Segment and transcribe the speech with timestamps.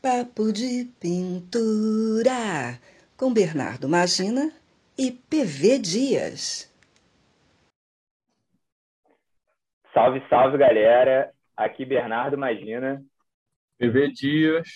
[0.00, 2.78] Papo de Pintura
[3.16, 4.52] com Bernardo Magina
[4.96, 6.72] e PV Dias.
[9.92, 11.32] Salve, salve galera!
[11.56, 13.02] Aqui Bernardo Magina.
[13.76, 14.68] PV Dias.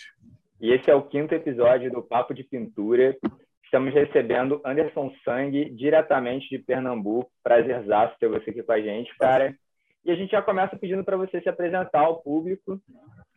[0.61, 3.17] E esse é o quinto episódio do Papo de Pintura.
[3.63, 7.31] Estamos recebendo Anderson Sangue, diretamente de Pernambuco.
[7.45, 9.57] Prazerzaço ter você aqui com a gente, cara.
[10.05, 12.83] E a gente já começa pedindo para você se apresentar ao público,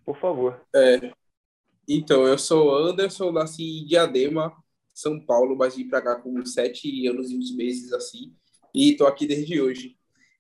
[0.04, 0.60] por favor.
[0.76, 1.12] É,
[1.88, 4.54] então, eu sou Anderson, nasci em Diadema,
[4.94, 8.34] São Paulo, mas vim para cá com sete anos e uns meses, assim,
[8.74, 9.96] e estou aqui desde hoje.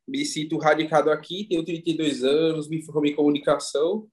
[0.08, 4.08] Me sinto radicado aqui, tenho 32 anos, me formei em comunicação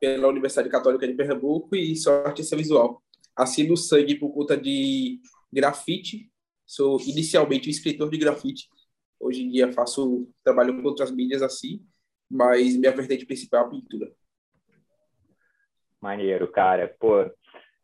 [0.00, 3.02] pela Universidade Católica de Pernambuco e sou artista visual.
[3.34, 5.20] Assino sangue por conta de
[5.52, 6.30] grafite,
[6.66, 8.68] sou inicialmente um escritor de grafite,
[9.20, 11.84] hoje em dia faço trabalho com outras mídias assim,
[12.30, 14.12] mas minha vertente principal é a pintura.
[16.00, 16.94] Maneiro, cara.
[16.98, 17.24] Pô,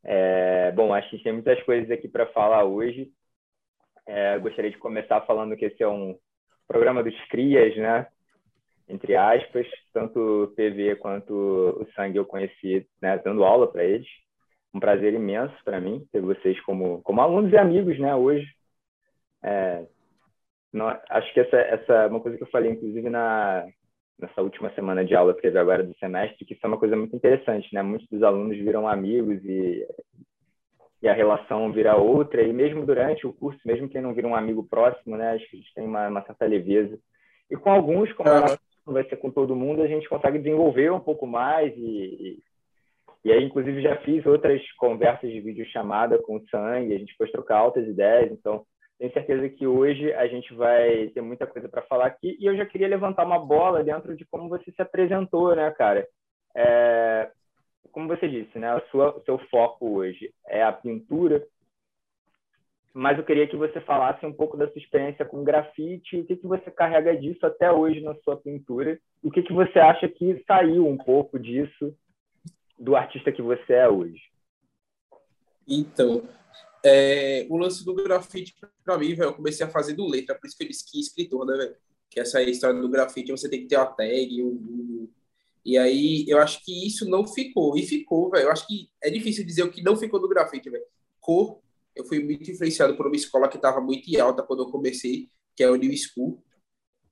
[0.05, 3.11] é, bom, acho que tem muitas coisas aqui para falar hoje.
[4.07, 6.19] É, gostaria de começar falando que esse é um
[6.67, 8.07] programa dos crias, né?
[8.89, 13.19] Entre aspas, tanto o PV quanto o Sangue eu conheci, né?
[13.19, 14.09] Dando aula para eles.
[14.75, 18.15] Um prazer imenso para mim ter vocês como, como alunos e amigos, né?
[18.15, 18.47] Hoje.
[19.43, 19.87] É,
[20.73, 23.67] não, acho que essa, essa é uma coisa que eu falei, inclusive, na,
[24.23, 26.97] nessa última semana de aula que teve agora do semestre, que isso é uma coisa
[26.97, 27.83] muito interessante, né?
[27.83, 29.87] Muitos dos alunos viram amigos e,
[31.03, 34.35] e a relação vira outra, e mesmo durante o curso, mesmo quem não vira um
[34.35, 35.33] amigo próximo, né?
[35.33, 36.99] Acho que a gente tem uma, uma certa leveza.
[37.51, 38.93] E com alguns, como uhum.
[38.93, 42.43] vai ser com todo mundo, a gente consegue desenvolver um pouco mais e, e
[43.25, 47.31] e aí, inclusive, já fiz outras conversas de videochamada com o Sangue, a gente pôs
[47.31, 48.65] trocar altas ideias, então
[49.03, 52.57] tenho certeza que hoje a gente vai ter muita coisa para falar aqui e eu
[52.57, 56.07] já queria levantar uma bola dentro de como você se apresentou, né, cara?
[56.55, 57.29] É,
[57.91, 61.45] como você disse, né, o seu foco hoje é a pintura,
[62.95, 66.37] mas eu queria que você falasse um pouco da sua experiência com grafite, o que,
[66.37, 70.09] que você carrega disso até hoje na sua pintura, e o que, que você acha
[70.09, 71.93] que saiu um pouco disso
[72.79, 74.23] do artista que você é hoje.
[75.67, 76.23] Então,
[76.85, 78.55] é, o lance do grafite,
[78.85, 81.01] para mim, velho, eu comecei a fazer do letra, por isso que eu disse que
[81.01, 81.77] escritor, né, velho?
[82.11, 85.09] Que essa história do grafite, você tem que ter uma tag, um,
[85.65, 88.45] e aí eu acho que isso não ficou, e ficou, velho.
[88.45, 90.85] Eu acho que é difícil dizer o que não ficou do grafite, velho.
[91.21, 91.61] Cor,
[91.95, 95.63] eu fui muito influenciado por uma escola que estava muito alta quando eu comecei, que
[95.63, 96.43] é o New School,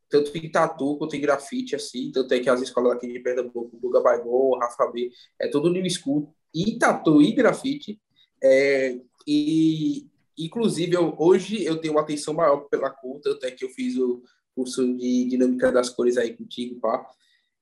[0.09, 3.79] tanto em tatu quanto em grafite, assim, tanto é que as escolas aqui de Pernambuco,
[3.79, 8.01] Guga Baigon, Rafa B, é tudo New School, e tatu e grafite,
[8.43, 10.09] é, e,
[10.39, 13.97] inclusive, eu, hoje eu tenho uma atenção maior pela cor, tanto é que eu fiz
[13.97, 14.23] o
[14.55, 17.07] curso de dinâmica das cores aí contigo, pá,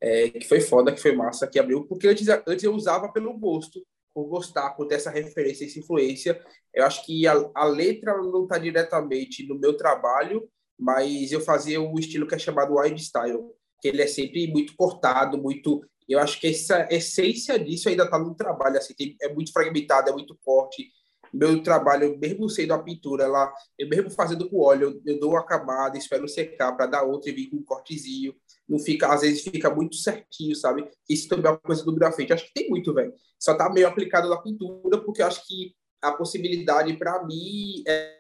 [0.01, 3.37] é, que foi foda, que foi massa, que abriu, porque antes, antes eu usava pelo
[3.37, 6.43] gosto, por gostar, por ter essa referência, essa influência.
[6.75, 10.49] Eu acho que a, a letra não está diretamente no meu trabalho,
[10.79, 13.45] mas eu fazia o estilo que é chamado wild style,
[13.81, 15.85] que ele é sempre muito cortado, muito.
[16.09, 20.09] Eu acho que essa essência disso ainda está no trabalho, assim, tem, é muito fragmentado,
[20.11, 20.91] é muito corte,
[21.33, 25.45] meu trabalho, mesmo sendo a pintura lá, eu mesmo fazendo com óleo, eu, dou uma
[25.45, 28.35] camada, espero secar para dar outra e vir com um cortezinho.
[28.69, 30.89] Não fica, às vezes fica muito certinho, sabe?
[31.09, 32.33] Isso também é uma coisa do grafite.
[32.33, 33.15] Acho que tem muito, velho.
[33.39, 38.19] Só tá meio aplicado na pintura, porque eu acho que a possibilidade para mim é.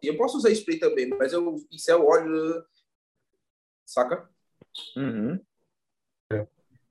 [0.00, 2.64] Eu posso usar spray também, mas eu, isso é o óleo,
[3.84, 4.30] saca?
[4.96, 5.40] Uhum.
[6.32, 6.46] É.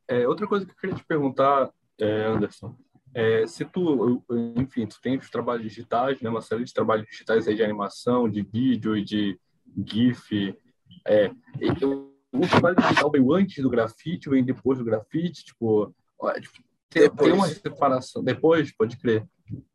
[0.10, 2.78] É, outra coisa que eu queria te perguntar, é, Anderson,
[3.14, 4.24] é, se tu,
[4.56, 8.30] enfim, tu tem os trabalhos digitais, né, uma série de trabalhos digitais aí de animação,
[8.30, 9.40] de vídeo e de
[9.86, 10.56] GIF.
[11.06, 11.32] É,
[12.32, 15.94] o trabalho digital veio antes do grafite, veio depois do grafite, tipo,
[16.42, 18.24] tipo tem, tem, uma separação.
[18.24, 19.26] Depois, pode crer.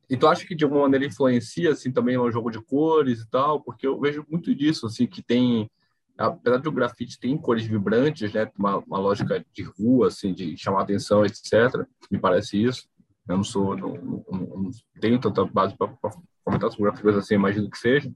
[0.09, 3.31] E tu acha que de alguma maneira influencia assim também no jogo de cores e
[3.31, 3.61] tal?
[3.63, 5.71] Porque eu vejo muito disso, assim, que tem
[6.17, 10.83] apesar do grafite tem cores vibrantes, né, uma, uma lógica de rua, assim, de chamar
[10.83, 11.87] atenção, etc.
[12.11, 12.89] Me parece isso.
[13.29, 14.71] Eu não sou, não, não, não
[15.01, 15.89] tenho tanta base para
[16.45, 18.13] comentar sobre gráficos assim, imagino que seja.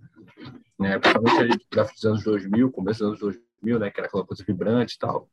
[0.78, 0.98] Né?
[0.98, 3.20] Principalmente gráficos dos anos 2000, começo dos anos
[3.60, 3.90] 2000, né?
[3.90, 5.28] Que era aquela coisa vibrante e tal.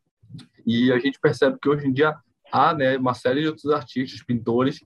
[0.66, 2.16] E a gente percebe que hoje em dia
[2.52, 4.80] há, né, uma série de outros artistas, pintores,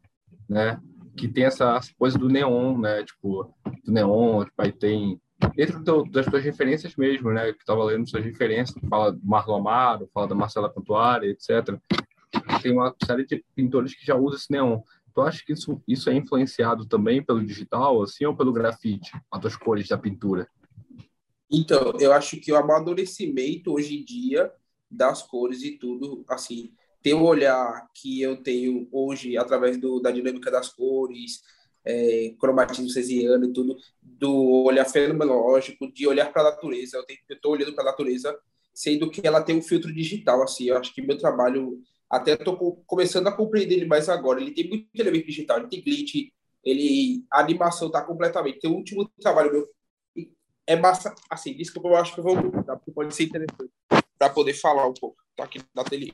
[0.49, 0.79] né?
[1.17, 3.03] Que tem essa coisa do neon, né?
[3.03, 5.19] Tipo, do neon, tipo, aí tem
[5.55, 7.51] dentro do, das suas referências mesmo, né?
[7.51, 11.77] Que estava lendo suas referências, fala do Marlon Amaro, fala da Marcela Cantuária, etc
[12.61, 14.81] tem uma série de pintores que já usam esse neon.
[15.13, 19.55] Tu acha que isso, isso é influenciado também pelo digital, assim, ou pelo grafite, as
[19.55, 20.47] cores da pintura?
[21.51, 24.51] Então, eu acho que o amadurecimento hoje em dia
[24.89, 26.71] das cores e tudo, assim,
[27.01, 31.41] ter o olhar que eu tenho hoje através do, da dinâmica das cores,
[31.85, 36.97] é, cromatismo cesiano e tudo, do olhar fenomenológico, de olhar para a natureza.
[36.97, 38.37] Eu estou olhando para a natureza,
[38.73, 40.43] sendo que ela tem um filtro digital.
[40.43, 44.41] Assim, eu acho que meu trabalho, até estou começando a compreender ele mais agora.
[44.41, 46.29] Ele tem muito elemento digital, ele tem glitch,
[46.63, 48.59] ele, a animação está completamente.
[48.59, 49.67] Tem o último trabalho meu.
[50.65, 53.71] É massa, assim, desculpa, eu acho que eu vou mudar, porque pode ser interessante
[54.17, 55.17] para poder falar um pouco.
[55.31, 56.13] Estou aqui na ateliê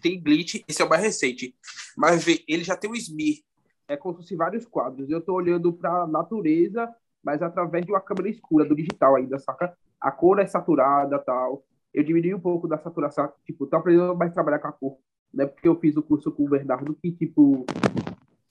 [0.00, 1.54] tem glitch, esse é o mais recente.
[1.96, 3.38] Mas vê, ele já tem o smear.
[3.86, 5.08] É como se vários quadros.
[5.10, 6.88] Eu estou olhando para a natureza,
[7.22, 9.76] mas através de uma câmera escura, do digital ainda, saca?
[10.00, 11.64] A cor é saturada tal.
[11.92, 13.32] Eu diminui um pouco da saturação.
[13.44, 14.98] Tipo, tô aprendendo mais a trabalhar com a cor.
[15.32, 17.66] Não é porque eu fiz o curso com o Bernardo que, tipo,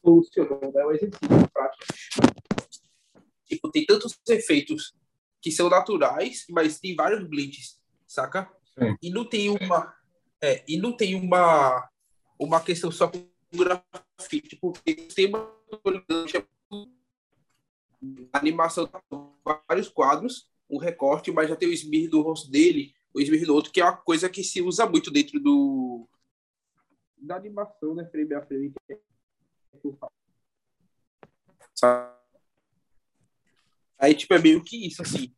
[0.01, 0.59] funcionou.
[0.61, 0.81] Né?
[0.81, 1.85] É um exercício prático.
[3.45, 4.95] Tipo, tem tantos efeitos
[5.41, 8.51] que são naturais, mas tem vários glitches, saca?
[8.77, 8.95] Sim.
[9.01, 9.97] E não tem uma
[10.41, 11.89] é, e não tem uma,
[12.39, 15.51] uma questão só com grafite, porque tem uma
[18.33, 18.89] animação
[19.67, 23.83] vários quadros, um recorte, mas já tem o esmirro do rosto dele, o que é
[23.83, 26.07] uma coisa que se usa muito dentro do
[27.17, 28.73] da animação, né, frame a frame.
[33.99, 35.33] Aí, tipo, é meio que isso, assim.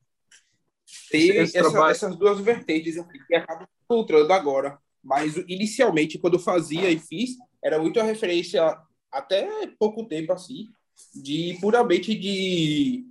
[1.10, 1.92] Tem essa, trabalho...
[1.92, 4.80] essas duas vertentes assim, que acabam encontrando agora.
[5.02, 8.78] Mas inicialmente, quando eu fazia e fiz, era muito a referência,
[9.12, 10.68] até pouco tempo assim,
[11.16, 13.08] de puramente de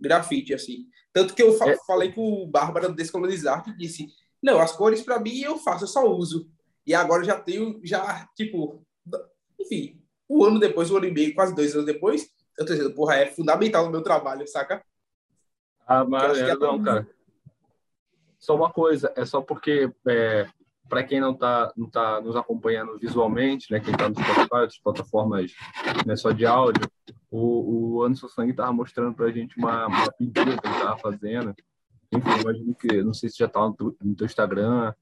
[0.00, 0.88] grafite, assim.
[1.12, 1.76] Tanto que eu fa é.
[1.86, 4.08] falei com o Bárbara do Descolonizar que disse:
[4.42, 6.48] Não, as cores para mim eu faço, eu só uso.
[6.86, 8.84] E agora já tenho, já, tipo,
[9.60, 12.28] enfim, um ano depois, um ano e meio, quase dois anos depois,
[12.58, 14.84] eu tô dizendo, porra, é fundamental no meu trabalho, saca?
[15.86, 17.06] Ah, mas é, não, cara.
[18.38, 20.48] Só uma coisa, é só porque é,
[20.88, 24.78] para quem não está não tá nos acompanhando visualmente, né, quem está nos Spotify, as
[24.78, 25.52] plataformas
[26.06, 26.82] né, só de áudio,
[27.30, 30.98] o, o Anderson Sangue estava mostrando para a gente uma, uma pintura que ele estava
[30.98, 31.54] fazendo.
[32.12, 34.92] Enfim, imagino que, não sei se já está no, no teu Instagram,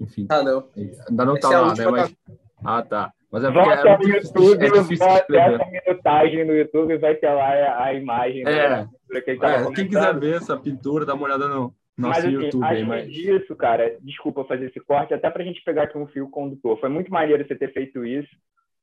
[0.00, 0.26] enfim.
[0.30, 0.66] Ah, não.
[0.76, 1.86] Ainda não está é lá, né?
[1.90, 2.16] Mas...
[2.64, 3.12] Ah, tá.
[3.30, 7.30] Mas é porque Volta é, muito YouTube, é difícil essa minutagem no YouTube vai ter
[7.30, 8.44] lá a, a imagem.
[8.46, 8.88] É,
[9.20, 12.64] que é quem quiser ver essa pintura, dá uma olhada no, nosso mas, assim, YouTube
[12.64, 13.12] aí, mas...
[13.12, 16.78] disso, cara, desculpa fazer esse corte, até para a gente pegar aqui um fio condutor.
[16.80, 18.34] Foi muito maneiro você ter feito isso,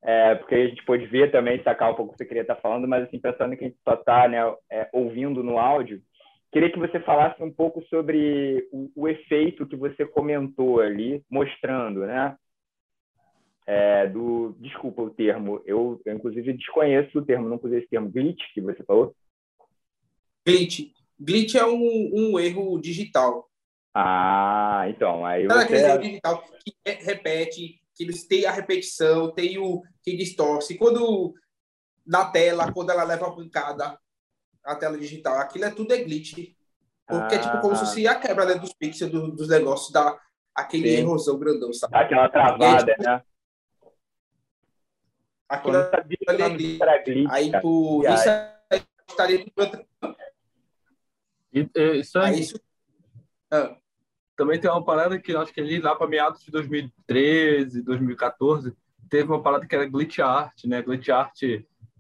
[0.02, 2.56] é, porque a gente pôde ver também, sacar um pouco o que você queria estar
[2.56, 4.40] tá falando, mas assim, pensando que a gente só está né,
[4.72, 6.02] é, ouvindo no áudio,
[6.52, 12.06] queria que você falasse um pouco sobre o, o efeito que você comentou ali, mostrando,
[12.06, 12.36] né?
[13.68, 18.10] É, do, desculpa o termo, eu, eu inclusive desconheço o termo, não usei esse termo,
[18.10, 19.14] glitch que você falou.
[20.46, 21.01] Glitch.
[21.22, 23.48] Glitch é um, um erro digital.
[23.94, 25.24] Ah, então.
[25.26, 25.60] Aí você...
[25.60, 30.78] aquele erro digital que repete, que eles têm a repetição, tem o que distorce.
[30.78, 31.34] Quando
[32.06, 34.00] na tela, quando ela leva a pancada,
[34.64, 36.56] a tela digital, aquilo é tudo é glitch.
[37.08, 39.92] Porque ah, é tipo como se fosse a quebra né, dos pixels do, dos negócios,
[39.92, 40.18] da
[40.56, 41.02] aquele sim.
[41.02, 41.96] errosão grandão, sabe?
[41.96, 43.24] Aquela travada, tipo, né?
[45.48, 46.82] Aquilo é glitch.
[47.30, 48.30] Aí, por isso
[49.08, 49.46] estaria
[51.54, 52.40] e, e, isso, é...
[52.40, 52.60] isso...
[53.52, 53.76] Ah.
[54.36, 58.74] Também tem uma parada que acho que ali lá para meados de 2013, 2014,
[59.10, 60.82] teve uma parada que era glitch art, né?
[60.82, 61.38] Glitch art,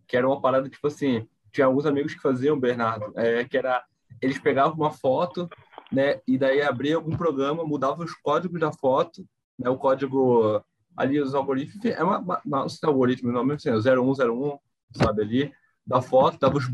[0.08, 3.84] que era uma parada tipo assim, tinha alguns amigos que faziam, Bernardo, é, que era
[4.22, 5.50] eles pegavam uma foto,
[5.91, 6.22] né?
[6.27, 9.24] E daí abria algum programa, mudava os códigos da foto,
[9.60, 9.70] né?
[9.70, 10.63] O código
[10.96, 14.58] ali os algoritmos, é uma, não sei se é algoritmo, não, mesmo assim, 0101,
[14.93, 15.53] sabe ali,
[15.86, 16.65] da foto, dava os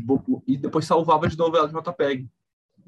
[0.46, 2.28] e depois salvava de novo ela de JPEG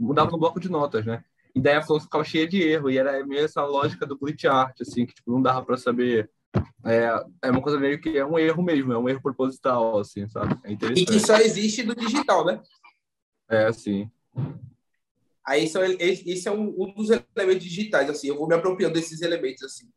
[0.01, 1.23] mudava no bloco de notas, né?
[1.55, 4.45] E daí a flor ficava cheia de erro, e era meio essa lógica do glitch
[4.45, 6.31] art, assim, que tipo, não dava para saber.
[6.85, 10.27] É, é uma coisa meio que é um erro mesmo, é um erro proposital, assim,
[10.29, 10.59] sabe?
[10.65, 12.61] É e que só existe no digital, né?
[13.49, 14.11] É, sim.
[15.45, 19.21] Aí são, esse é um, um, dos elementos digitais, assim, eu vou me apropriando desses
[19.21, 19.89] elementos, assim,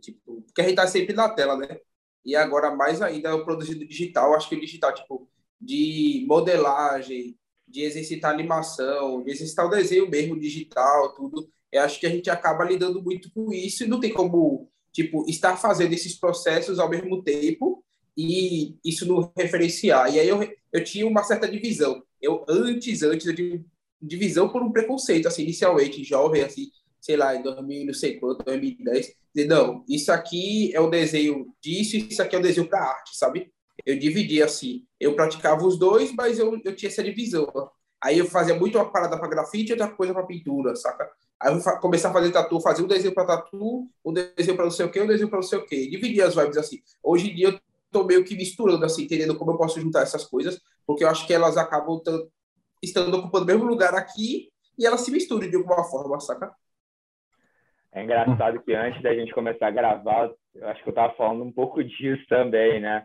[0.00, 1.78] tipo, porque a gente tá sempre na tela, né?
[2.24, 5.28] E agora, mais ainda, eu produzindo digital, acho que o digital, tipo,
[5.60, 7.36] de modelagem,
[7.70, 11.48] de exercitar animação, de exercitar o desenho mesmo digital, tudo.
[11.70, 15.24] Eu acho que a gente acaba lidando muito com isso e não tem como, tipo,
[15.28, 17.84] estar fazendo esses processos ao mesmo tempo
[18.16, 20.12] e isso não referenciar.
[20.12, 20.40] E aí eu,
[20.72, 22.02] eu tinha uma certa divisão.
[22.20, 23.64] Eu, antes, antes, eu tinha
[24.02, 28.44] divisão por um preconceito, assim, inicialmente, jovem, assim, sei lá, em 2000, não sei quanto,
[28.44, 32.82] 2010, dizer, não, isso aqui é o desenho disso, isso aqui é o desenho para
[32.82, 33.52] arte, sabe?
[33.84, 34.86] Eu dividia assim.
[34.98, 37.46] Eu praticava os dois, mas eu, eu tinha essa divisão.
[38.02, 41.10] Aí eu fazia muito uma parada para grafite e outra coisa para pintura, saca?
[41.38, 44.70] Aí eu começar a fazer tatu, fazer um desenho para tatu, um desenho para não
[44.70, 45.88] sei o quê, um desenho para não sei o quê.
[45.88, 46.78] Dividir as vibes assim.
[47.02, 47.60] Hoje em dia eu
[47.90, 51.26] tô meio que misturando, assim, entendendo como eu posso juntar essas coisas, porque eu acho
[51.26, 52.00] que elas acabam
[52.82, 56.54] estando ocupando o mesmo lugar aqui e elas se misturam de alguma forma, saca?
[57.92, 61.42] É engraçado que antes da gente começar a gravar, eu acho que eu estava falando
[61.42, 63.04] um pouco disso também, né?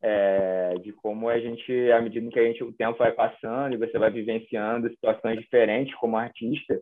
[0.00, 3.78] É, de como a gente, à medida que a gente, o tempo vai passando e
[3.78, 6.80] você vai vivenciando situações diferentes como artista,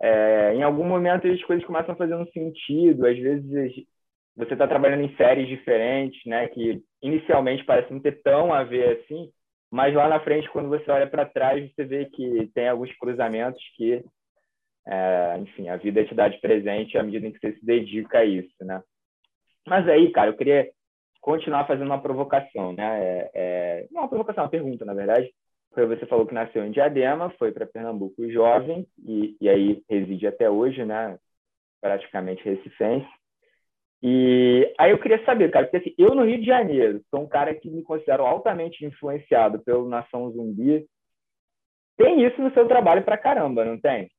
[0.00, 3.06] é, em algum momento as coisas começam a fazer um sentido.
[3.06, 3.86] Às vezes
[4.36, 6.48] você está trabalhando em séries diferentes, né?
[6.48, 9.30] Que inicialmente parece não ter tão a ver assim,
[9.70, 13.60] mas lá na frente, quando você olha para trás, você vê que tem alguns cruzamentos
[13.76, 14.02] que,
[14.86, 18.20] é, enfim, a vida te dá de presente à medida em que você se dedica
[18.20, 18.82] a isso, né?
[19.66, 20.70] Mas aí, cara, eu queria
[21.28, 23.04] continuar fazendo uma provocação, né?
[23.04, 25.30] É, é, não uma provocação, uma pergunta, na verdade.
[25.76, 30.48] Você falou que nasceu em Diadema, foi para Pernambuco jovem e, e aí reside até
[30.48, 31.18] hoje, né?
[31.82, 33.06] Praticamente recifense.
[34.02, 37.28] E aí eu queria saber, cara, porque assim, eu no Rio de Janeiro sou um
[37.28, 40.86] cara que me considero altamente influenciado pelo Nação Zumbi.
[41.98, 44.10] Tem isso no seu trabalho pra caramba, não tem?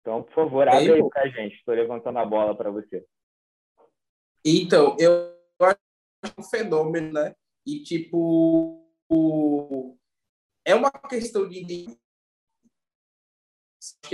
[0.00, 1.56] Então, por favor, abre aí pra gente.
[1.56, 3.04] Estou levantando a bola para você.
[4.44, 5.37] Então, eu
[6.38, 7.34] um fenômeno, né?
[7.66, 8.84] E, tipo,
[10.64, 11.98] é uma questão de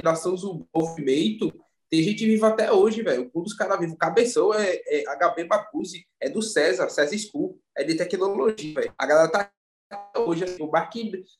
[0.02, 1.52] nação do movimento.
[1.88, 3.30] Tem gente viva até hoje, velho.
[3.34, 7.84] Um dos caras vivos, cabeção é, é HB Bacuzzi, é do César, César School, é
[7.84, 8.94] de tecnologia, velho.
[8.98, 9.52] A galera tá
[10.16, 11.38] hoje, assim, o Marquinhos,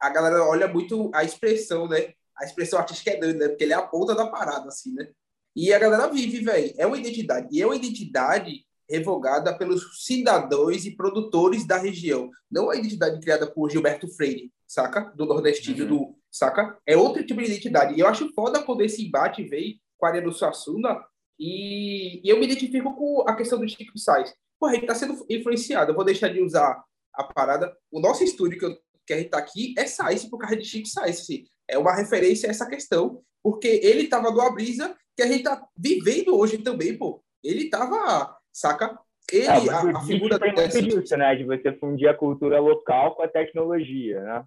[0.00, 2.14] a galera olha muito a expressão, né?
[2.36, 3.48] A expressão artística é doida, né?
[3.48, 5.12] Porque ele é a ponta da parada, assim, né?
[5.54, 6.74] E a galera vive, velho.
[6.78, 7.48] É uma identidade.
[7.52, 12.30] E é uma identidade revogada pelos cidadãos e produtores da região.
[12.50, 15.10] Não a identidade criada por Gilberto Freire, saca?
[15.16, 15.88] Do nordestino, uhum.
[15.88, 16.78] do, saca?
[16.86, 17.94] É outro tipo de identidade.
[17.94, 21.02] E eu acho foda quando esse embate veio com a área do Suassuna
[21.40, 24.34] e, e eu me identifico com a questão do Chico Sainz.
[24.60, 25.90] Pô, a gente tá sendo influenciado.
[25.90, 26.84] Eu vou deixar de usar
[27.14, 27.74] a parada.
[27.90, 30.64] O nosso estúdio que, eu, que a gente tá aqui é Sainz por causa de
[30.64, 31.20] Chico Sainz.
[31.20, 31.44] Assim.
[31.66, 35.66] É uma referência a essa questão, porque ele tava do Abrisa, que a gente tá
[35.76, 37.24] vivendo hoje também, pô.
[37.42, 38.98] Ele tava saca?
[39.32, 41.34] Ele, é, a, a, figura tem muito disso, né?
[41.34, 44.44] De você fundir a cultura local com a tecnologia, né?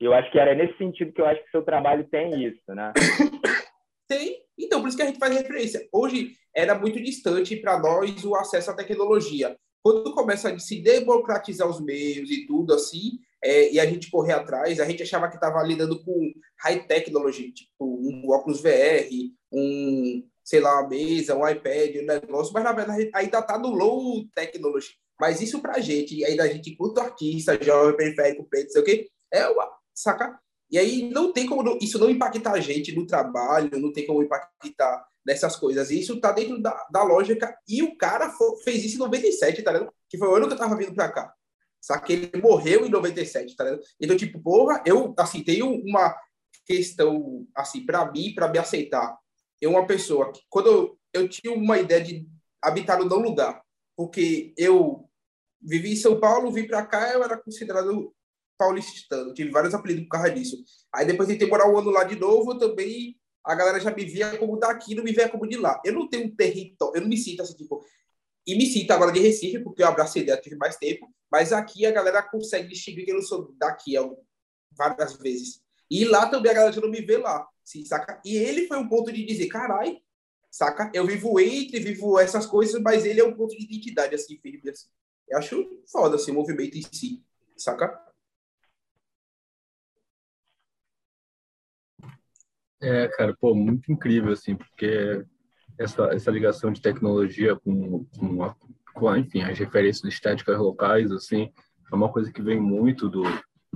[0.00, 2.92] Eu acho que era nesse sentido que eu acho que seu trabalho tem isso, né?
[4.08, 4.42] tem.
[4.58, 5.86] Então, por isso que a gente faz referência.
[5.92, 9.56] Hoje era muito distante para nós o acesso à tecnologia.
[9.82, 14.32] Quando começa a se democratizar os meios e tudo assim, é, e a gente correr
[14.32, 19.08] atrás, a gente achava que estava lidando com high technology, tipo um óculos VR,
[19.52, 23.68] um, sei lá, uma mesa, um iPad, um negócio, mas na verdade ainda está no
[23.68, 24.96] low technology.
[25.20, 28.84] Mas isso para a gente, ainda a gente, enquanto artista, jovem, periférico, preto, sei o
[28.84, 30.40] quê, é uma, saca?
[30.68, 34.24] E aí não tem como isso não impactar a gente no trabalho, não tem como
[34.24, 35.88] impactar nessas coisas.
[35.88, 37.56] Isso está dentro da, da lógica.
[37.68, 38.32] E o cara
[38.64, 39.92] fez isso em 97, tá ligado?
[40.08, 41.32] Que foi o ano que eu tava vindo para cá.
[41.80, 42.12] Saca?
[42.12, 43.82] Ele morreu em 97, tá ligado?
[44.00, 46.16] Então, tipo, porra, eu, assim, tenho uma
[46.66, 49.16] questão, assim, para mim, para me aceitar
[49.60, 52.26] eu uma pessoa que, quando eu, eu tinha uma ideia de
[52.62, 53.62] habitar não lugar,
[53.96, 55.08] porque eu
[55.60, 58.14] vivi em São Paulo, vim para cá, eu era considerado
[58.58, 60.62] paulistano, tive vários apelidos por causa disso.
[60.94, 64.04] Aí depois de ter morar um ano lá de novo, também a galera já me
[64.04, 65.80] via como daqui, não me via como de lá.
[65.84, 67.82] Eu não tenho um território, eu não me sinto assim, tipo,
[68.46, 71.86] e me sinto agora de Recife, porque eu abracei ideia, tive mais tempo, mas aqui
[71.86, 73.94] a galera consegue distinguir que eu não sou daqui
[74.72, 75.62] várias vezes.
[75.90, 77.46] E lá também a galera já não me vê lá.
[77.64, 78.20] Sim, saca?
[78.24, 79.98] E ele foi um ponto de dizer, carai,
[80.50, 80.90] saca?
[80.94, 84.70] Eu vivo entre, vivo essas coisas, mas ele é um ponto de identidade, assim, firme,
[84.70, 84.88] assim.
[85.28, 87.24] Eu acho foda, assim, o movimento em si,
[87.56, 88.00] saca?
[92.82, 95.24] É, cara, pô, muito incrível, assim, porque
[95.78, 98.56] essa, essa ligação de tecnologia com, com, a,
[98.94, 101.52] com, enfim, as referências estéticas locais, assim,
[101.92, 103.22] é uma coisa que vem muito do,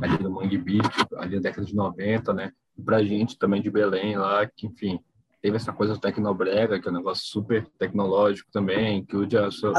[0.00, 2.52] ali do Mangue Beat, ali na década de 90, né?
[2.82, 4.98] pra gente também de Belém lá, que, enfim,
[5.40, 9.50] teve essa coisa do Tecnobrega, que é um negócio super tecnológico também, que o dia
[9.50, 9.72] sua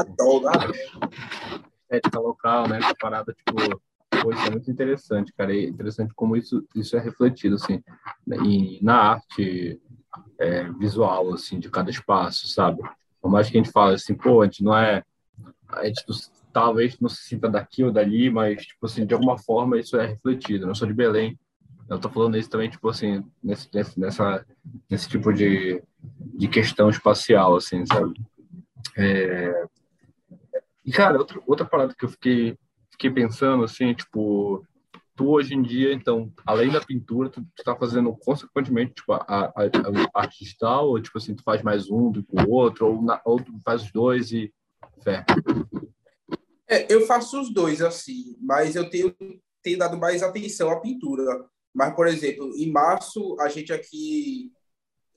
[1.82, 2.78] estética local, né?
[2.78, 3.80] Essa parada, tipo,
[4.22, 5.54] pô, isso é muito interessante, cara.
[5.54, 7.82] É interessante como isso, isso é refletido, assim,
[8.44, 9.80] em, na arte
[10.38, 12.82] é, visual, assim, de cada espaço, sabe?
[13.20, 15.02] Por mais que a gente fale assim, pô, a gente não é.
[15.68, 16.04] A gente
[16.56, 20.06] talvez não se sinta daqui ou dali, mas, tipo assim, de alguma forma isso é
[20.06, 20.66] refletido.
[20.66, 21.38] Eu sou de Belém,
[21.86, 24.46] eu tô falando isso também, tipo assim, nesse, nessa,
[24.88, 25.82] nesse tipo de,
[26.34, 28.18] de questão espacial, assim, sabe?
[28.96, 29.66] É...
[30.82, 32.56] E, cara, outra, outra parada que eu fiquei,
[32.90, 34.64] fiquei pensando, assim, tipo,
[35.14, 39.52] tu hoje em dia, então, além da pintura, tu está fazendo consequentemente tipo, a, a,
[39.54, 43.02] a, arte digital, ou tipo assim, tu faz mais um do que o outro, ou,
[43.02, 44.50] na, ou tu faz os dois e
[45.04, 45.22] fé?
[46.68, 49.14] É, eu faço os dois, assim, mas eu tenho,
[49.62, 51.48] tenho dado mais atenção à pintura.
[51.72, 54.50] Mas, por exemplo, em março, a gente aqui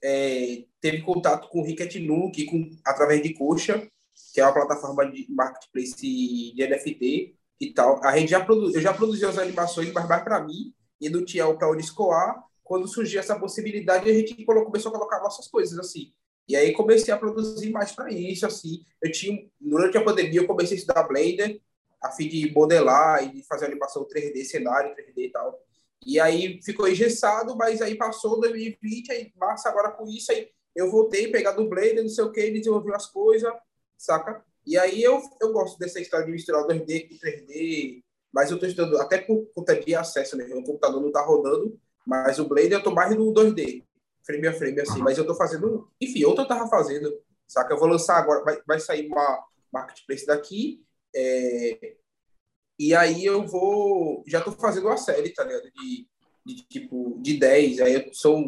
[0.02, 3.88] é, teve contato com o Ricket Nuke, com, através de Coxa,
[4.32, 8.02] que é uma plataforma de marketplace de NFT, e tal.
[8.04, 8.74] A gente já produ...
[8.74, 12.42] Eu já produzi as animações, mas mais para mim e do Tiel para o escoar.
[12.64, 16.12] Quando surgiu essa possibilidade, a gente começou a colocar nossas coisas assim.
[16.50, 18.84] E aí comecei a produzir mais para isso, assim.
[19.00, 21.60] Eu tinha durante a pandemia eu comecei a estudar Blender,
[22.02, 25.62] a fim de modelar e de fazer animação 3D, cenário 3D e tal.
[26.04, 30.90] E aí ficou engessado, mas aí passou 2020, aí março agora com isso aí eu
[30.90, 33.52] voltei pegar do Blender, não sei o que, desenvolvi as coisas,
[33.96, 34.44] saca?
[34.66, 38.02] E aí eu, eu gosto dessa história de misturar 2D com 3D,
[38.32, 40.46] mas eu estou estudando até por conta de acesso, né?
[40.52, 43.84] O computador não está rodando, mas o Blender eu estou mais no 2D,
[44.24, 45.00] frame a frame, assim.
[45.00, 47.12] Mas eu estou fazendo, enfim, outro eu estava fazendo,
[47.46, 47.72] saca?
[47.74, 50.82] Eu vou lançar agora, vai, vai sair uma marketplace daqui,
[51.14, 51.96] é,
[52.78, 55.70] e aí eu vou, já estou fazendo uma série, tá ligado?
[55.72, 56.08] De,
[56.46, 58.42] de tipo, de 10, aí são,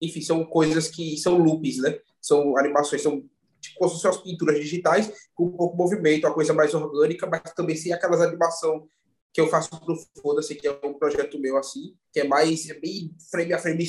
[0.00, 1.98] enfim, são coisas que são loops, né?
[2.20, 3.28] São animações, são
[3.60, 7.42] tipo, como se fossem as pinturas digitais, com pouco movimento, uma coisa mais orgânica, mas
[7.54, 8.88] também sem aquelas animação
[9.34, 12.74] que eu faço pro Foda-se, que é um projeto meu, assim, que é mais é
[12.74, 13.84] bem frame a frame,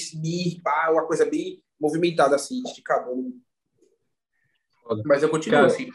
[0.63, 3.11] pá, uma coisa bem movimentada, assim, esticada.
[5.05, 5.91] Mas eu continuo cara, assim.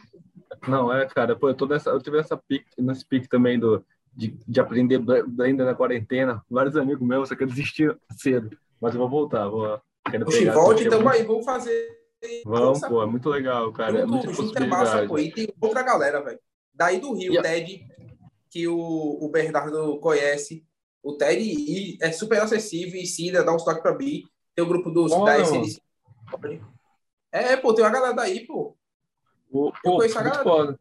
[0.68, 3.84] Não, é, cara, pô, eu, tô nessa, eu tive essa pique, nesse pique também do,
[4.14, 6.44] de, de aprender Blender na quarentena.
[6.48, 7.84] Vários amigos meus, só que eu desisti
[8.16, 8.56] cedo.
[8.80, 9.80] Mas eu vou voltar, vou.
[10.08, 12.00] Quero Oxi, volte então aí, vamos fazer
[12.44, 14.00] Vamos, pô, é muito legal, cara.
[14.00, 15.18] É muito, é muito é massa, pô.
[15.18, 16.38] E tem outra galera, velho.
[16.72, 17.86] Daí do Rio, o Ted,
[18.50, 20.66] que o, o Bernardo conhece.
[21.02, 24.24] O Ted é super acessível, ensina, dá um toque pra mim.
[24.54, 25.80] Tem o grupo dos oh, 10
[27.32, 28.76] É, pô, tem uma galera daí, pô.
[29.50, 30.42] O, pô, eu galera.
[30.42, 30.78] Foda.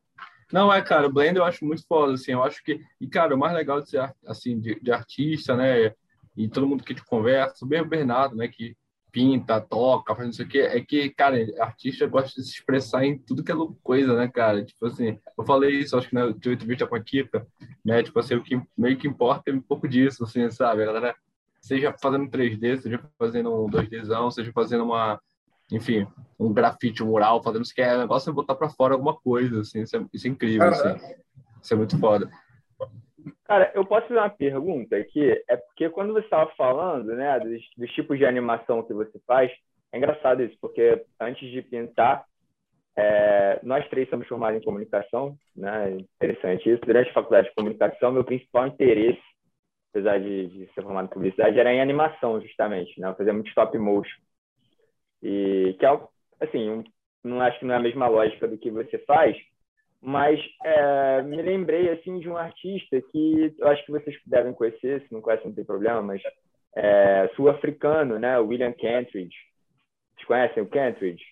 [0.51, 3.35] Não, é, cara, o Blender eu acho muito foda, assim, eu acho que, e, cara,
[3.35, 5.93] o mais legal de ser, assim, de, de artista, né,
[6.35, 8.75] e todo mundo que te conversa, mesmo o Bernardo, né, que
[9.11, 13.43] pinta, toca, faz isso aqui, é que, cara, artista gosta de se expressar em tudo
[13.43, 14.63] que é coisa, né, cara?
[14.63, 17.45] Tipo assim, eu falei isso, acho que na tua entrevista com a Kika,
[17.83, 18.03] né?
[18.03, 20.83] Tipo assim, o que meio que importa é um pouco disso, assim, sabe?
[20.83, 21.15] A galera,
[21.59, 25.19] seja fazendo 3D, seja fazendo um 2Dzão, seja fazendo uma,
[25.71, 26.07] enfim,
[26.39, 29.61] um grafite, um mural, fazendo isso que é negócio é botar para fora alguma coisa,
[29.61, 30.95] assim, isso é, isso é incrível, assim.
[31.61, 32.29] Isso é muito foda.
[33.49, 35.43] Cara, eu posso fazer uma pergunta aqui?
[35.49, 39.51] É porque quando você estava falando, né, dos, dos, tipos de animação que você faz,
[39.91, 42.25] é engraçado isso, porque antes de pintar,
[42.95, 45.97] é, nós três somos formados em comunicação, né?
[45.97, 46.85] Interessante isso.
[46.85, 49.19] Durante a faculdade de comunicação, meu principal interesse,
[49.89, 53.15] apesar de, de ser formado em publicidade, era em animação, justamente, né?
[53.17, 54.21] Fazia muito stop motion.
[55.23, 55.99] E que é,
[56.39, 56.83] assim, um,
[57.23, 59.35] não acho que não é a mesma lógica do que você faz,
[60.01, 65.01] mas é, me lembrei assim de um artista que eu acho que vocês devem conhecer,
[65.01, 66.21] se não conhecem não tem problema, mas
[66.75, 68.39] é, sul-africano, né?
[68.39, 69.35] William Kentridge.
[70.15, 71.23] Vocês conhecem o Kentridge?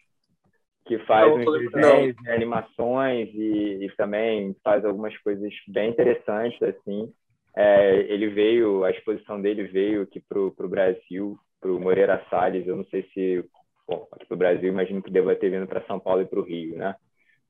[0.86, 2.34] Que faz não, uns desenhos, não.
[2.34, 7.12] animações e, e, também faz algumas coisas bem interessantes assim.
[7.56, 12.68] É, ele veio, a exposição dele veio aqui para o Brasil, para o Moreira Salles.
[12.68, 13.44] Eu não sei se,
[13.88, 16.40] bom, aqui para o Brasil, imagino que deva ter vindo para São Paulo e para
[16.40, 16.96] o Rio, né?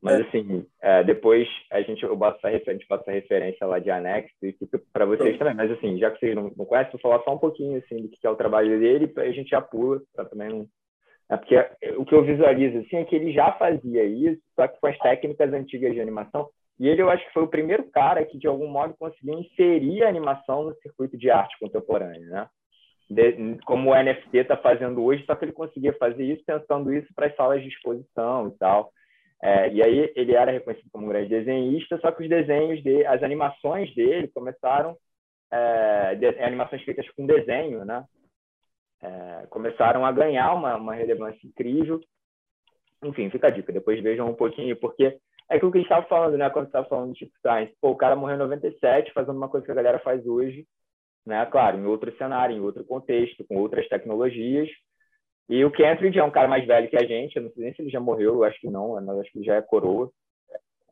[0.01, 4.35] Mas, assim, é, depois a gente, eu referência, a gente passa referência lá de anexo
[4.43, 5.55] e fica para vocês também.
[5.55, 8.09] Mas, assim, já que vocês não, não conhecem, vou falar só um pouquinho, assim, do
[8.09, 10.67] que é o trabalho dele, a gente já pula, para também não...
[11.29, 11.55] É porque
[11.97, 14.97] o que eu visualizo, assim, é que ele já fazia isso, só que com as
[14.99, 16.47] técnicas antigas de animação.
[16.79, 20.03] E ele, eu acho que foi o primeiro cara que, de algum modo, conseguiu inserir
[20.03, 22.47] a animação no circuito de arte contemporânea, né?
[23.09, 27.07] De, como o NFT está fazendo hoje, só que ele conseguia fazer isso pensando isso
[27.15, 28.91] para as salas de exposição e tal.
[29.41, 33.05] É, e aí ele era reconhecido como um grande desenhista, só que os desenhos de,
[33.05, 34.97] as animações dele começaram,
[35.51, 38.03] é, de, animações feitas com desenho, né?
[39.01, 41.99] É, começaram a ganhar uma, uma relevância incrível.
[43.03, 45.19] Enfim, fica a dica, depois vejam um pouquinho, porque
[45.49, 46.49] é aquilo que a gente estava falando, né?
[46.49, 49.65] Quando estava falando de tipo Science, pô, o cara morreu em 97 fazendo uma coisa
[49.65, 50.65] que a galera faz hoje,
[51.25, 51.45] né?
[51.45, 54.67] Claro, em outro cenário, em outro contexto, com outras tecnologias,
[55.49, 57.73] e o Kentridge é um cara mais velho que a gente, eu não sei nem
[57.73, 60.11] se ele já morreu, eu acho que não, mas acho que já é coroa.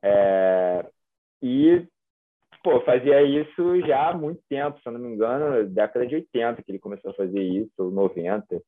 [0.02, 0.86] É...
[1.42, 1.86] E,
[2.64, 6.64] pô, fazia isso já há muito tempo, se eu não me engano, década de 80
[6.64, 8.62] que ele começou a fazer isso, ou 90.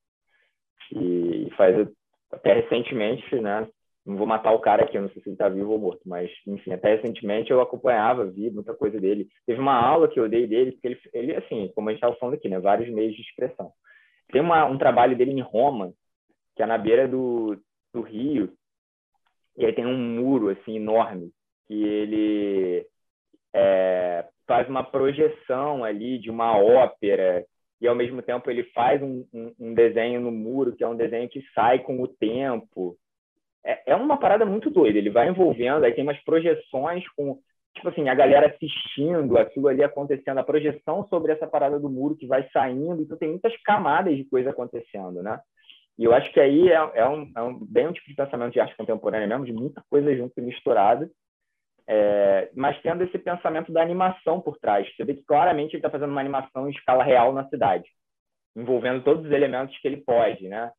[0.93, 1.87] E faz
[2.31, 3.67] até recentemente, né?
[4.07, 5.99] não vou matar o cara aqui, eu não sei se ele está vivo ou morto,
[6.05, 9.27] mas, enfim, até recentemente eu acompanhava, vi muita coisa dele.
[9.45, 12.15] Teve uma aula que eu dei dele, porque ele, ele assim, como a gente estava
[12.15, 13.71] falando aqui, né, vários meios de expressão.
[14.29, 15.93] Tem uma, um trabalho dele em Roma,
[16.55, 17.57] que é na beira do,
[17.93, 18.51] do rio,
[19.57, 21.31] e aí tem um muro, assim, enorme,
[21.67, 22.85] que ele
[23.53, 27.45] é, faz uma projeção ali de uma ópera,
[27.79, 30.95] e ao mesmo tempo ele faz um, um, um desenho no muro, que é um
[30.95, 32.97] desenho que sai com o tempo,
[33.63, 34.97] é, é uma parada muito doida.
[34.97, 37.39] Ele vai envolvendo, aí tem umas projeções com,
[37.77, 42.15] tipo assim, a galera assistindo, aquilo ali acontecendo, a projeção sobre essa parada do muro
[42.15, 43.01] que vai saindo.
[43.01, 45.39] Então tem muitas camadas de coisa acontecendo, né?
[45.97, 48.53] E eu acho que aí é, é, um, é um, bem um tipo de pensamento
[48.53, 51.09] de arte contemporânea mesmo, de muita coisa junto misturada,
[51.87, 54.87] é, mas tendo esse pensamento da animação por trás.
[54.95, 57.89] Você vê que claramente ele está fazendo uma animação em escala real na cidade,
[58.55, 60.71] envolvendo todos os elementos que ele pode, né?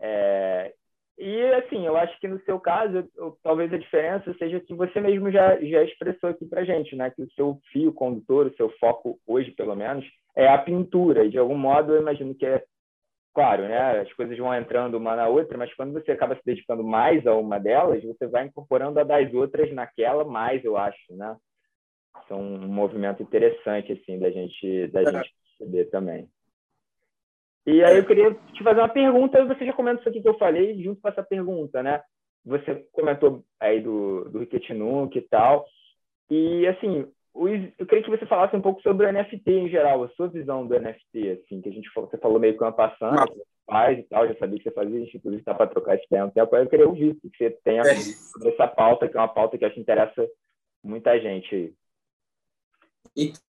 [0.00, 0.74] É,
[1.18, 3.08] e, assim, eu acho que no seu caso,
[3.42, 7.10] talvez a diferença seja que você mesmo já, já expressou aqui para gente, né?
[7.10, 10.04] Que o seu fio condutor, o seu foco hoje, pelo menos,
[10.36, 11.24] é a pintura.
[11.24, 12.62] E, de algum modo, eu imagino que é,
[13.34, 14.00] claro, né?
[14.00, 17.34] As coisas vão entrando uma na outra, mas quando você acaba se dedicando mais a
[17.34, 21.34] uma delas, você vai incorporando a das outras naquela mais, eu acho, né?
[22.24, 26.28] Então, um movimento interessante, assim, da gente, da gente perceber também.
[27.66, 30.38] E aí eu queria te fazer uma pergunta, você já comenta isso aqui que eu
[30.38, 32.00] falei, junto com essa pergunta, né?
[32.44, 35.66] Você comentou aí do, do Riquetinunk e tal,
[36.30, 37.10] e assim,
[37.78, 40.64] eu queria que você falasse um pouco sobre o NFT em geral, a sua visão
[40.64, 43.16] do NFT, assim, que a gente falou, você falou meio que uma passando,
[43.66, 46.08] faz e tal, já sabia que você fazia, a gente inclusive está para trocar esse
[46.08, 47.94] tempo, aí eu queria ouvir que você tem a é.
[47.96, 50.24] sobre essa pauta, que é uma pauta que acho que interessa
[50.84, 51.74] muita gente.
[53.16, 53.45] Então,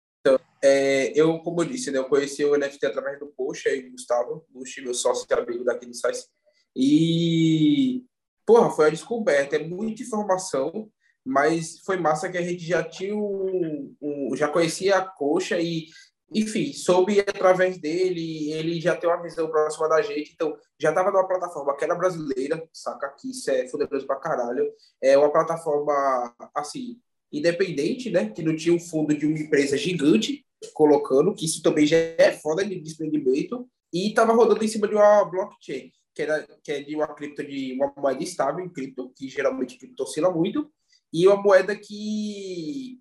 [0.65, 4.47] é, eu, como eu disse, né, eu conheci o NFT através do Poxa e Gustavo,
[4.55, 6.27] Luxo, meu sócio e amigo daqui do.
[6.75, 8.03] E,
[8.47, 9.57] porra, foi a descoberta.
[9.57, 10.91] É muita informação,
[11.23, 15.89] mas foi massa que a gente já tinha um, um já conhecia a Coxa e,
[16.33, 21.11] enfim, soube através dele, ele já tem uma visão próxima da gente, então já estava
[21.11, 23.15] numa plataforma que era brasileira, saca?
[23.21, 24.73] Que isso é fuderoso pra caralho.
[25.03, 26.99] É uma plataforma, assim,
[27.31, 28.31] independente, né?
[28.31, 30.43] Que não tinha um fundo de uma empresa gigante
[30.73, 34.95] colocando, que isso também já é foda de desprendimento, e estava rodando em cima de
[34.95, 39.13] uma blockchain, que, era, que é de uma cripto, de uma moeda estável em cripto,
[39.17, 40.71] que geralmente cripto oscila muito,
[41.13, 43.01] e uma moeda que.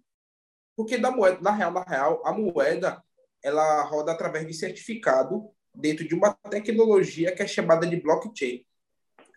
[0.76, 3.04] Porque da moeda, na real, na real, a moeda
[3.44, 8.66] ela roda através de certificado dentro de uma tecnologia que é chamada de blockchain.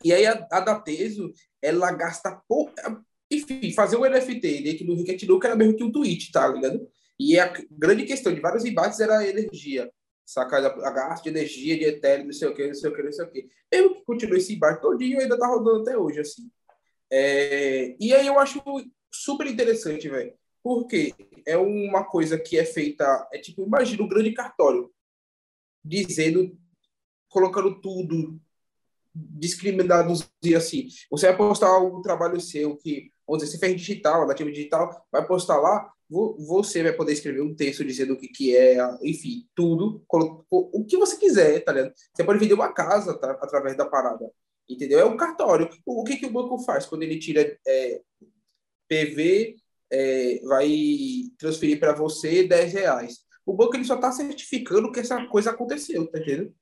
[0.04, 2.72] E aí a, a Dateso, ela gasta pouco,
[3.30, 6.86] enfim, fazer um NFT dentro do Rocket Look era mesmo que um tweet, tá ligado?
[7.18, 9.90] E a grande questão de vários embates era a energia.
[10.24, 10.56] Saca?
[10.58, 13.12] A gasto de energia, de Ethereum, não sei o que, não sei o que, não
[13.12, 13.48] sei o que.
[13.72, 16.50] Mesmo que continue esse embate todinho, ainda tá rodando até hoje, assim.
[17.10, 17.96] É...
[18.00, 18.62] E aí eu acho
[19.10, 20.34] super interessante, velho.
[20.62, 21.14] Porque
[21.46, 24.90] é uma coisa que é feita, é tipo, imagina um grande cartório
[25.84, 26.58] dizendo,
[27.28, 28.40] colocando tudo,
[29.14, 30.88] discriminados e assim.
[31.08, 35.26] Você vai postar um trabalho seu que vamos dizer, se fez digital, nativo digital, vai
[35.26, 40.04] postar lá, você vai poder escrever um texto dizendo o que, que é, enfim, tudo,
[40.50, 41.92] o que você quiser, tá ligado?
[42.14, 44.30] Você pode vender uma casa tá, através da parada,
[44.68, 45.00] entendeu?
[45.00, 45.68] É um cartório.
[45.84, 48.00] O, que, que o banco faz quando ele tira é,
[48.88, 49.56] PV,
[49.90, 50.70] é, vai
[51.38, 53.18] transferir para você 10 reais?
[53.44, 56.54] O banco ele só está certificando que essa coisa aconteceu, tá entendendo?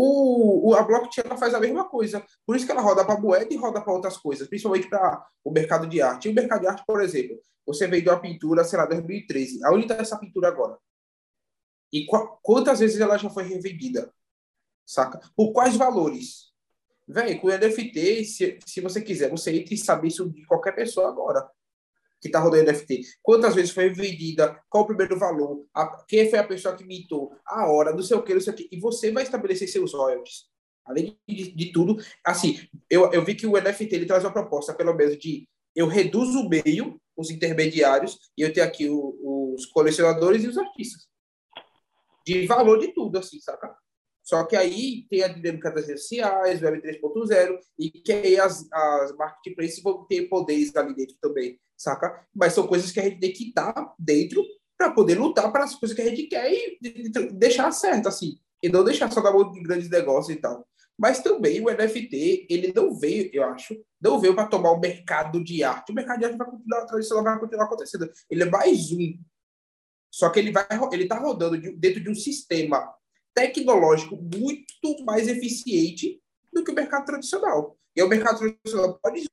[0.00, 2.24] O, o, a blockchain ela faz a mesma coisa.
[2.46, 5.50] Por isso que ela roda para moeda e roda para outras coisas, principalmente para o
[5.50, 6.28] mercado de arte.
[6.28, 9.64] E o mercado de arte, por exemplo, você vendeu a pintura, sei lá, 2013.
[9.64, 10.78] Aonde está essa pintura agora?
[11.92, 14.14] E qu quantas vezes ela já foi revendida?
[14.86, 15.20] Saca?
[15.34, 16.52] Por quais valores?
[17.08, 21.08] Velho, com NFT, se, se você quiser, você entra e sabe isso de qualquer pessoa
[21.08, 21.44] agora
[22.20, 26.38] que está rodando NFT, quantas vezes foi vendida, qual o primeiro valor, a, quem foi
[26.38, 28.80] a pessoa que mitou, a hora, não sei o que, não sei o que, e
[28.80, 30.46] você vai estabelecer seus royalties.
[30.84, 34.74] Além de, de tudo, assim, eu, eu vi que o NFT ele traz uma proposta,
[34.74, 39.66] pelo menos, de eu reduzo o meio, os intermediários, e eu tenho aqui o, os
[39.66, 41.06] colecionadores e os artistas.
[42.26, 43.76] De valor de tudo, assim, saca?
[44.28, 48.66] Só que aí tem a dinâmica das redes sociais, Web 3.0, e que aí as,
[48.70, 52.26] as marketplaces vão ter poderes ali dentro também saca?
[52.34, 54.44] Mas são coisas que a gente tem que estar dentro
[54.76, 56.78] para poder lutar para as coisas que a gente quer e
[57.32, 58.38] deixar certo, assim.
[58.62, 60.66] E não deixar só na mão de grandes negócios e tal.
[60.98, 65.42] Mas também o NFT, ele não veio, eu acho, não veio para tomar o mercado
[65.42, 65.92] de arte.
[65.92, 68.10] O mercado de arte vai continuar, tradição vai continuar acontecendo.
[68.28, 69.16] Ele é mais um.
[70.10, 72.92] Só que ele vai, ele está rodando dentro de um sistema
[73.38, 76.20] tecnológico muito mais eficiente
[76.52, 77.78] do que o mercado tradicional.
[77.94, 79.28] E o mercado tradicional pode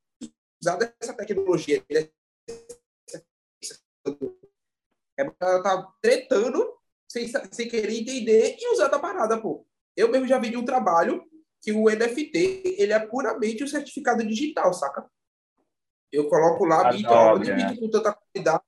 [0.61, 1.83] usar dessa tecnologia.
[5.17, 6.77] Ela tá tretando
[7.09, 9.65] sem, sem querer entender e usar da parada, pô.
[9.97, 11.23] Eu mesmo já vi de um trabalho
[11.61, 15.09] que o NFT ele é puramente um certificado digital, saca?
[16.11, 17.75] Eu coloco lá, bito, ó, né?
[17.75, 18.63] com tanta qualidade.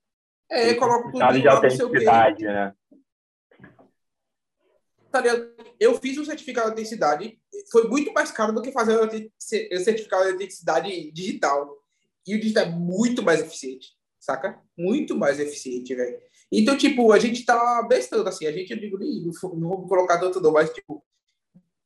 [0.50, 2.06] É, coloco tudo lá, não sei o quê.
[2.43, 2.73] Né?
[5.12, 5.24] Tá
[5.80, 7.39] eu fiz um certificado de autenticidade,
[7.72, 11.78] foi muito mais caro do que fazer o certificado de autenticidade digital.
[12.26, 14.60] E o digital é muito mais eficiente, saca?
[14.78, 16.20] Muito mais eficiente, velho.
[16.52, 18.98] Então, tipo, a gente tá bestando, assim, a gente, eu digo,
[19.56, 21.04] não vou colocar tanto não, mas, tipo,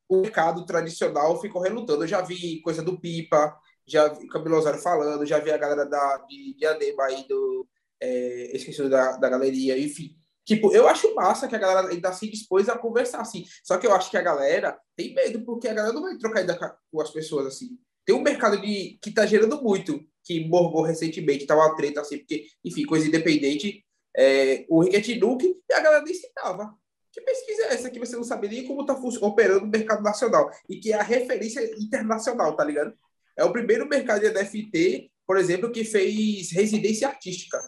[0.08, 2.04] o mercado tradicional ficou relutando.
[2.04, 5.58] Eu já vi coisa do Pipa, já vi o Camilo Osório falando, já vi a
[5.58, 7.68] galera da, de Diadema aí, do,
[8.00, 10.16] é, esqueci da, da galeria, enfim.
[10.46, 13.46] Tipo, eu acho massa que a galera ainda se dispôs a conversar, assim.
[13.64, 16.42] Só que eu acho que a galera tem medo, porque a galera não vai trocar
[16.42, 16.60] ideia
[16.92, 17.78] com as pessoas, assim.
[18.06, 22.18] Tem um mercado de, que tá gerando muito, que morgou recentemente, tá uma treta, assim,
[22.18, 23.86] porque, enfim, coisa independente,
[24.18, 26.74] é, o Ricket Duke, e a galera nem citava.
[27.12, 30.50] Que pesquisa é essa que você não sabe nem como tá operando o mercado nacional?
[30.70, 32.94] E que é a referência internacional, tá ligado?
[33.38, 37.60] É o primeiro mercado de NFT, por exemplo, que fez residência artística,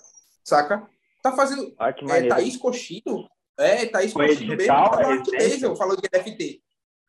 [0.43, 0.87] saca?
[1.23, 1.73] Tá fazendo.
[1.79, 3.29] Ah, que é, Thaís Cochino.
[3.57, 4.91] É, Thaís foi Cochino digital,
[5.31, 5.69] mesmo.
[5.69, 6.61] Tá falando de NFT.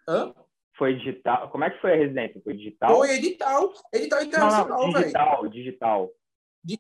[0.09, 0.35] Hã?
[0.79, 1.51] Foi digital.
[1.51, 2.41] Como é que foi a residência?
[2.43, 2.97] Foi digital?
[2.97, 3.73] Foi edital.
[3.93, 5.05] Edital internacional, velho.
[5.05, 6.11] Digital, digital.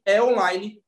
[0.07, 0.81] É online.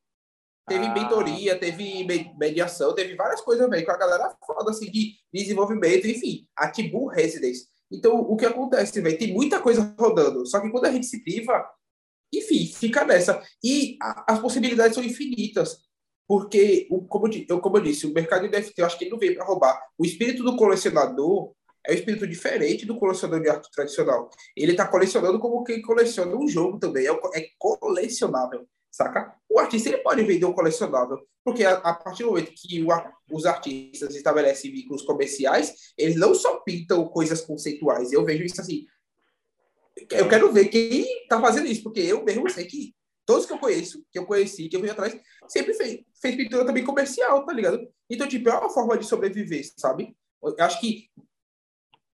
[0.67, 0.93] Teve ah.
[0.93, 2.05] mentoria, teve
[2.37, 7.07] mediação, teve várias coisas, velho, com a galera foda, assim, de desenvolvimento, enfim, a Tibu
[7.07, 7.67] Residence.
[7.89, 11.23] Então, o que acontece, velho, tem muita coisa rodando, só que quando a gente se
[11.23, 11.65] priva,
[12.33, 13.41] enfim, fica nessa.
[13.63, 15.86] E a, as possibilidades são infinitas,
[16.27, 19.19] porque, como, eu, como eu disse, o mercado de NFT, eu acho que ele não
[19.19, 19.81] veio para roubar.
[19.97, 21.53] O espírito do colecionador
[21.85, 24.29] é um espírito diferente do colecionador de arte tradicional.
[24.55, 29.35] Ele está colecionando como quem coleciona um jogo também, é, é colecionável saca?
[29.47, 32.87] O artista ele pode vender um colecionável, porque a, a partir do momento que o,
[33.31, 38.11] os artistas estabelecem vínculos comerciais, eles não só pintam coisas conceituais.
[38.11, 38.85] Eu vejo isso assim.
[40.11, 42.93] Eu quero ver quem está fazendo isso, porque eu mesmo sei que
[43.27, 45.15] todos que eu conheço, que eu conheci, que eu fui atrás,
[45.47, 47.85] sempre fez, fez pintura também comercial, tá ligado?
[48.09, 50.15] Então, tipo, é uma forma de sobreviver, sabe?
[50.41, 51.09] Eu acho que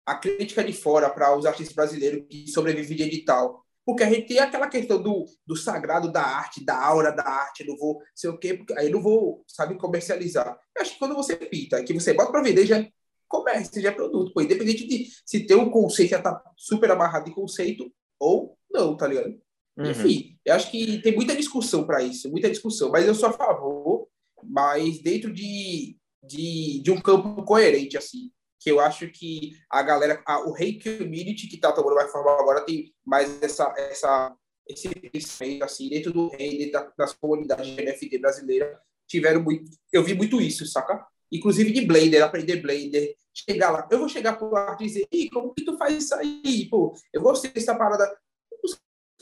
[0.06, 4.28] a crítica de fora para os artistas brasileiros que sobrevivem de edital porque a gente
[4.28, 8.30] tem aquela questão do, do sagrado da arte, da aura da arte, não vou sei
[8.30, 10.58] o quê, porque aí não vou, sabe, comercializar.
[10.76, 12.89] Eu acho que quando você pinta, que você bota para vender, já é
[13.28, 17.30] comércio, já é produto, pô, independente de se ter um conceito já tá super amarrado
[17.30, 19.42] em conceito ou não, tá ligado?
[19.77, 19.89] Uhum.
[19.89, 23.33] Enfim, eu acho que tem muita discussão para isso, muita discussão, mas eu sou a
[23.33, 24.07] favor,
[24.43, 28.31] mas dentro de, de, de um campo coerente, assim
[28.63, 32.31] que eu acho que a galera, a, o Rei Community que está tomando mais forma
[32.31, 34.33] agora tem mais essa, essa,
[34.69, 40.01] esse pensamento, assim, dentro do Rei, dentro das comunidades de NFT brasileira, tiveram muito, eu
[40.01, 41.05] vi muito isso, saca?
[41.29, 45.29] Inclusive de Blender, aprender Blender, chegar lá, eu vou chegar pro ar e dizer, Ih,
[45.29, 48.09] como que tu faz isso aí, pô, eu gostei dessa parada,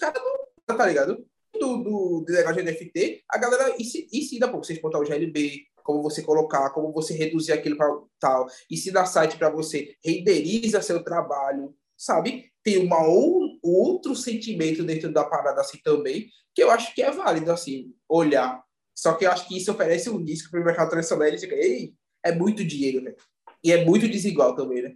[0.09, 1.25] não, tá ligado?
[1.53, 6.01] Do, do, do negócio de NFT, a galera ensina, pô, vocês botar o GLB, como
[6.01, 11.75] você colocar, como você reduzir aquilo para tal, ensina site para você, renderiza seu trabalho,
[11.97, 12.51] sabe?
[12.63, 17.11] Tem uma ou, outro sentimento dentro da parada assim também, que eu acho que é
[17.11, 18.63] válido, assim, olhar.
[18.95, 21.55] Só que eu acho que isso oferece um risco para o mercado tradicional e fica,
[21.55, 23.13] ei, é muito dinheiro, né?
[23.63, 24.95] E é muito desigual também, né?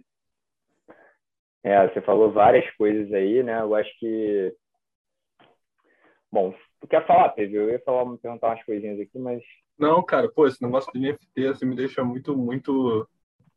[1.64, 3.60] É, você falou várias coisas aí, né?
[3.60, 4.54] Eu acho que.
[6.32, 7.56] Bom, tu quer falar, Pedro?
[7.56, 9.42] Eu ia falar, me perguntar umas coisinhas aqui, mas
[9.78, 13.06] não, cara, pô, esse negócio de NFT assim, me deixa muito, muito,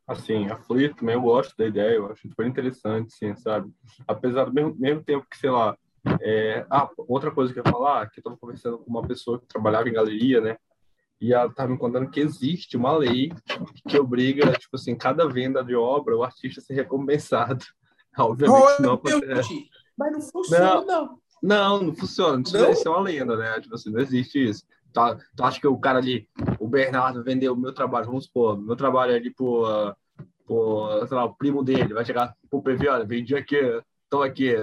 [0.06, 3.72] assim, aflito, mas eu gosto da ideia, eu acho super interessante, assim, sabe?
[4.06, 5.78] Apesar do mesmo, mesmo tempo que, sei lá,
[6.22, 6.66] é...
[6.70, 9.48] ah, outra coisa que eu ia falar, que eu estava conversando com uma pessoa que
[9.48, 10.58] trabalhava em galeria, né?
[11.22, 13.30] E ela estava me contando que existe uma lei
[13.88, 17.66] que obriga, tipo assim, cada venda de obra, o artista ser recompensado.
[18.18, 19.70] Obviamente não acontece.
[19.98, 20.86] Mas não funciona.
[20.86, 22.42] Não, não, não funciona.
[22.46, 22.72] Isso, não?
[22.72, 23.60] isso é uma lenda, né?
[23.60, 24.64] Tipo assim, não existe isso.
[24.92, 26.28] Tá, tu acha que o cara ali,
[26.60, 29.96] o Bernardo, vendeu o meu trabalho, vamos supor, meu trabalho ali por,
[30.46, 33.58] por sei lá, o primo dele, vai chegar pro PV, olha, vendi aqui,
[34.10, 34.56] tô aqui,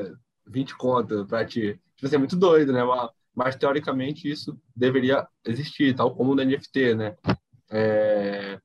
[0.47, 1.81] 20 conto pra ti.
[1.95, 2.83] Tipo assim, é muito doido, né?
[2.83, 7.17] Mas, mas, teoricamente isso deveria existir, tal como no NFT, né?
[7.71, 8.59] É...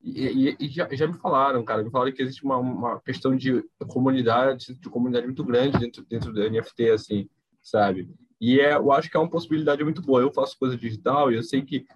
[0.00, 3.34] E, e, e já, já, me falaram, cara, me falaram que existe uma, uma questão
[3.34, 7.28] de comunidade, de comunidade muito grande dentro, dentro do NFT, assim,
[7.70, 8.08] sabe?
[8.40, 10.20] E é, eu acho que é uma possibilidade muito boa.
[10.20, 11.86] Eu faço coisa digital e eu sei que.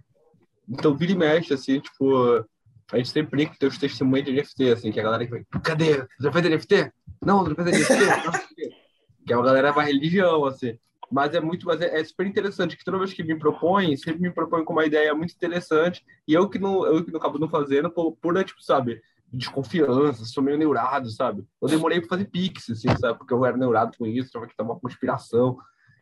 [0.68, 2.44] Então, vira e mexe, assim, tipo.
[2.90, 5.44] A gente sempre brinca que tem os testemunhos de NFT, assim, que a galera vai.
[5.62, 6.06] Cadê?
[6.20, 6.92] Já fez NFT?
[7.24, 7.94] Não, não fez NFT.
[9.24, 10.78] que é uma galera mais religião, assim.
[11.10, 14.20] Mas é muito, mas é, é, super interessante que toda vez que me propõe, sempre
[14.20, 17.38] me propõe com uma ideia muito interessante, e eu que não, eu que não acabo
[17.38, 19.00] não fazendo, por, por tipo, sabe,
[19.32, 21.44] desconfiança, sou meio neurado, sabe?
[21.60, 23.18] Eu demorei para fazer pix, assim, sabe?
[23.18, 25.56] Porque eu era neurado com isso, achava que tá uma conspiração.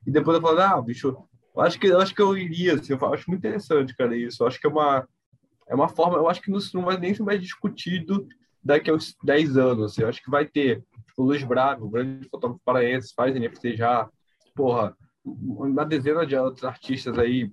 [0.07, 1.16] E depois eu falei, ah, bicho,
[1.55, 4.43] eu acho que eu acho que eu iria, assim, eu acho muito interessante, cara, isso.
[4.43, 5.07] Eu acho que é uma
[5.69, 8.27] é uma forma, eu acho que isso não vai nem ser mais discutido
[8.62, 10.03] daqui a uns 10 anos, assim.
[10.03, 10.83] Eu acho que vai ter
[11.16, 14.09] o Luiz Braga, o grande fotógrafo paraense, faz NFT já,
[14.55, 17.53] porra, uma dezena de outros artistas aí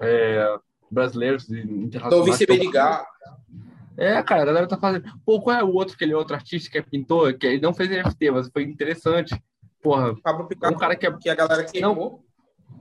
[0.00, 0.58] é,
[0.90, 2.22] brasileiros e internacionais.
[2.22, 2.46] Então, Vice
[3.96, 5.04] É, cara, a galera tá fazendo.
[5.24, 7.90] Pô, qual é o outro, aquele outro artista que é pintor, que ele não fez
[7.90, 9.34] NFT, mas foi interessante.
[9.82, 11.12] Porra, Pablo Picasso, um cara que, é...
[11.16, 12.24] que a galera queimou.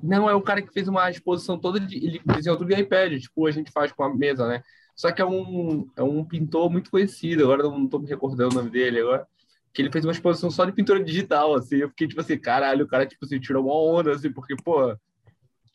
[0.04, 1.97] Não, não, é o cara que fez uma exposição toda de.
[1.97, 4.62] Ele desenhou tudo em iPad, tipo, a gente faz com a mesa, né?
[4.95, 8.58] Só que é um, é um pintor muito conhecido, agora não tô me recordando o
[8.60, 9.28] nome dele agora
[9.75, 11.75] que ele fez uma exposição só de pintura digital, assim.
[11.75, 14.95] Eu fiquei, tipo assim, caralho, o cara, tipo assim, tirou uma onda, assim, porque, pô,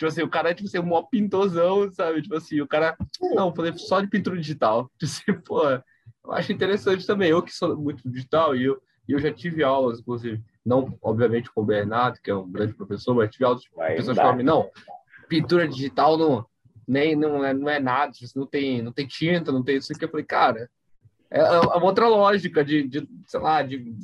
[0.00, 2.22] tipo assim, o cara é, tipo assim, um maior pintorzão, sabe?
[2.22, 4.90] Tipo assim, o cara, não, fazer só de pintura digital.
[4.98, 7.28] Tipo assim, pô, eu acho interessante também.
[7.28, 11.50] Eu que sou muito digital e eu, e eu já tive aulas, inclusive, não, obviamente,
[11.52, 14.42] com o Bernardo, que é um grande professor, mas tive aulas de pessoas que falam,
[14.42, 14.70] não,
[15.28, 16.46] pintura digital não,
[16.88, 19.76] nem, não, é, não é nada, tipo assim, não tem, não tem tinta, não tem
[19.76, 20.02] isso aqui.
[20.02, 20.70] Eu falei, cara,
[21.30, 23.94] é, é uma outra lógica de, de, sei lá, de.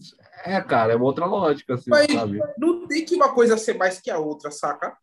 [0.44, 2.38] É, cara, é uma outra lógica, assim, Mas sabe?
[2.59, 4.94] Não tem que uma coisa ser mais que a outra, saca?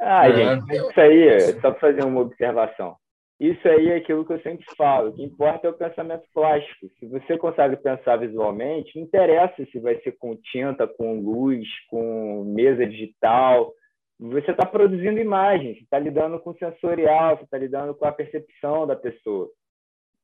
[0.00, 0.32] Ah, é.
[0.32, 2.96] gente, isso aí, só para fazer uma observação.
[3.40, 5.10] Isso aí é aquilo que eu sempre falo.
[5.10, 6.88] O que importa é o pensamento plástico.
[6.98, 12.44] Se você consegue pensar visualmente, não interessa se vai ser com tinta, com luz, com
[12.44, 13.72] mesa digital.
[14.18, 18.12] Você está produzindo imagens, você está lidando com o sensorial, você está lidando com a
[18.12, 19.48] percepção da pessoa.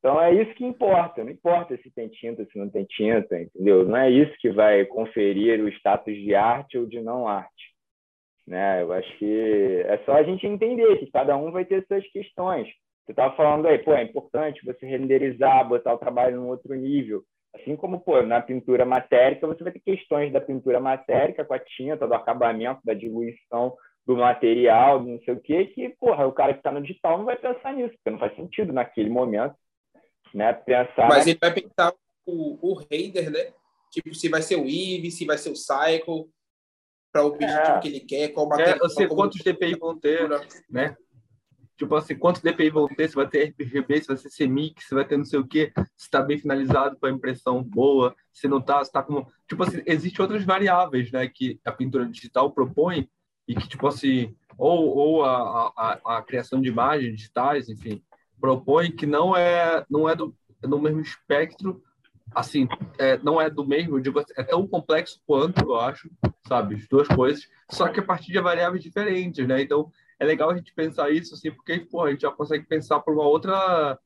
[0.01, 3.87] Então é isso que importa, não importa se tem tinta, se não tem tinta, entendeu?
[3.87, 7.74] Não é isso que vai conferir o status de arte ou de não arte.
[8.47, 8.83] Né?
[8.83, 12.69] Eu acho que é só a gente entender que cada um vai ter suas questões.
[13.05, 17.23] Você estava falando aí, pô, é importante você renderizar, botar o trabalho num outro nível.
[17.55, 21.59] Assim como, pô, na pintura matérica, você vai ter questões da pintura matérica com a
[21.59, 23.75] tinta, do acabamento, da diluição
[24.07, 27.25] do material, não sei o quê, que, porra, o cara que está no digital não
[27.25, 29.55] vai pensar nisso, porque não faz sentido naquele momento
[30.35, 30.53] né?
[30.53, 31.09] Pensar.
[31.09, 31.95] Mas ele vai pensar
[32.27, 33.53] o, o render, né?
[33.91, 36.29] Tipo, se vai ser o Eve, se vai ser o Cycle,
[37.15, 37.79] para o objetivo é.
[37.79, 38.75] que ele quer, qual material.
[38.75, 40.29] É, você, quantos DPI vão ter,
[40.69, 40.97] né?
[41.77, 44.95] Tipo assim, quantos DPI vão ter, se vai ter RGB, se vai ser CMYK, se
[44.95, 48.49] vai ter não sei o quê, se está bem finalizado com a impressão boa, se
[48.49, 49.31] não está, se está como...
[49.49, 53.09] Tipo assim, existem outras variáveis, né, que a pintura digital propõe
[53.47, 58.03] e que, tipo assim, ou, ou a, a, a criação de imagens digitais, enfim,
[58.41, 61.83] propõe que não é não é do no mesmo espectro
[62.35, 66.11] assim é, não é do mesmo digo é tão complexo quanto eu acho
[66.47, 70.51] sabe as duas coisas só que a partir de variáveis diferentes né então é legal
[70.51, 73.99] a gente pensar isso assim porque pô, a gente já consegue pensar por uma outra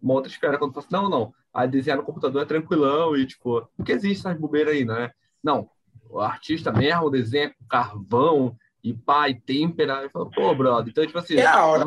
[0.00, 3.26] uma outra esfera quando fala assim, não não a desenhar no computador é tranquilão e
[3.26, 5.10] tipo porque existe essas bobeiras aí né
[5.42, 5.68] não
[6.08, 10.08] o artista mesmo desenha com carvão e pá, e têmpera.
[10.10, 11.84] Falo, Pô, brother, então, tipo assim, é a hora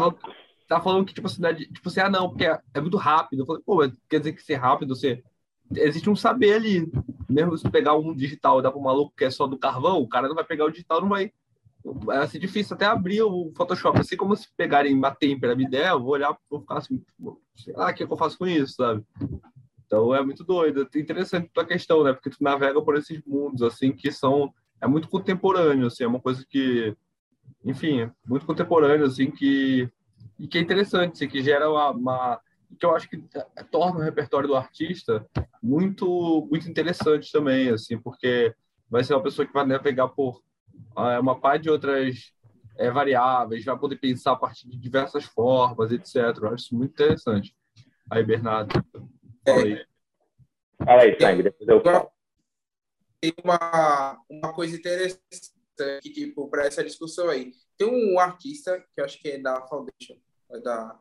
[0.67, 3.41] tá falando que, tipo assim, né, tipo assim, ah, não, porque é, é muito rápido.
[3.41, 3.77] Eu falei, pô,
[4.09, 5.23] quer dizer que ser rápido, você.
[5.75, 6.91] Existe um saber ali.
[7.29, 10.01] Mesmo se pegar um digital e dar para um maluco que é só do carvão,
[10.01, 11.31] o cara não vai pegar o digital, não vai.
[12.11, 13.99] É assim, difícil até abrir o Photoshop.
[13.99, 17.01] Assim como se pegarem uma têmpera me der, eu vou olhar vou ficar assim,
[17.55, 19.03] sei lá, o que, é que eu faço com isso, sabe?
[19.85, 20.87] Então é muito doido.
[20.93, 22.13] É interessante a questão, né?
[22.13, 24.53] Porque tu navega por esses mundos, assim, que são.
[24.81, 26.95] É muito contemporâneo, assim, é uma coisa que.
[27.63, 29.89] Enfim, é muito contemporâneo, assim, que
[30.39, 32.41] e que é interessante, que gera uma, uma,
[32.79, 33.23] que eu acho que
[33.71, 35.25] torna o repertório do artista
[35.61, 38.53] muito muito interessante também, assim, porque
[38.89, 40.41] vai ser uma pessoa que vai navegar por
[40.95, 42.33] uh, uma parte de outras
[42.77, 46.15] é, variáveis, vai poder pensar a partir de diversas formas, etc.
[46.15, 47.55] Eu acho isso muito interessante.
[48.09, 48.73] Aí, Bernardo,
[49.45, 49.85] fala aí.
[50.77, 52.11] Fala aí, Sangue, depois eu falo.
[53.19, 55.51] Tem uma, uma coisa interessante
[56.01, 57.51] que, tipo, para essa discussão aí.
[57.77, 60.17] Tem um artista, que eu acho que é da Foundation,
[60.51, 60.99] é da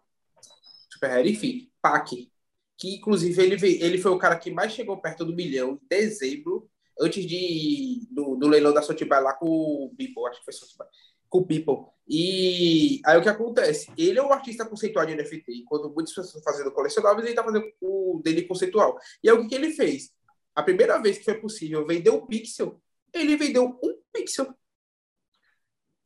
[1.08, 2.30] Super enfim, Pac,
[2.78, 6.68] que inclusive ele, ele foi o cara que mais chegou perto do milhão em dezembro,
[7.00, 10.88] antes de, do, do leilão da Sotibai lá com o Beeple, acho que foi Sotibai,
[11.28, 11.86] com o Beeple.
[12.08, 13.90] E aí o que acontece?
[13.96, 17.42] Ele é um artista conceitual de NFT, enquanto muitas pessoas estão fazendo colecionáveis, ele está
[17.42, 18.98] fazendo o dele conceitual.
[19.22, 20.12] E aí o que, que ele fez?
[20.54, 22.80] A primeira vez que foi possível vender um pixel,
[23.12, 24.54] ele vendeu um pixel.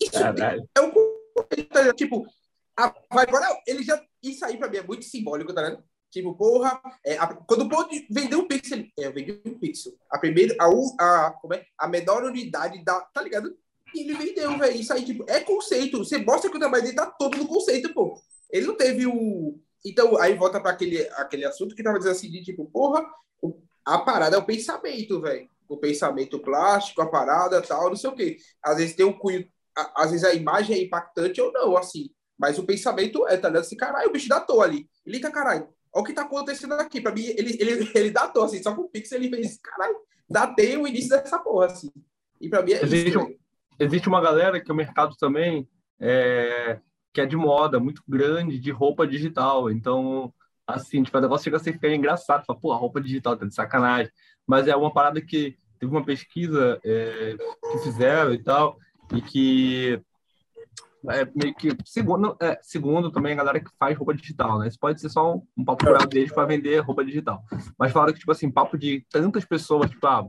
[0.01, 0.69] Isso Caralho.
[0.77, 0.93] é um.
[1.95, 2.27] Tipo,
[3.13, 4.03] vai agora ele já.
[4.23, 5.83] Isso aí pra mim é muito simbólico, tá vendo?
[6.11, 9.93] Tipo, porra, é, a, quando pode vender um pixel, é, eu vendi um pixel.
[10.11, 11.65] A primeira, a, a, como é?
[11.79, 13.57] a menor unidade da, tá ligado?
[13.95, 14.81] E ele vendeu, velho.
[14.81, 15.99] Isso aí, tipo, é conceito.
[15.99, 18.21] Você mostra que o trabalho dele tá todo no conceito, pô.
[18.51, 19.59] Ele não teve o.
[19.85, 23.07] Então, aí volta para aquele, aquele assunto que tava dizendo assim, de tipo, porra,
[23.85, 25.49] a parada é o pensamento, velho.
[25.69, 28.37] O pensamento plástico, a parada, tal, não sei o quê.
[28.63, 29.49] Às vezes tem um cunho,
[29.95, 32.11] às vezes a imagem é impactante ou não, assim.
[32.41, 33.65] Mas o pensamento é, tá ligado?
[33.65, 34.89] Assim, caralho, o bicho datou ali.
[35.05, 36.99] Ele tá, caralho, olha o que tá acontecendo aqui.
[36.99, 39.95] Pra mim, ele, ele, ele datou, assim, só com o Pix ele fez, caralho,
[40.27, 41.91] datei o início dessa porra, assim.
[42.41, 43.37] E pra mim é existe, isso.
[43.79, 45.69] Existe uma galera que o mercado também
[46.01, 46.81] é,
[47.13, 49.71] que é de moda, muito grande, de roupa digital.
[49.71, 50.33] Então,
[50.67, 52.47] assim, tipo, o negócio chega a ser ficar engraçado.
[52.47, 54.11] Fala, pô, a roupa digital tá de sacanagem.
[54.47, 57.37] Mas é uma parada que teve uma pesquisa é,
[57.71, 58.79] que fizeram e tal,
[59.15, 60.03] e que
[61.09, 64.69] é meio que segundo, é, segundo também a galera que faz roupa digital, né?
[64.69, 67.43] Isso pode ser só um, um papo curado deles para vender roupa digital.
[67.79, 70.27] Mas falaram que, tipo assim, papo de tantas pessoas, tipo, ah,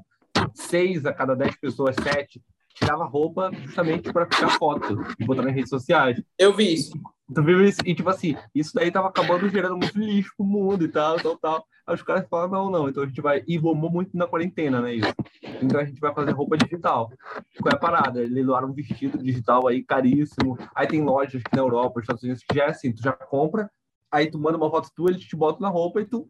[0.53, 2.41] seis a cada dez pessoas, sete,
[2.73, 6.21] tirava roupa justamente para ficar foto e botar nas redes sociais.
[6.37, 6.91] Eu vi isso.
[7.33, 7.79] Tu viu isso?
[7.85, 11.37] E, tipo assim, isso daí tava acabando gerando muito lixo pro mundo e tal, tal,
[11.37, 11.65] tal.
[11.85, 13.43] Aí os caras falam, não, não, então a gente vai...
[13.47, 15.13] E bombou muito na quarentena, né, isso.
[15.61, 17.11] Então a gente vai fazer roupa digital.
[17.59, 18.21] Qual é a parada?
[18.21, 20.57] Eles doaram um vestido digital aí caríssimo.
[20.75, 23.11] Aí tem lojas aqui na Europa, nos Estados Unidos, que já é assim, tu já
[23.11, 23.69] compra,
[24.11, 26.27] aí tu manda uma foto tua, eles te botam na roupa e tu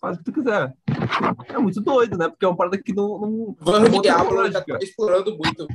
[0.00, 0.74] faz o que tu quiser.
[1.48, 2.28] É muito doido, né?
[2.28, 3.18] Porque é uma parada que não...
[3.20, 5.66] não Vamos Diablo já tá explorando muito.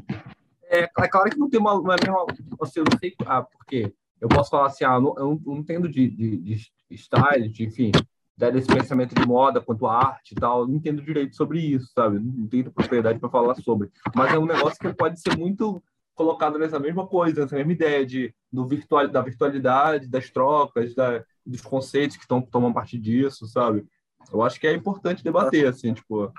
[0.72, 1.74] É, é claro que não tem uma...
[1.76, 2.26] Não é mesmo,
[2.62, 3.16] assim, eu não sei...
[3.26, 3.94] Ah, por quê?
[4.22, 7.92] eu posso falar assim, ah, não, eu não entendo de, de, de style, de, enfim,
[8.40, 12.20] desse pensamento de moda quanto a arte e tal, não entendo direito sobre isso, sabe?
[12.20, 13.90] Não tenho propriedade para falar sobre.
[14.16, 15.84] Mas é um negócio que pode ser muito
[16.16, 21.24] colocado nessa mesma coisa, nessa mesma ideia de do virtual, da virtualidade, das trocas, da,
[21.46, 23.86] dos conceitos que estão tomam parte disso, sabe?
[24.32, 26.32] Eu acho que é importante debater, assim, tipo,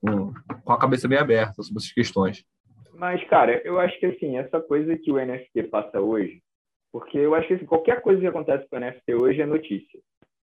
[0.00, 0.32] com,
[0.64, 2.44] com a cabeça bem aberta sobre essas questões.
[2.94, 6.42] Mas, cara, eu acho que, assim, essa coisa que o NFT passa hoje,
[6.92, 10.00] porque eu acho que assim, qualquer coisa que acontece com o NFT hoje é notícia,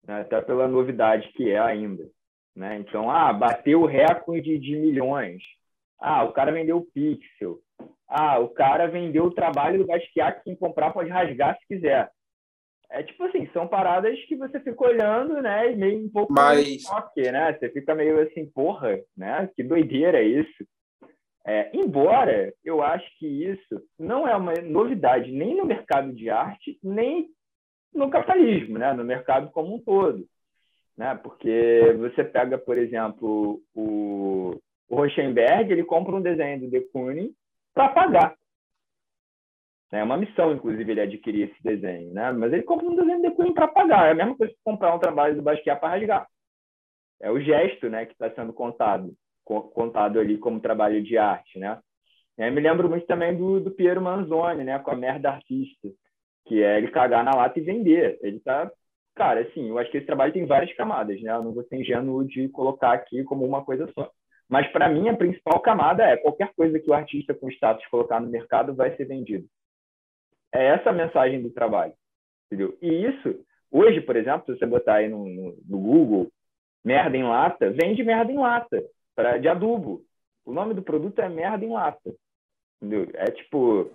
[0.06, 0.20] né?
[0.20, 2.08] até pela novidade que é ainda.
[2.54, 2.78] Né?
[2.78, 5.42] Então, ah, bateu o recorde de milhões.
[6.00, 7.58] Ah, o cara vendeu o pixel.
[8.08, 12.10] Ah, o cara vendeu o trabalho do Basquiat, que quem comprar pode rasgar se quiser.
[12.88, 16.82] É tipo assim, são paradas que você fica olhando, né, e meio um pouco Mas...
[16.82, 17.52] choque, né?
[17.52, 19.50] Você fica meio assim, porra, né?
[19.56, 20.64] Que doideira é isso.
[21.44, 26.78] É, embora eu acho que isso não é uma novidade nem no mercado de arte,
[26.82, 27.28] nem
[27.96, 28.92] no capitalismo, né?
[28.92, 30.26] no mercado como um todo.
[30.96, 31.14] Né?
[31.22, 37.34] Porque você pega, por exemplo, o, o ele compra um desenho do De Kooning
[37.74, 38.34] para pagar.
[39.92, 42.32] É uma missão, inclusive, ele adquirir esse desenho, né?
[42.32, 44.08] Mas ele compra um desenho do De Kooning para pagar.
[44.08, 46.26] É a mesma coisa que comprar um trabalho do Basquiat para rasgar.
[47.20, 49.14] É o gesto, né, que está sendo contado
[49.46, 51.78] contado ali como trabalho de arte, né?
[52.36, 55.88] Eu me lembro muito também do, do Piero Manzoni, né, com a merda artista,
[56.46, 58.18] que é ele cagar na lata e vender.
[58.22, 58.70] Ele tá,
[59.14, 61.32] cara, assim, eu acho que esse trabalho tem várias camadas, né?
[61.32, 64.10] Eu não vou ser ingênuo de colocar aqui como uma coisa só.
[64.48, 68.20] Mas para mim a principal camada é qualquer coisa que o artista com status colocar
[68.20, 69.46] no mercado vai ser vendido.
[70.52, 71.92] É essa a mensagem do trabalho,
[72.46, 72.78] entendeu?
[72.80, 76.30] E isso, hoje, por exemplo, se você botar aí no, no, no Google
[76.84, 78.80] merda em lata, vende merda em lata
[79.16, 80.02] pra, de adubo.
[80.44, 82.14] O nome do produto é merda em lata.
[82.80, 83.08] Entendeu?
[83.14, 83.90] É tipo.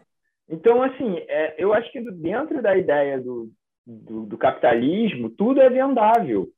[0.51, 3.49] Então, assim, é, eu acho que dentro da ideia do,
[3.87, 6.49] do, do, capitalismo, tudo é vendável.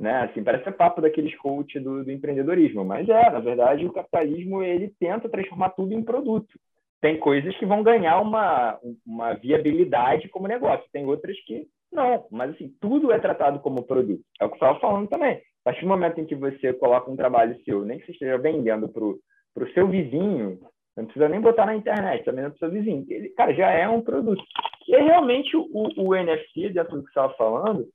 [0.00, 0.22] Né?
[0.22, 4.92] Assim, parece papo daqueles coach do, do empreendedorismo, mas é, na verdade, o capitalismo ele
[4.98, 6.58] tenta transformar tudo em produto.
[7.02, 12.54] Tem coisas que vão ganhar uma, uma viabilidade como negócio, tem outras que não, mas
[12.54, 14.24] assim, tudo é tratado como produto.
[14.40, 15.34] É o que eu estava falando também.
[15.34, 18.38] A partir do momento em que você coloca um trabalho seu, nem que você esteja
[18.38, 20.58] vendendo para o seu vizinho,
[20.96, 23.04] não precisa nem botar na internet, também não o seu vizinho.
[23.08, 24.42] Ele, cara, já é um produto.
[24.86, 27.88] E é realmente o, o NFT, dentro do que você estava falando,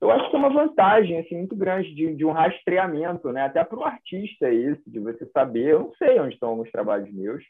[0.00, 3.42] eu acho que é uma vantagem assim, muito grande de, de um rastreamento, né?
[3.42, 7.12] até para o artista isso, de você saber, eu não sei onde estão alguns trabalhos
[7.12, 7.42] meus,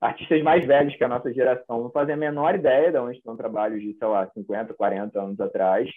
[0.00, 3.36] artistas mais velhos que a nossa geração não fazem a menor ideia de onde estão
[3.36, 5.90] trabalhos de, sei lá, 50, 40 anos atrás.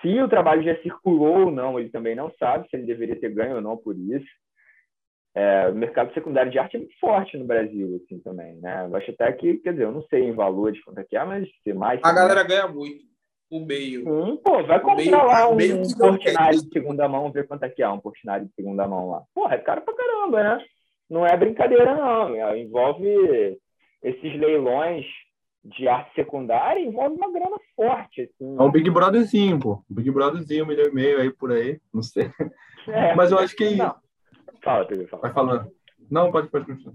[0.00, 3.32] Se o trabalho já circulou ou não, ele também não sabe se ele deveria ter
[3.32, 4.26] ganho ou não por isso.
[5.34, 8.86] É, o mercado secundário de arte é muito forte no Brasil, assim, também, né?
[8.86, 11.24] Eu acho até que, quer dizer, eu não sei em valores quanto é que é,
[11.24, 12.00] mas se mais...
[12.02, 13.02] A galera ganha muito,
[13.50, 14.06] o meio.
[14.06, 17.64] Hum, pô, vai comprar meio, lá um, meio um Portinari de segunda mão, ver quanto
[17.64, 19.22] é que é um Portinari de segunda mão lá.
[19.34, 20.64] Porra, é caro pra caramba, né?
[21.08, 22.56] Não é brincadeira, não.
[22.56, 23.58] Envolve
[24.02, 25.06] esses leilões
[25.64, 28.22] de arte secundária envolve uma grana forte.
[28.22, 28.56] Assim.
[28.58, 29.84] É um Big Brotherzinho, pô.
[29.90, 32.30] Um Big Brotherzinho, um milhão e meio aí por aí, não sei.
[32.88, 33.76] É, Mas eu acho que.
[33.76, 33.94] Não.
[34.62, 35.22] Fala, Pedro, fala.
[35.22, 35.72] Vai falando.
[36.10, 36.94] Não, pode, pode continuar.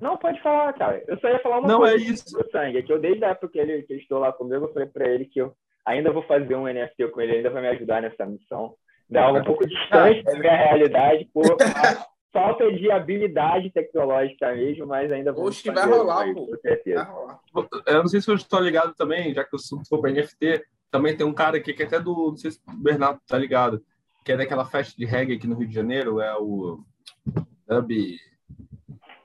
[0.00, 1.02] Não, pode falar, cara.
[1.06, 1.96] Eu só ia falar uma não, coisa.
[1.96, 2.38] Não, é isso.
[2.38, 4.64] O sangue, é que eu, desde a época que ele, que ele estou lá comigo,
[4.64, 5.54] eu falei para ele que eu
[5.86, 8.74] ainda vou fazer um NFT com ele, ainda vai me ajudar nessa missão.
[9.08, 11.44] Dá um pouco distante da minha realidade, por
[12.32, 15.46] falta de habilidade tecnológica mesmo, mas ainda vou.
[15.46, 16.46] Oxe, vai rolar, pô.
[16.46, 17.04] Com certeza.
[17.04, 17.40] Vai rolar.
[17.86, 21.16] Eu não sei se eu estou ligado também, já que eu sou para NFT, também
[21.16, 22.30] tem um cara aqui que é até do.
[22.30, 23.84] Não sei se o Bernardo tá ligado,
[24.24, 26.80] que é daquela festa de reggae aqui no Rio de Janeiro, é o.
[27.68, 27.90] Dub.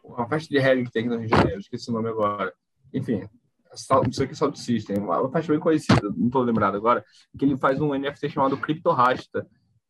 [0.03, 2.53] Uma festa de reggae que tem aqui no Rio de Janeiro, esqueci o nome agora.
[2.93, 3.27] Enfim,
[4.09, 7.03] isso aqui é Sound System, uma festa bem conhecida, não estou lembrado agora,
[7.37, 9.47] que ele faz um NFT chamado Crypto Rasta,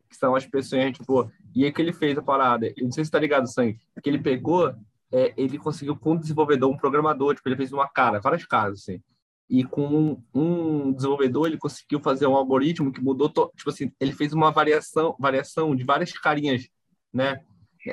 [0.09, 3.05] que são as pessoas, tipo, e é que ele fez a parada, eu não sei
[3.05, 4.73] se tá ligado, Sangue, que ele pegou,
[5.11, 8.79] é, ele conseguiu com um desenvolvedor, um programador, tipo, ele fez uma cara, várias caras,
[8.79, 9.01] assim,
[9.49, 13.51] e com um desenvolvedor ele conseguiu fazer um algoritmo que mudou, to...
[13.55, 16.67] tipo assim, ele fez uma variação, variação de várias carinhas,
[17.13, 17.41] né?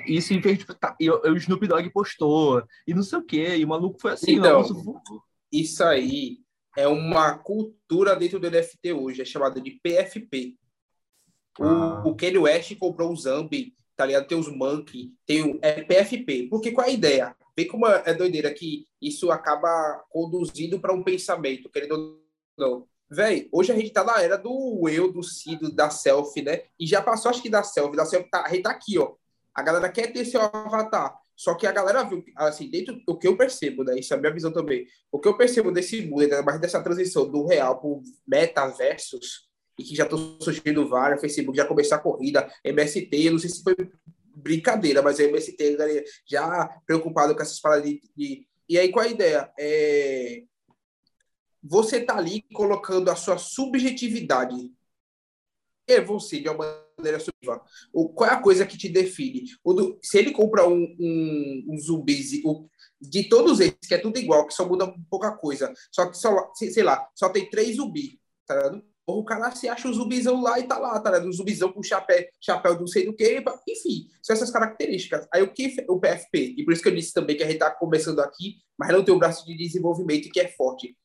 [0.06, 0.64] Isso em vez de.
[0.66, 4.12] Tá, e, o Snoop Dogg postou, e não sei o quê, e o maluco foi
[4.12, 5.20] assim, então, não,
[5.52, 6.38] isso aí
[6.76, 10.56] é uma cultura dentro do NFT hoje, é chamada de PFP.
[11.60, 12.02] Ah.
[12.04, 14.26] O, o Kanye West comprou o Zambi, tá ligado?
[14.26, 16.48] Tem os Monkey, tem o é PFP.
[16.50, 17.36] Porque qual é a ideia?
[17.56, 22.24] Vê como é doideira que isso acaba conduzindo para um pensamento, querendo ou
[22.58, 22.88] não.
[23.08, 26.62] Véi, hoje a gente tá na era do eu, do si, da selfie, né?
[26.80, 27.96] E já passou, acho que da selfie.
[27.96, 29.14] Da selfie tá, a gente tá aqui, ó.
[29.54, 31.16] A galera quer ter seu avatar.
[31.36, 33.98] Só que a galera viu, assim, dentro do que eu percebo, né?
[33.98, 34.86] Isso é a minha visão também.
[35.10, 37.90] O que eu percebo desse mundo, mais dessa transição do real para
[38.26, 39.48] metaversos,
[39.78, 43.62] e que já estão surgindo vários, Facebook já começou a corrida, MST, não sei se
[43.62, 43.74] foi
[44.36, 45.76] brincadeira, mas a MST
[46.26, 48.46] já preocupado com essas paradas de, de...
[48.68, 49.52] E aí, qual é a ideia?
[49.58, 50.42] É...
[51.62, 54.70] Você tá ali colocando a sua subjetividade.
[55.86, 57.62] É você, de uma maneira subjetiva.
[57.92, 59.44] O, qual é a coisa que te define?
[59.62, 62.66] O do, se ele compra um, um, um zumbi, o,
[63.00, 66.50] de todos eles, que é tudo igual, que só muda pouca coisa, só que, só,
[66.54, 68.82] sei lá, só tem três zumbi, tá ligado?
[69.06, 71.28] Ou o cara se acha um zumbizão lá e tá lá, tá ligado?
[71.28, 75.26] Um zumbizão com chapéu, chapéu não sei do que, enfim, são essas características.
[75.32, 77.58] Aí o que o PFP, e por isso que eu disse também que a gente
[77.58, 80.96] tá começando aqui, mas não tem um braço de desenvolvimento que é forte.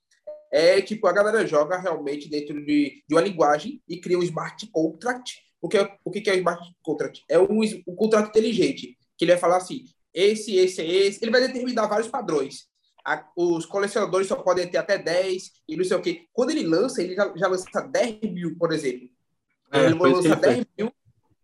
[0.51, 4.65] É tipo, a galera joga realmente dentro de, de uma linguagem e cria um smart
[4.71, 5.48] contract.
[5.61, 7.23] O que é, o que é o smart contract?
[7.27, 9.83] É um, um contrato inteligente, que ele vai falar assim,
[10.13, 12.69] esse, esse, esse, ele vai determinar vários padrões
[13.05, 16.27] a, os colecionadores só podem ter até 10 e não sei o quê.
[16.31, 19.09] Quando ele lança, ele já, já lança 10 mil, por exemplo.
[19.71, 20.93] É, ele lança 10 mil,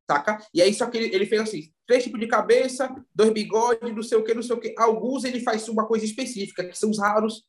[0.09, 0.45] saca?
[0.53, 4.03] E aí só que ele, ele fez assim, três tipos de cabeça, dois bigodes, não
[4.03, 4.75] sei o que, não sei o que.
[4.77, 7.43] Alguns ele faz uma coisa específica, que são os raros.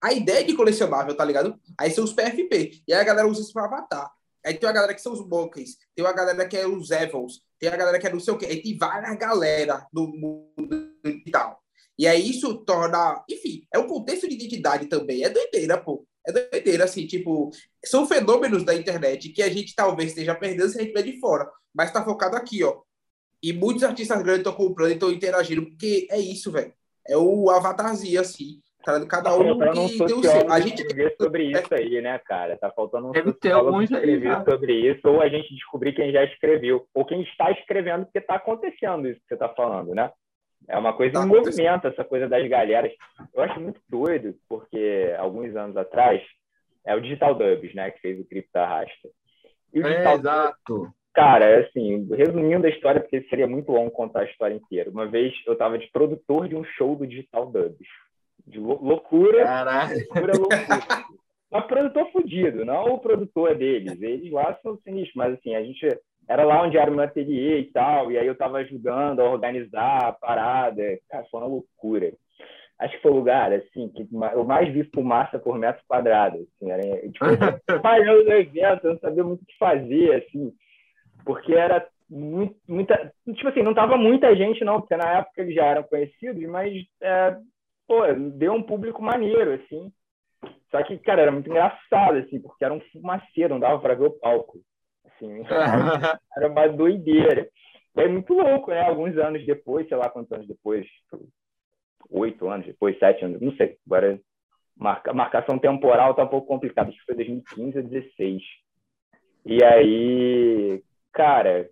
[0.00, 1.58] A ideia de colecionável, tá ligado?
[1.76, 2.82] Aí são os PFP.
[2.86, 4.08] E aí a galera usa isso para avatar.
[4.48, 7.42] Aí tem uma galera que são os monkeys, tem uma galera que é os Evils,
[7.58, 8.46] tem a galera que é não sei o que.
[8.46, 11.62] Aí tem várias galera no mundo digital.
[11.98, 15.22] E aí isso torna, enfim, é um contexto de identidade também.
[15.22, 16.06] É doideira, pô.
[16.26, 17.50] É doideira, assim, tipo,
[17.84, 21.20] são fenômenos da internet que a gente talvez esteja perdendo se a gente vê de
[21.20, 22.80] fora, mas tá focado aqui, ó.
[23.42, 26.72] E muitos artistas grandes estão comprando e estão interagindo, porque é isso, velho.
[27.06, 28.62] É o avatarzinho, assim.
[28.84, 30.52] Tá cada um tá que tem o seu.
[30.52, 32.56] A gente escrever sobre isso aí, né, cara?
[32.56, 36.12] Tá faltando um Deve ter alguns escrever aí, sobre isso, ou a gente descobrir quem
[36.12, 40.10] já escreveu, ou quem está escrevendo, porque tá acontecendo isso que você tá falando, né?
[40.68, 42.92] É uma coisa tá em movimento, essa coisa das galeras.
[43.34, 46.22] Eu acho muito doido, porque alguns anos atrás,
[46.84, 49.08] é o Digital Dubs, né, que fez o Cripto Arrasta.
[49.72, 50.94] E o é, Digital exato.
[51.14, 54.90] cara, é assim, resumindo a história, porque seria muito longo contar a história inteira.
[54.90, 57.88] Uma vez eu estava de produtor de um show do Digital Dubs.
[58.48, 59.96] De loucura, Caralho.
[59.96, 60.58] loucura, loucura.
[61.50, 64.00] Mas produtor fudido, não o produtor deles.
[64.02, 65.86] Eles lá são sinistros, mas assim, a gente
[66.28, 69.30] era lá onde era o meu ateliê e tal, e aí eu estava ajudando a
[69.30, 70.82] organizar a parada.
[71.08, 72.12] Cara, foi uma loucura.
[72.78, 76.36] Acho que foi o lugar, assim, que eu mais vi fumaça por metro quadrado.
[76.36, 77.24] Assim, era, tipo,
[77.82, 80.52] falhando no evento, eu não sabia muito o que fazer, assim,
[81.24, 83.12] porque era muito, muita.
[83.24, 86.72] Tipo assim, não tava muita gente, não, porque na época eles já eram conhecidos, mas,
[87.00, 87.36] é,
[87.88, 88.02] pô,
[88.36, 89.90] deu um público maneiro, assim.
[90.70, 94.06] Só que, cara, era muito engraçado, assim, porque era um fumaceiro, não dava para ver
[94.06, 94.60] o palco.
[95.06, 95.42] Assim,
[96.36, 97.48] era uma doideira.
[97.96, 98.82] É muito louco, né?
[98.82, 100.86] Alguns anos depois, sei lá quantos anos depois,
[102.10, 103.78] oito anos depois, sete anos, não sei.
[103.86, 104.20] Agora,
[104.76, 106.90] marca, marcação temporal tá um pouco complicada.
[106.90, 108.42] Acho que foi 2015 a 16.
[109.46, 110.82] E aí,
[111.12, 111.68] cara,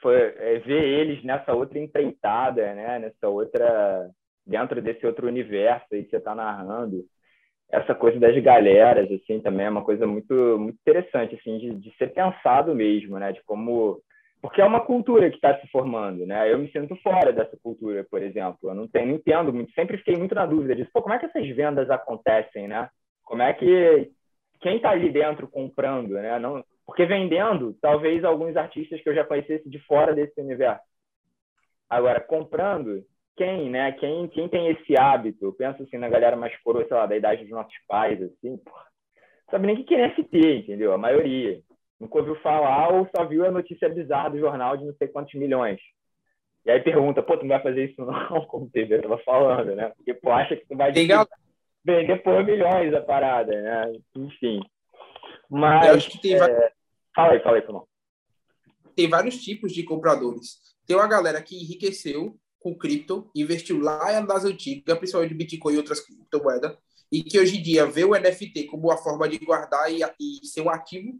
[0.00, 3.00] foi é, ver eles nessa outra empreitada, né?
[3.00, 4.10] Nessa outra,
[4.52, 7.04] dentro desse outro universo aí que você tá narrando.
[7.70, 11.96] essa coisa das galeras, assim, também é uma coisa muito, muito interessante, assim, de, de
[11.96, 13.32] ser pensado mesmo, né?
[13.32, 13.98] De como...
[14.42, 16.52] Porque é uma cultura que está se formando, né?
[16.52, 18.58] Eu me sinto fora dessa cultura, por exemplo.
[18.70, 20.90] Eu não, tenho, não entendo muito, sempre fiquei muito na dúvida disso.
[20.92, 22.90] Pô, como é que essas vendas acontecem, né?
[23.24, 24.10] Como é que...
[24.60, 26.38] Quem está ali dentro comprando, né?
[26.38, 30.84] Não, porque vendendo, talvez alguns artistas que eu já conhecesse de fora desse universo.
[31.88, 33.02] Agora, comprando,
[33.36, 33.92] quem, né?
[33.92, 35.44] Quem, quem tem esse hábito?
[35.44, 38.56] Eu penso assim na galera mais coroa, sei lá, da idade dos nossos pais, assim,
[38.58, 38.86] porra,
[39.50, 40.92] sabe nem o que é NFT, entendeu?
[40.92, 41.60] A maioria.
[41.98, 45.34] Nunca ouviu falar ou só viu a notícia bizarra do jornal de não sei quantos
[45.34, 45.80] milhões.
[46.64, 48.44] E aí pergunta, pô, tu não vai fazer isso não?
[48.46, 49.92] Como o TV tava falando, né?
[49.96, 50.92] Porque, pô, acha que tu vai
[51.84, 53.92] vender por milhões a parada, né?
[54.16, 54.60] Enfim.
[55.50, 55.88] Mas...
[55.88, 56.34] Eu acho que tem...
[56.34, 56.72] É...
[57.14, 57.64] Fala aí, fala aí.
[58.94, 60.60] Tem vários tipos de compradores.
[60.86, 66.00] Tem uma galera que enriqueceu com cripto, investiu lá nas antigas, principalmente Bitcoin e outras
[66.00, 66.76] criptomoedas,
[67.10, 70.46] e que hoje em dia vê o NFT como uma forma de guardar e, e
[70.46, 71.18] ser um ativo,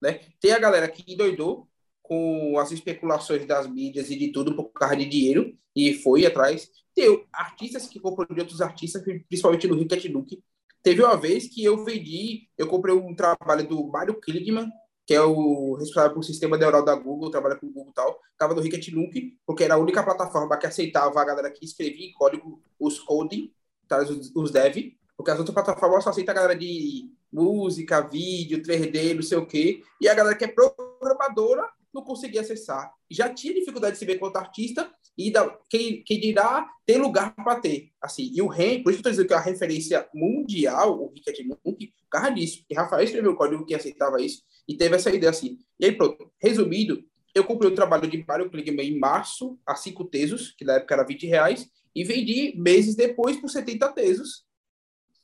[0.00, 0.20] né?
[0.40, 1.68] Tem a galera que endoidou
[2.02, 6.70] com as especulações das mídias e de tudo por causa de dinheiro e foi atrás.
[6.94, 10.42] Tem artistas que compram de outros artistas, principalmente no Ricket Nuke.
[10.82, 14.70] Teve uma vez que eu vendi, eu comprei um trabalho do Mário Kligman,
[15.08, 18.20] que é o responsável por sistema neural da Google, trabalha com o Google e tal,
[18.30, 22.08] estava no Ricket Nuke, porque era a única plataforma que aceitava a galera que escrevia
[22.08, 23.50] em código os coding,
[23.88, 28.60] tá, os, os dev, porque as outras plataformas só aceitam a galera de música, vídeo,
[28.62, 32.92] 3D, não sei o quê, e a galera que é programadora não conseguia acessar.
[33.10, 37.34] Já tinha dificuldade de se ver quanto artista, e da, quem, quem dirá ter lugar
[37.34, 37.90] para ter.
[38.00, 41.02] Assim, e o REM, por isso que eu estou dizendo que é a referência mundial,
[41.02, 44.76] o Ricket Nuke, por causa disso, porque Rafael escreveu o código que aceitava isso, e
[44.76, 45.58] teve essa ideia assim.
[45.80, 46.30] E aí, pronto.
[46.38, 47.02] Resumido,
[47.34, 50.94] eu comprei o trabalho de Mário Kligman em março, a 5 tesos, que na época
[50.94, 54.44] era 20 reais, e vendi meses depois por 70 tesos.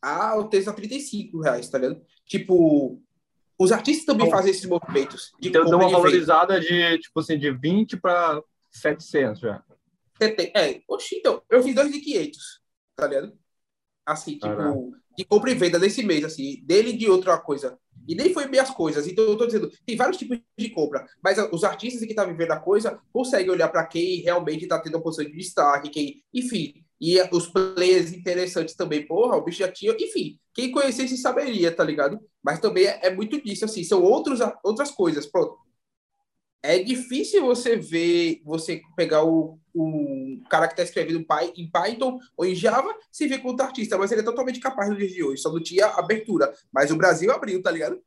[0.01, 2.01] Ah, o teso a 35 reais, tá vendo?
[2.27, 3.01] Tipo,
[3.59, 5.33] os artistas também fazem esses movimentos.
[5.41, 9.65] De então deu uma valorizada de, tipo assim, de 20 para 700 já.
[10.21, 12.37] É, oxi, então, eu fiz 2.500,
[12.97, 13.37] tá ligado?
[14.07, 14.99] Assim, tipo, Caramba.
[15.17, 17.79] de compra e venda nesse mês, assim, dele de outra coisa.
[18.07, 19.07] E nem foi bem as coisas.
[19.07, 22.31] Então, eu tô dizendo, tem vários tipos de compra, mas os artistas que estão tá
[22.31, 26.23] vivendo a coisa conseguem olhar para quem realmente está tendo uma posição de destaque, quem,
[26.33, 26.75] enfim.
[27.01, 31.85] E os players interessantes também, porra, o bicho já tinha, enfim, quem conhecesse saberia, tá
[31.85, 32.19] ligado?
[32.43, 35.27] Mas também é, é muito disso, assim, são outros, outras coisas.
[35.27, 35.59] Pronto.
[36.65, 41.23] É difícil você ver, você pegar o, o cara que está escrevendo
[41.55, 44.97] em Python ou em Java, se vê como artista, mas ele é totalmente capaz no
[44.97, 46.51] dia de hoje, só não tinha abertura.
[46.73, 48.01] Mas o Brasil abriu, tá ligado?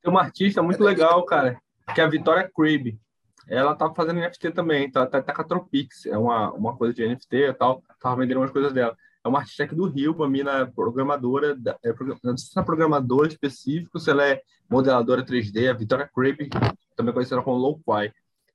[0.00, 1.60] Tem uma artista muito é legal, cara,
[1.92, 3.00] que é a Vitória Cribb.
[3.48, 6.94] Ela tá fazendo NFT também, tá, tá, tá com a Tropix, é uma, uma coisa
[6.94, 8.96] de NFT e tal, tava vendendo umas coisas dela.
[9.26, 13.26] É uma artista aqui do Rio, uma mina programadora, é, não sei se é programadora
[13.26, 16.48] específico, se ela é modeladora 3D, a Vitória Cribb,
[16.94, 18.12] também conhecida como Low-Fi.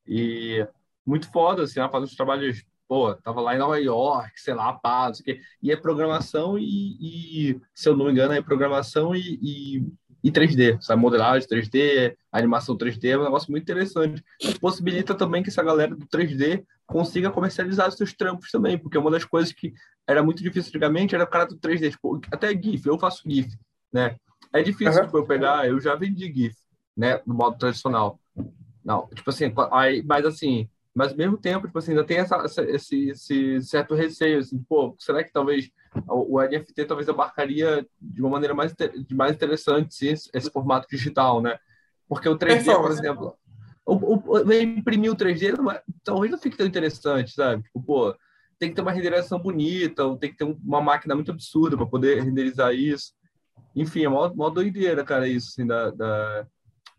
[0.07, 0.65] E
[1.05, 4.71] muito foda, assim, ela faz uns trabalhos, pô, tava lá em Nova York, sei lá,
[4.71, 5.43] pá, não sei o quê.
[5.61, 9.85] E é programação e, e, se eu não me engano, é programação e, e,
[10.23, 11.01] e 3D, sabe?
[11.01, 14.23] Modelagem 3D, animação 3D, é um negócio muito interessante.
[14.59, 19.09] Possibilita também que essa galera do 3D consiga comercializar os seus trampos também, porque uma
[19.09, 19.73] das coisas que
[20.07, 23.49] era muito difícil antigamente era o cara do 3D, tipo, até GIF, eu faço GIF,
[23.91, 24.15] né?
[24.53, 25.05] É difícil uhum.
[25.05, 26.55] tipo, eu pegar, eu já vendi GIF,
[26.95, 28.19] né, no modo tradicional.
[28.83, 32.35] Não, tipo assim, aí, mas assim, mas ao mesmo tempo, tipo assim, ainda tem essa,
[32.37, 35.69] essa, esse, esse certo receio, assim, pô, será que talvez
[36.07, 40.51] o, o NFT talvez abarcaria de uma maneira mais, de mais interessante sim, esse, esse
[40.51, 41.57] formato digital, né?
[42.09, 42.95] Porque o 3D, por né?
[42.95, 43.37] exemplo,
[43.85, 47.63] o, o, imprimir o 3D não é, talvez não fique tão interessante, sabe?
[47.63, 48.15] Tipo, pô,
[48.59, 51.85] tem que ter uma renderização bonita, ou tem que ter uma máquina muito absurda para
[51.85, 53.13] poder renderizar isso.
[53.75, 56.47] Enfim, é mó, mó doideira, cara, isso, assim, da, da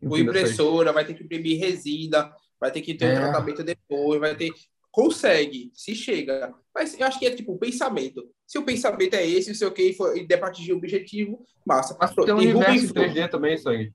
[0.03, 2.33] o impressora, vai ter que imprimir resina,
[2.63, 3.13] vai ter que ter é.
[3.15, 4.53] um tratamento depois, vai ter.
[4.89, 6.55] Consegue, se chega.
[6.73, 8.23] Mas eu acho que é tipo o pensamento.
[8.47, 11.43] Se o pensamento é esse, não sei o que, e der para atingir o objetivo,
[11.67, 11.97] massa.
[11.99, 13.93] Mas tem um universo 3D também, Sangue.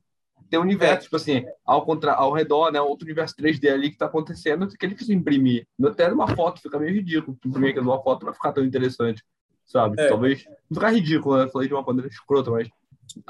[0.50, 1.04] Tem um universo, é.
[1.04, 2.14] tipo assim, ao, contra...
[2.14, 2.82] ao redor, né?
[2.82, 5.66] Outro universo 3D ali que tá acontecendo, que é difícil imprimir.
[5.86, 7.38] Até numa foto fica meio ridículo.
[7.46, 9.24] Imprimir aquilo numa foto não vai ficar tão interessante,
[9.66, 10.02] sabe?
[10.02, 10.10] É.
[10.10, 10.44] Talvez.
[10.70, 11.48] Não ficar ridículo, né?
[11.50, 12.68] Falei de uma maneira escrota, mas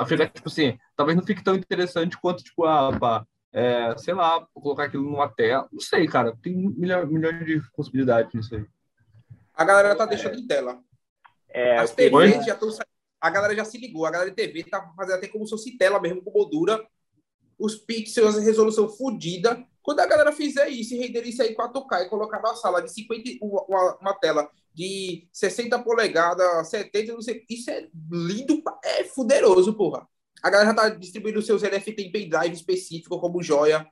[0.07, 4.45] fica, tipo assim, talvez não fique tão interessante quanto, tipo, a, pá, é, sei lá,
[4.53, 5.67] colocar aquilo numa tela.
[5.71, 6.35] Não sei, cara.
[6.41, 8.65] Tem milhões, milhões de possibilidades nisso aí.
[9.53, 10.79] A galera tá deixando em tela.
[11.49, 12.69] É, As TVs já estão
[13.19, 14.05] A galera já se ligou.
[14.05, 16.85] A galera de TV tá fazendo até como se fosse tela mesmo, com moldura.
[17.57, 22.05] Os pixels, a resolução fodida, Quando a galera fizer isso e render isso aí 4K
[22.05, 27.43] e colocar na sala de 50, uma, uma tela de 60 polegadas, 70, não sei,
[27.49, 30.07] isso é lindo, é fuderoso, porra.
[30.41, 33.87] A galera já tá distribuindo seus NFT em pendrive específico, como joia.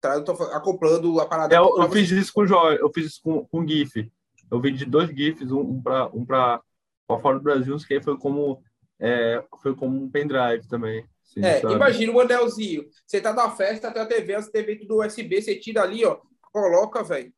[0.00, 0.14] Tá?
[0.14, 1.54] Eu tô acoplando a parada.
[1.54, 4.10] É, eu, eu fiz isso com joia, eu fiz isso com, com GIF.
[4.50, 6.60] Eu de dois GIFs, um, um para um pra,
[7.06, 8.62] pra fora do Brasil, que foi como,
[8.98, 11.04] é, foi como um pendrive também.
[11.22, 11.74] Sim, é, sabe?
[11.74, 12.84] imagina um anelzinho.
[13.06, 16.18] Você tá na festa, tem a TV, a TV tudo USB, você tira ali, ó,
[16.50, 17.32] coloca, velho.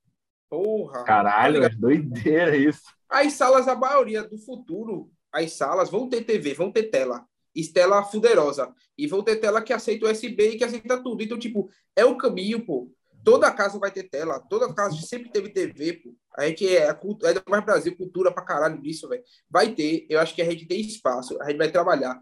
[0.48, 1.04] Porra.
[1.04, 2.82] Caralho, tá doideira isso.
[3.08, 7.26] As salas, a maioria do futuro, as salas vão ter TV, vão ter tela.
[7.54, 8.72] Estela fuderosa.
[8.96, 11.22] E vão ter tela que aceita USB e que aceita tudo.
[11.22, 12.90] Então, tipo, é o caminho, pô.
[13.24, 16.14] Toda casa vai ter tela, toda casa sempre teve TV, pô.
[16.36, 16.94] A gente é, é
[17.34, 19.22] do mais Brasil, cultura pra caralho disso, velho.
[19.48, 22.20] Vai ter, eu acho que a gente tem espaço, a gente vai trabalhar.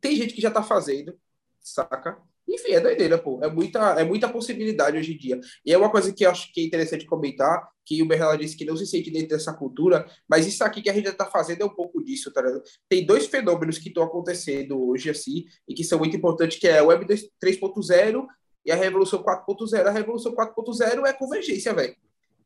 [0.00, 1.18] Tem gente que já tá fazendo,
[1.60, 2.20] saca?
[2.48, 3.38] Enfim, é doideira, pô.
[3.42, 5.40] É muita, é muita possibilidade hoje em dia.
[5.64, 8.54] E é uma coisa que eu acho que é interessante comentar, que o Bernardo disse
[8.54, 11.62] que não se sente dentro dessa cultura, mas isso aqui que a gente está fazendo
[11.62, 12.62] é um pouco disso, tá ligado?
[12.86, 16.80] Tem dois fenômenos que estão acontecendo hoje, assim, e que são muito importantes, que é
[16.80, 18.26] a Web 3.0
[18.66, 19.86] e a Revolução 4.0.
[19.86, 21.96] A Revolução 4.0 é convergência, velho.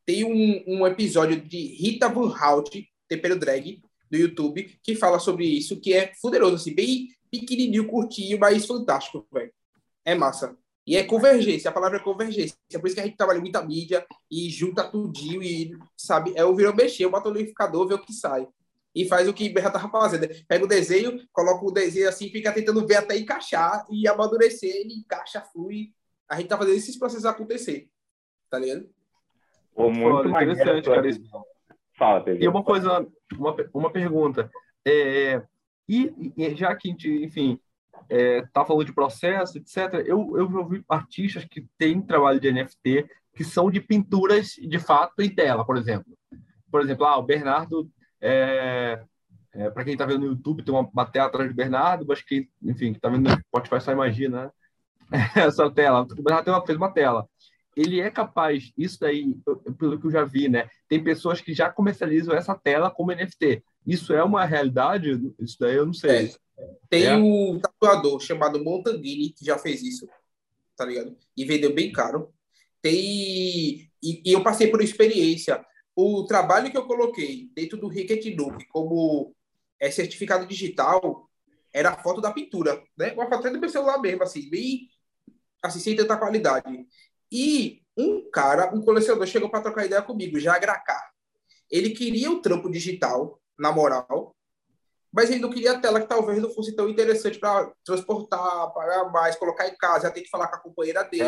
[0.05, 5.45] Tem um, um episódio de Rita Van Hout, Tempero Drag, do YouTube, que fala sobre
[5.45, 9.51] isso, que é fuderoso, assim, bem pequenininho, curtinho, mas fantástico, velho.
[10.05, 10.55] É massa.
[10.85, 12.57] E é convergência, a palavra é convergência.
[12.71, 16.43] É por isso que a gente trabalha muita mídia e junta tudinho e, sabe, é
[16.43, 18.47] o virou mexer, bota o liquidificador, vê o que sai.
[18.93, 20.27] E faz o que Berra tava fazendo.
[20.45, 24.93] Pega o desenho, coloca o desenho assim, fica tentando ver até encaixar e amadurecer, ele
[24.93, 25.93] encaixa, flui.
[26.29, 27.89] A gente tá fazendo esses processos acontecer.
[28.49, 28.87] Tá ligado?
[29.73, 31.09] Pô, muito Pô, interessante, cara.
[31.97, 32.43] Fala, Pedro.
[32.43, 33.07] E uma coisa,
[33.37, 34.51] uma, uma pergunta.
[34.85, 35.41] É,
[35.87, 37.59] e, e já que a gente, enfim,
[38.09, 40.05] é, tá falando de processo, etc.
[40.05, 45.21] Eu, eu ouvi artistas que têm trabalho de NFT que são de pinturas de fato
[45.21, 46.13] em tela, por exemplo.
[46.71, 47.89] Por exemplo, ah, o Bernardo,
[48.21, 49.03] é,
[49.53, 52.21] é, para quem está vendo no YouTube, tem uma, uma tela atrás do Bernardo, mas
[52.21, 54.53] que, enfim, está vendo no Spotify só imagina
[55.09, 55.29] né?
[55.35, 56.01] essa tela.
[56.01, 57.27] O Bernardo tem uma, fez uma tela.
[57.75, 59.35] Ele é capaz, isso daí,
[59.79, 60.69] pelo que eu já vi, né?
[60.87, 63.63] Tem pessoas que já comercializam essa tela como NFT.
[63.85, 65.33] Isso é uma realidade?
[65.39, 66.27] Isso daí eu não sei.
[66.27, 66.69] É.
[66.89, 67.15] Tem é.
[67.15, 70.07] um tatuador chamado Montanguini que já fez isso,
[70.75, 71.17] tá ligado?
[71.35, 72.33] E vendeu bem caro.
[72.81, 73.89] Tem.
[74.01, 75.63] E, e eu passei por experiência.
[75.95, 79.35] O trabalho que eu coloquei dentro do Ricket Nuke como
[79.79, 81.29] é, certificado digital
[81.71, 83.11] era a foto da pintura, né?
[83.13, 84.89] Uma foto do meu celular mesmo, assim, bem.
[85.61, 86.85] Assim, sem tanta qualidade.
[87.31, 91.11] E um cara, um colecionador, chegou para trocar ideia comigo, já Gracá.
[91.71, 94.35] Ele queria o trampo digital, na moral,
[95.13, 99.11] mas ele não queria a tela que talvez não fosse tão interessante para transportar, pagar
[99.11, 101.23] mais, colocar em casa, já tem que falar com a companheira dele.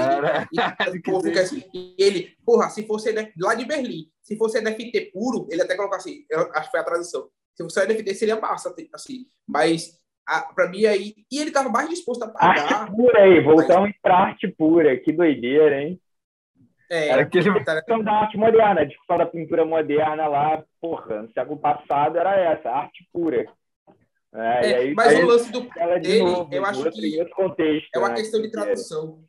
[0.51, 0.59] E,
[1.71, 5.97] e ele, porra, se fosse lá de Berlim, se fosse NFT puro, ele até colocou
[5.97, 7.29] assim, eu acho que foi a tradução.
[7.53, 9.99] Se fosse NFT seria massa, assim, mas
[10.55, 11.13] para mim aí.
[11.31, 12.73] E ele estava mais disposto a pagar.
[12.73, 14.01] Arte pura aí, voltamos mas...
[14.01, 16.01] para arte pura, que doideira, hein?
[16.89, 21.31] É, era aquele discussão da arte moderna, a discussão da pintura moderna lá, porra, no
[21.31, 23.45] século passado era essa, arte pura.
[24.33, 25.61] É, é, aí, mas aí, o lance do
[26.01, 28.15] dele, novo, eu acho que contexto, é uma né?
[28.15, 29.23] questão de tradução.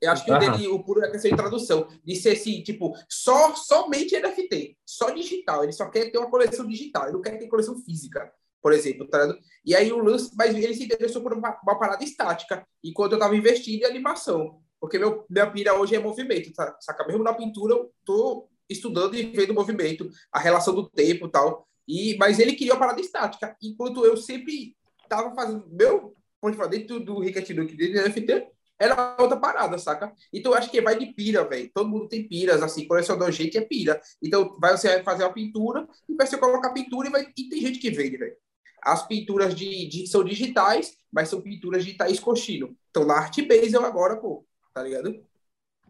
[0.00, 1.86] Eu acho que o dele, o puro é questão de tradução.
[2.02, 5.62] De ser assim, tipo, só, somente NFT, só digital.
[5.62, 8.32] Ele só quer ter uma coleção digital, ele não quer ter coleção física,
[8.62, 12.02] por exemplo, tá E aí o lance, mas ele se interessou por uma, uma parada
[12.02, 14.60] estática, enquanto eu estava investindo em animação.
[14.80, 16.76] Porque meu, minha pira hoje é movimento, tá?
[16.80, 17.06] Saca?
[17.06, 21.68] Mesmo na pintura, eu tô estudando e vendo o movimento, a relação do tempo tal.
[21.86, 27.00] E, mas ele queria uma parada estática, enquanto eu sempre estava fazendo meu de dentro
[27.00, 30.10] do Ricket Duke, do NFT, era outra parada, saca?
[30.32, 31.70] Então eu acho que vai de pira, velho.
[31.74, 34.00] Todo mundo tem piras, assim, colecionador gente é pira.
[34.22, 37.26] Então vai você fazer a pintura e vai você colocar pintura e, vai...
[37.36, 38.34] e tem gente que vende, velho.
[38.82, 42.74] As pinturas de, de, são digitais, mas são pinturas digitais coxino.
[42.88, 45.24] Então na Art Basel agora, pô, tá ligado?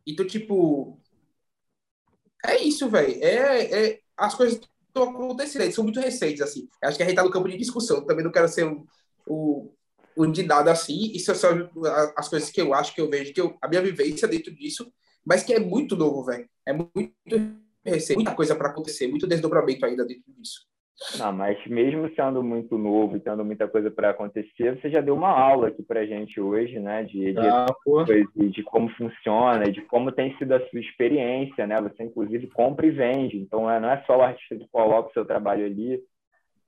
[0.06, 0.98] Então, tipo.
[2.44, 3.22] É isso, velho.
[3.22, 6.68] É, é, as coisas estão acontecendo, são muito recentes, assim.
[6.82, 8.86] Acho que a gente está no campo de discussão, também não quero ser o,
[9.26, 9.72] o,
[10.16, 11.70] o de nada assim, isso são
[12.16, 14.92] as coisas que eu acho, que eu vejo, que eu, a minha vivência dentro disso,
[15.24, 16.48] mas que é muito novo, velho.
[16.66, 17.14] É muito
[17.84, 20.66] recente, muita coisa para acontecer, muito desdobramento ainda dentro disso.
[21.18, 25.14] Não, mas mesmo sendo muito novo e tendo muita coisa para acontecer, você já deu
[25.14, 27.04] uma aula aqui para a gente hoje, né?
[27.04, 27.66] De, de, ah,
[28.36, 31.80] de, como funciona, de como tem sido a sua experiência, né?
[31.80, 33.38] Você, inclusive, compra e vende.
[33.38, 36.02] Então, é, não é só o artista que coloca o seu trabalho ali.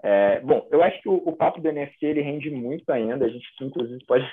[0.03, 3.26] É, bom, eu acho que o, o papo do NFT ele rende muito ainda.
[3.26, 4.26] A gente, inclusive, pode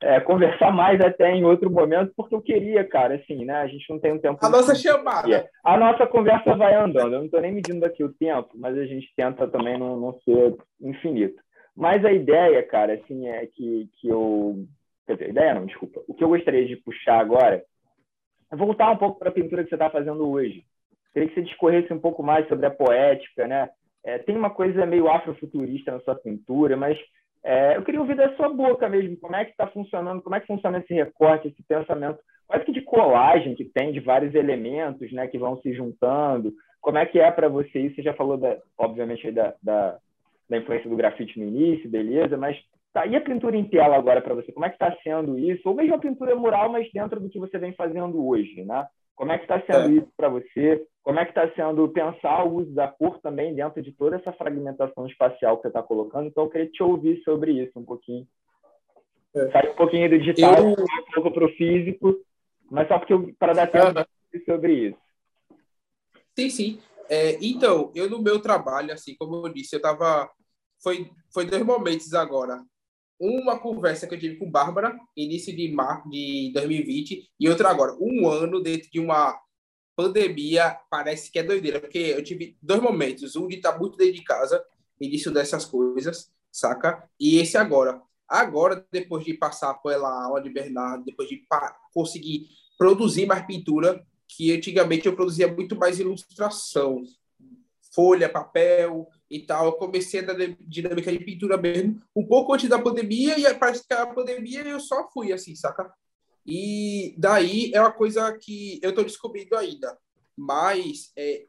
[0.00, 3.54] é, conversar mais até em outro momento, porque eu queria, cara, assim, né?
[3.54, 4.38] A gente não tem um tempo.
[4.44, 5.48] A nossa chamada.
[5.64, 7.14] A nossa conversa vai andando.
[7.14, 10.18] Eu não estou nem medindo aqui o tempo, mas a gente tenta também não, não
[10.20, 11.40] ser infinito.
[11.76, 14.66] Mas a ideia, cara, assim, é que, que eu.
[15.06, 16.02] Quer dizer, ideia não, desculpa.
[16.06, 17.64] O que eu gostaria de puxar agora
[18.52, 20.64] é voltar um pouco para a pintura que você está fazendo hoje.
[21.12, 23.70] Queria que você discorresse um pouco mais sobre a poética, né?
[24.04, 26.98] É, tem uma coisa meio afrofuturista na sua pintura, mas
[27.44, 30.40] é, eu queria ouvir da sua boca mesmo, como é que está funcionando, como é
[30.40, 35.10] que funciona esse recorte, esse pensamento, quase que de colagem que tem de vários elementos,
[35.12, 36.52] né, que vão se juntando.
[36.80, 37.96] Como é que é para você isso?
[37.96, 39.98] Você já falou, da, obviamente, da, da,
[40.48, 42.56] da, influência do grafite no início, beleza, mas
[42.92, 44.52] tá, e a pintura em tela agora para você?
[44.52, 45.68] Como é que está sendo isso?
[45.68, 48.86] Ou mesmo a pintura mural, mas dentro do que você vem fazendo hoje, né?
[49.14, 49.92] Como é que está sendo é.
[49.98, 50.86] isso para você?
[51.02, 54.32] Como é que está sendo pensar o uso da cor também dentro de toda essa
[54.32, 56.28] fragmentação espacial que você está colocando?
[56.28, 58.26] Então, eu queria te ouvir sobre isso um pouquinho.
[59.34, 59.50] É.
[59.50, 60.70] Sai um pouquinho do digital, eu...
[60.70, 62.16] um pouco para o físico,
[62.70, 64.40] mas só porque para dar tempo uhum.
[64.44, 64.98] sobre isso.
[66.38, 66.80] Sim, sim.
[67.08, 70.30] É, então, eu no meu trabalho, assim, como eu disse, eu estava...
[70.82, 72.62] Foi, foi dois momentos agora
[73.24, 77.96] uma conversa que eu tive com Bárbara, início de março de 2020, e outra agora,
[78.00, 79.40] um ano dentro de uma
[79.94, 84.14] pandemia, parece que é doideira, porque eu tive dois momentos, um de estar muito dentro
[84.14, 84.64] de casa,
[85.00, 87.08] início dessas coisas, saca?
[87.20, 88.02] E esse agora.
[88.28, 91.46] Agora, depois de passar pela aula de Bernardo, depois de
[91.94, 97.04] conseguir produzir mais pintura, que antigamente eu produzia muito mais ilustração,
[97.94, 99.64] folha, papel, e tal.
[99.64, 103.94] Eu comecei a dinâmica de pintura mesmo um pouco antes da pandemia e parece que
[103.94, 105.90] a pandemia eu só fui assim, saca?
[106.44, 109.98] E daí é uma coisa que eu estou descobrindo ainda,
[110.36, 111.46] mas é,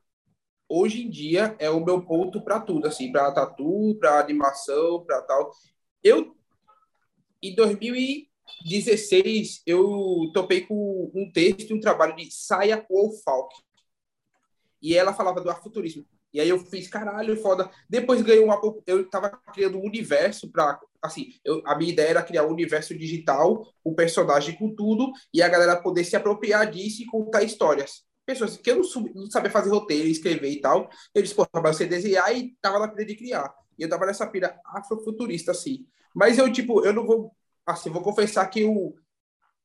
[0.70, 5.22] hoje em dia é o meu ponto para tudo, assim, para tatu, para animação, para
[5.24, 5.52] tal.
[6.02, 6.38] Eu
[7.42, 13.54] em 2016 eu topei com um texto, um trabalho de Saya Wolfalk.
[14.82, 16.06] E ela falava do afuturismo.
[16.34, 17.70] E aí eu fiz, caralho, foda.
[17.88, 18.60] Depois ganhei uma.
[18.88, 22.98] Eu tava criando um universo para Assim, eu, a minha ideia era criar um universo
[22.98, 28.06] digital, um personagem com tudo, e a galera poder se apropriar disso e contar histórias.
[28.26, 30.90] Pessoas que eu não, não sabia fazer roteiro, escrever e tal.
[31.14, 33.54] Eu disse, pô, mas você desenhar e tava na pira de criar.
[33.78, 35.86] E eu tava nessa pira afrofuturista, assim.
[36.16, 37.36] Mas eu, tipo, eu não vou.
[37.66, 38.96] Assim, vou confessar que eu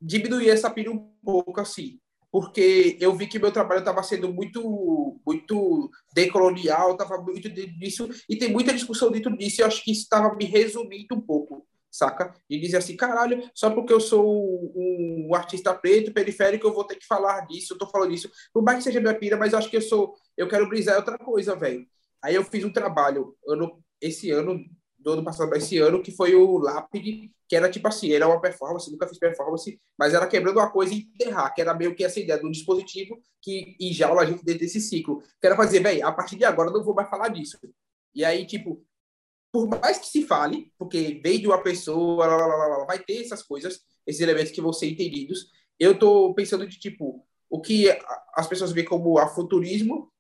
[0.01, 2.01] diminuí essa pira um pouco, assim
[2.31, 8.37] porque eu vi que meu trabalho estava sendo muito muito decolonial, estava muito disso, e
[8.37, 11.67] tem muita discussão dentro disso, e eu acho que isso estava me resumindo um pouco,
[11.91, 12.35] saca?
[12.49, 16.97] E dizer assim, caralho, só porque eu sou um artista preto, periférico, eu vou ter
[16.97, 19.59] que falar disso, eu tô falando disso, por mais que seja minha pira, mas eu
[19.59, 21.87] acho que eu sou, eu quero brisar outra coisa, velho.
[22.23, 24.59] Aí eu fiz um trabalho, ano, esse ano,
[24.99, 28.41] do ano passado esse ano, que foi o Lápide, que era tipo assim, era uma
[28.41, 32.05] performance, nunca fiz performance, mas era quebrando uma coisa e enterrar, que era meio que
[32.05, 35.23] essa ideia de um dispositivo que enjaula a gente dentro desse ciclo.
[35.41, 37.59] Que era fazer, velho, a partir de agora não vou mais falar disso.
[38.15, 38.85] E aí, tipo,
[39.53, 43.23] por mais que se fale, porque veio de uma pessoa, lá, lá, lá, vai ter
[43.23, 47.89] essas coisas, esses elementos que vão ser entendidos, eu tô pensando de, tipo, o que
[48.35, 50.13] as pessoas veem como afuturismo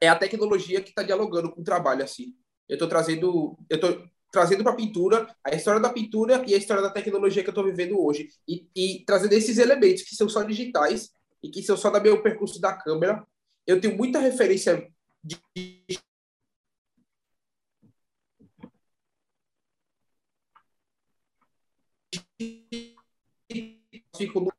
[0.00, 2.34] é a tecnologia que está dialogando com o trabalho, assim.
[2.68, 6.58] Eu estou trazendo, eu tô trazendo para a pintura a história da pintura e a
[6.58, 8.28] história da tecnologia que eu estou vivendo hoje.
[8.48, 11.10] E, e, trazendo esses elementos que são só digitais
[11.42, 13.24] e que são só da meu percurso da câmera.
[13.66, 14.90] Eu tenho muita referência
[15.22, 15.38] de
[24.16, 24.52] fico no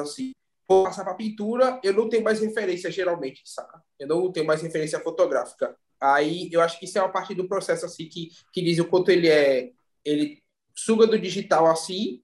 [0.00, 0.34] assim.
[0.68, 3.82] Vou passar para pintura, eu não tenho mais referência geralmente, saca?
[3.98, 5.76] Eu não tenho mais referência fotográfica.
[6.00, 8.84] Aí eu acho que isso é uma parte do processo assim que, que diz o
[8.86, 9.70] quanto ele é
[10.04, 10.42] ele
[10.74, 12.22] suga do digital assim,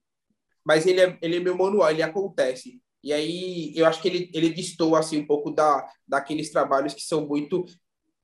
[0.63, 2.81] mas ele é, ele é meu manual, ele acontece.
[3.03, 7.01] E aí eu acho que ele, ele distou assim um pouco da, daqueles trabalhos que
[7.01, 7.65] são muito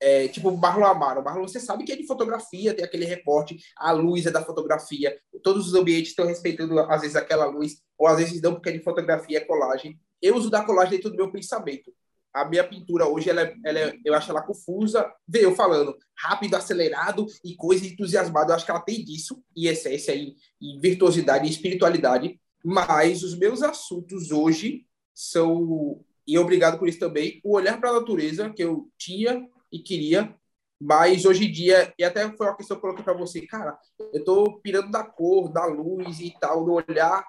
[0.00, 1.22] é, tipo Marlon Amaro.
[1.22, 5.18] Marlon, você sabe que é de fotografia, tem aquele recorte, a luz é da fotografia,
[5.42, 8.72] todos os ambientes estão respeitando às vezes aquela luz, ou às vezes não, porque é
[8.72, 10.00] de fotografia, é colagem.
[10.22, 11.92] Eu uso da colagem dentro do meu pensamento
[12.32, 15.10] a minha pintura hoje, ela, é, ela é, eu acho ela confusa.
[15.26, 18.52] Vê eu falando rápido, acelerado e coisa entusiasmada.
[18.52, 22.40] Eu acho que ela tem disso, em essência, em, em virtuosidade e espiritualidade.
[22.64, 27.94] Mas os meus assuntos hoje são, e obrigado por isso também, o olhar para a
[27.94, 30.34] natureza que eu tinha e queria,
[30.80, 33.78] mas hoje em dia, e até foi uma questão que eu coloquei para você, cara,
[33.98, 37.22] eu estou pirando da cor, da luz e tal, do olhar,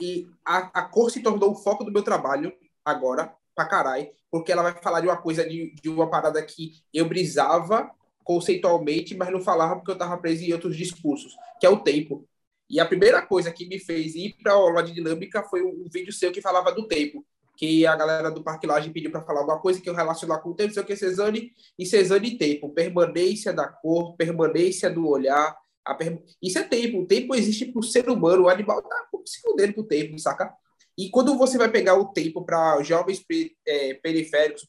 [0.00, 2.52] e a, a cor se tornou o foco do meu trabalho
[2.84, 6.72] agora, pra caralho, porque ela vai falar de uma coisa, de, de uma parada que
[6.92, 7.90] eu brisava
[8.24, 12.26] conceitualmente, mas não falava porque eu estava preso em outros discursos, que é o tempo.
[12.68, 15.86] E a primeira coisa que me fez ir para a aula de dinâmica foi um
[15.92, 17.24] vídeo seu que falava do tempo,
[17.56, 20.50] que a galera do Parque Laje pediu para falar alguma coisa que eu relacionar com
[20.50, 25.06] o tempo, sei o que, Cezanne, e Cezanne e tempo, permanência da cor, permanência do
[25.06, 25.56] olhar,
[25.98, 26.20] per...
[26.42, 28.96] isso é tempo, o tempo existe para o ser humano, o animal está
[29.26, 30.52] se fudendo o tempo, saca?
[30.96, 33.24] E quando você vai pegar o tempo para jovens
[33.66, 34.66] é, periféricos,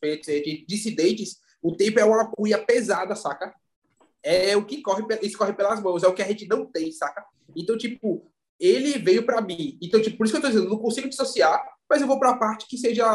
[0.67, 3.53] dissidentes, o tempo é uma cunha pesada, saca?
[4.23, 7.23] É o que corre, escorre pelas mãos, é o que a gente não tem, saca?
[7.55, 8.25] Então, tipo,
[8.59, 9.77] ele veio para mim.
[9.81, 12.31] Então, tipo, por isso que eu tô dizendo, não consigo dissociar, mas eu vou para
[12.31, 13.05] a parte que seja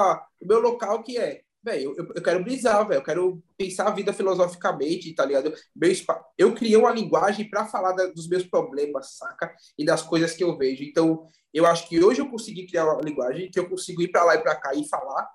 [0.40, 3.90] o meu local, que é, velho, eu, eu quero brisar, velho, eu quero pensar a
[3.90, 5.52] vida filosoficamente, tá ligado?
[5.74, 5.92] Meu,
[6.38, 9.54] eu criei uma linguagem para falar da, dos meus problemas, saca?
[9.78, 10.82] E das coisas que eu vejo.
[10.82, 14.24] Então, eu acho que hoje eu consegui criar uma linguagem que eu consigo ir para
[14.24, 15.28] lá e para cá e falar.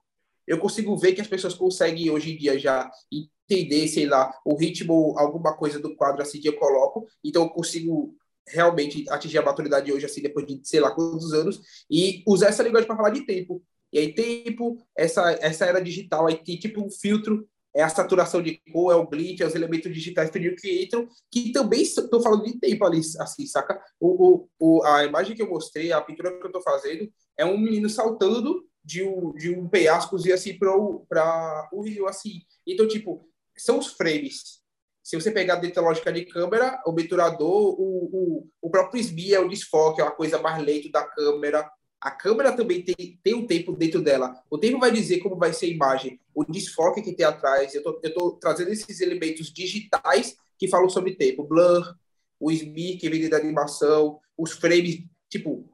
[0.48, 4.56] Eu consigo ver que as pessoas conseguem hoje em dia já entender, sei lá, o
[4.56, 7.08] ritmo, alguma coisa do quadro assim que eu coloco.
[7.24, 8.16] Então, eu consigo
[8.48, 12.62] realmente atingir a maturidade hoje, assim, depois de sei lá quantos anos, e usar essa
[12.64, 13.64] linguagem para falar de tempo.
[13.96, 18.44] E aí, tempo, essa, essa era digital, aí tem tipo um filtro, é a saturação
[18.44, 22.44] de cor, é o glitch, é os elementos digitais que entram, que também estou falando
[22.44, 23.82] de tempo ali, assim, saca?
[23.98, 27.58] O, o, a imagem que eu mostrei, a pintura que eu estou fazendo, é um
[27.58, 32.42] menino saltando de um, de um penhasco e assim para o rio, assim.
[32.68, 33.26] Então, tipo,
[33.56, 34.66] são os frames
[35.06, 39.40] se você pegar dentro da lógica de câmera, obturador, o, o, o próprio SBI é
[39.40, 41.70] o desfoque, é uma coisa mais lenta da câmera.
[42.06, 44.40] A câmera também tem, tem um tempo dentro dela.
[44.48, 46.20] O tempo vai dizer como vai ser a imagem.
[46.36, 47.74] O desfoque que tem atrás.
[47.74, 51.44] Eu estou trazendo esses elementos digitais que falam sobre tempo.
[51.44, 51.98] Blur,
[52.40, 55.04] o SBI que vem da animação, os frames.
[55.28, 55.68] Tipo,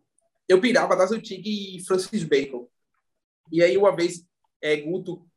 [0.47, 2.65] eu pirava das antigas e Francis Bacon.
[3.51, 4.25] E aí, uma vez,
[4.61, 5.27] é, Guto,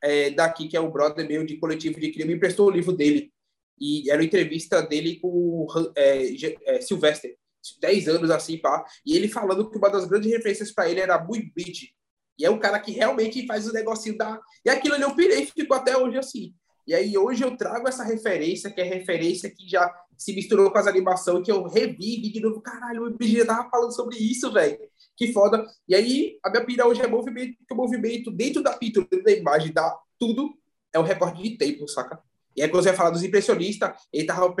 [0.00, 2.92] é, daqui, que é o brother meu de coletivo de crime, me emprestou o livro
[2.92, 3.32] dele,
[3.80, 6.28] e era uma entrevista dele com é,
[6.66, 7.36] é, Sylvester,
[7.80, 11.18] 10 anos assim, pá, e ele falando que uma das grandes referências para ele era
[11.18, 11.94] Bui Bridge,
[12.38, 14.40] e é um cara que realmente faz o negocinho da.
[14.64, 16.54] E aquilo ali eu pirei ficou até hoje assim.
[16.86, 20.78] E aí hoje eu trago essa referência, que é referência que já se misturou com
[20.78, 22.60] as animações, que eu revi de novo.
[22.60, 24.78] Caralho, o Bridge tava falando sobre isso, velho.
[25.16, 25.64] Que foda.
[25.88, 29.24] E aí a minha pira hoje é movimento, que o movimento dentro da pintura, dentro
[29.24, 30.54] da imagem, da tudo,
[30.92, 32.20] é um recorde de tempo, saca?
[32.56, 34.54] E aí, quando você vai falar dos impressionistas, ele estava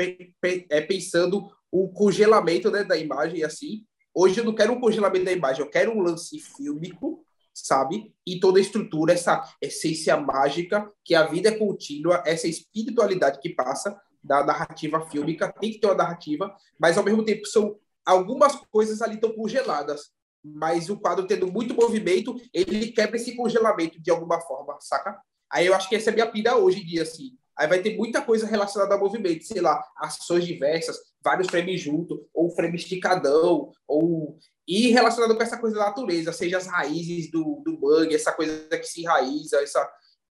[0.68, 3.84] é, pensando o congelamento né, da imagem, assim.
[4.14, 8.14] Hoje eu não quero um congelamento da imagem, eu quero um lance fílmico, sabe?
[8.24, 13.48] E toda a estrutura, essa essência mágica, que a vida é contínua, essa espiritualidade que
[13.48, 18.54] passa da narrativa fílmica, tem que ter uma narrativa, mas ao mesmo tempo são algumas
[18.70, 20.12] coisas ali estão congeladas.
[20.44, 25.20] Mas o quadro tendo muito movimento, ele quebra esse congelamento de alguma forma, saca?
[25.50, 27.36] Aí eu acho que essa é a minha pira hoje em dia, assim.
[27.56, 32.18] Aí vai ter muita coisa relacionada ao movimento, sei lá, ações diversas, vários frames juntos,
[32.32, 37.62] ou frame esticadão, ou e relacionado com essa coisa da natureza, seja as raízes do,
[37.64, 39.86] do bug, essa coisa que se enraiza, essa...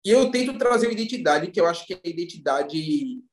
[0.04, 3.24] E eu tento trazer uma identidade, que eu acho que é a identidade...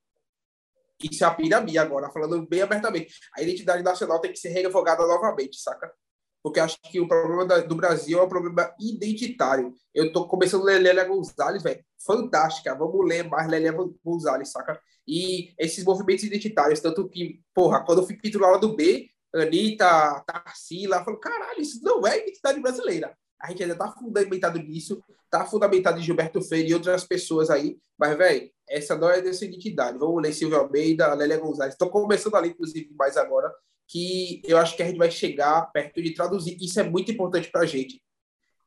[1.03, 3.13] Isso é a pirâmide agora, falando bem abertamente.
[3.37, 5.93] A identidade nacional tem que ser revogada novamente, saca?
[6.43, 9.73] Porque acho que o problema da, do Brasil é um problema identitário.
[9.95, 13.75] Eu estou começando a ler Lélia Gonzalez, velho, fantástica, vamos ler mais Lélia
[14.05, 14.81] Gonzalez, saca?
[15.07, 21.05] E esses movimentos identitários, tanto que, porra, quando eu fui titular do B, Anitta, Tarsila,
[21.05, 23.17] falou, caralho, isso não é identidade brasileira.
[23.41, 27.79] A gente ainda tá fundamentado nisso, tá fundamentado em Gilberto Freire e outras pessoas aí,
[27.99, 29.99] mas, velho, essa não é dessa identidade.
[29.99, 31.75] Vamos ler Silvio Almeida, Lélia Gonzalez.
[31.75, 33.53] Estou começando ali, inclusive, mais agora,
[33.93, 36.57] que eu acho que a gente vai chegar perto de traduzir.
[36.59, 38.03] Isso é muito importante para a gente.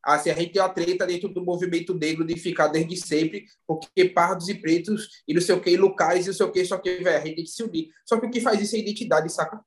[0.04, 4.06] Assim, a gente tem uma treta dentro do movimento negro de ficar desde sempre, porque
[4.06, 6.78] pardos e pretos e não sei o que, locais e não sei o que, só
[6.78, 7.90] que, velho, a gente tem que se unir.
[8.06, 9.60] Só que o que faz isso é identidade, saca?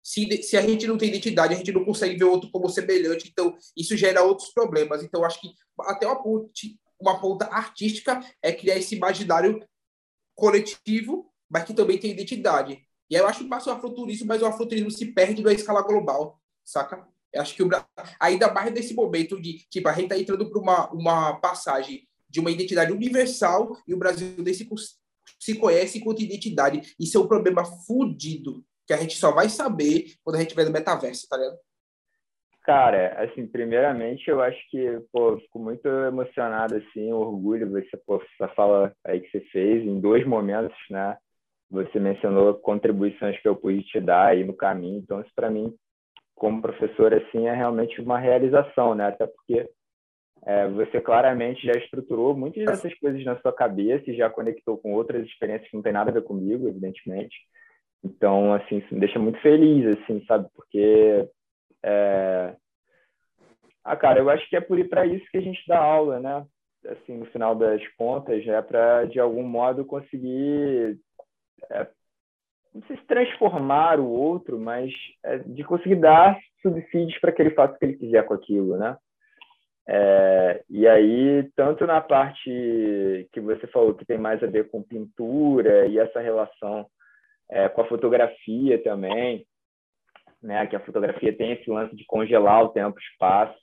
[0.00, 3.28] Se, se a gente não tem identidade, a gente não consegue ver outro como semelhante,
[3.28, 5.02] então isso gera outros problemas.
[5.02, 5.48] Então, acho que
[5.80, 6.52] até uma ponta,
[7.00, 9.60] uma ponta artística é criar esse imaginário
[10.36, 12.87] coletivo, mas que também tem identidade.
[13.10, 17.06] E eu acho massa o afroturismo, mas o afroturismo se perde na escala global, saca?
[17.32, 17.68] Eu acho que o,
[18.20, 22.40] ainda mais nesse momento de, tipo, a gente tá entrando para uma, uma passagem de
[22.40, 26.94] uma identidade universal e o Brasil nem se, conhece enquanto identidade.
[26.98, 30.64] Isso é um problema fudido, que a gente só vai saber quando a gente tiver
[30.64, 31.58] no metaverso, tá ligado?
[32.64, 38.52] Cara, assim, primeiramente eu acho que, pô, fico muito emocionado, assim, orgulho, você, pô, essa
[38.54, 41.16] fala aí que você fez em dois momentos, né?
[41.70, 45.74] Você mencionou contribuições que eu pude te dar aí no caminho, então isso para mim,
[46.34, 49.08] como professor, assim, é realmente uma realização, né?
[49.08, 49.68] Até porque
[50.46, 54.94] é, você claramente já estruturou muitas dessas coisas na sua cabeça e já conectou com
[54.94, 57.36] outras experiências que não tem nada a ver comigo, evidentemente.
[58.02, 60.48] Então, assim, isso me deixa muito feliz, assim, sabe?
[60.54, 61.28] Porque,
[61.82, 62.54] é...
[63.84, 66.20] ah, cara, eu acho que é por ir para isso que a gente dá aula,
[66.20, 66.46] né?
[66.86, 70.98] Assim, no final das contas, é para, de algum modo, conseguir,
[71.70, 71.86] é...
[72.74, 74.92] não sei se transformar o outro, mas
[75.24, 78.76] é de conseguir dar subsídios para que ele faça o que ele quiser com aquilo,
[78.76, 78.96] né?
[79.90, 84.82] É, e aí, tanto na parte que você falou que tem mais a ver com
[84.82, 86.86] pintura e essa relação
[87.50, 89.46] é, com a fotografia também,
[90.42, 93.58] né, que a fotografia tem esse lance de congelar o tempo e espaço,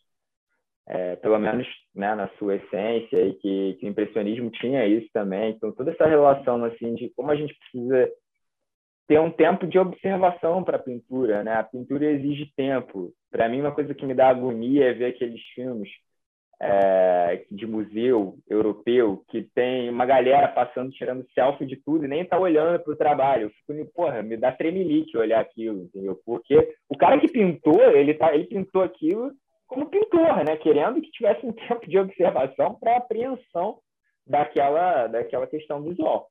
[0.87, 5.51] é, pelo menos né, na sua essência, e que, que, o impressionismo tinha isso também.
[5.51, 8.11] Então, toda essa relação assim de como a gente precisa
[9.07, 11.53] ter um tempo de observação para a pintura, né?
[11.53, 13.13] A pintura exige tempo.
[13.31, 15.89] Para mim, uma coisa que me dá agonia é ver aqueles filmes
[16.59, 22.25] é, de museu europeu que tem uma galera passando, tirando selfie de tudo e nem
[22.25, 23.43] tá olhando para o trabalho.
[23.43, 26.19] Eu fico, porra, me dá tremelique olhar aquilo, entendeu?
[26.25, 29.31] Porque o cara que pintou, ele, tá, ele pintou aquilo
[29.67, 30.57] como pintor, né?
[30.57, 33.79] Querendo que tivesse um tempo de observação para apreensão
[34.25, 36.27] daquela, daquela questão visual.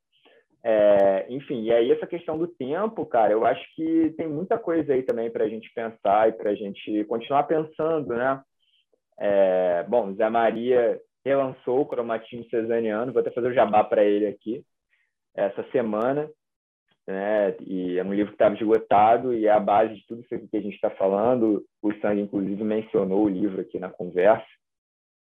[0.67, 4.93] É, enfim, e aí essa questão do tempo, cara, eu acho que tem muita coisa
[4.93, 8.41] aí também para a gente pensar e para a gente continuar pensando, né?
[9.19, 14.25] É, bom, Zé Maria relançou o cromatismo cesaniano, vou até fazer o jabá para ele
[14.25, 14.63] aqui
[15.35, 16.29] essa semana,
[17.07, 17.55] né?
[17.61, 20.57] E é um livro que estava esgotado e é a base de tudo isso que
[20.57, 21.63] a gente está falando.
[21.81, 24.45] O Sangue, inclusive, mencionou o livro aqui na conversa.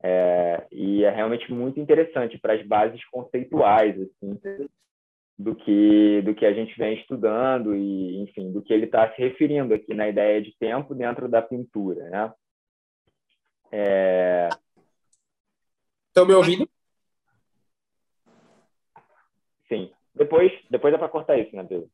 [0.01, 4.39] É, e é realmente muito interessante para as bases conceituais assim,
[5.37, 9.21] do que do que a gente vem estudando e enfim do que ele está se
[9.21, 12.33] referindo aqui na ideia de tempo dentro da pintura, né?
[13.73, 14.49] É...
[16.17, 16.69] Me ouvindo?
[19.69, 19.91] Sim.
[20.19, 21.89] Depois, depois é para cortar isso, né, Pedro?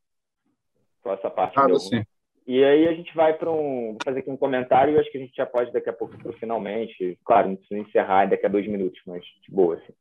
[1.03, 1.57] Só essa parte.
[1.57, 2.03] Ah, sim.
[2.47, 3.91] E aí a gente vai para um.
[3.93, 6.17] Vou fazer aqui um comentário e acho que a gente já pode daqui a pouco
[6.17, 7.17] para finalmente.
[7.23, 9.75] Claro, não precisa encerrar daqui a dois minutos, mas de boa.
[9.75, 9.93] Assim.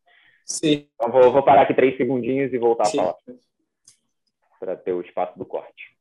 [0.45, 0.89] Sim.
[0.95, 2.99] Então vou, vou parar aqui três segundinhos e voltar sim.
[2.99, 3.17] a falar.
[4.59, 5.95] Para ter o espaço do corte.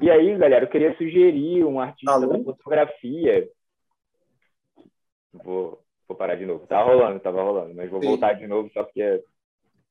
[0.00, 2.26] E aí, galera, eu queria sugerir um artista Alô?
[2.28, 3.48] da fotografia.
[5.32, 6.66] Vou, vou parar de novo.
[6.66, 8.08] Tá rolando, tava rolando, mas vou Sim.
[8.08, 9.22] voltar de novo só porque.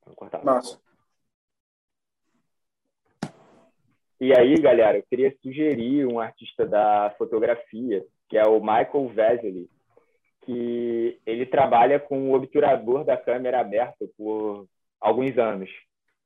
[0.05, 0.43] Vou cortar.
[0.43, 0.80] Nossa.
[4.20, 9.70] E aí, galera, eu queria sugerir um artista da fotografia, que é o Michael Vesely,
[10.45, 14.68] que ele trabalha com o obturador da câmera aberta por
[15.01, 15.70] alguns anos.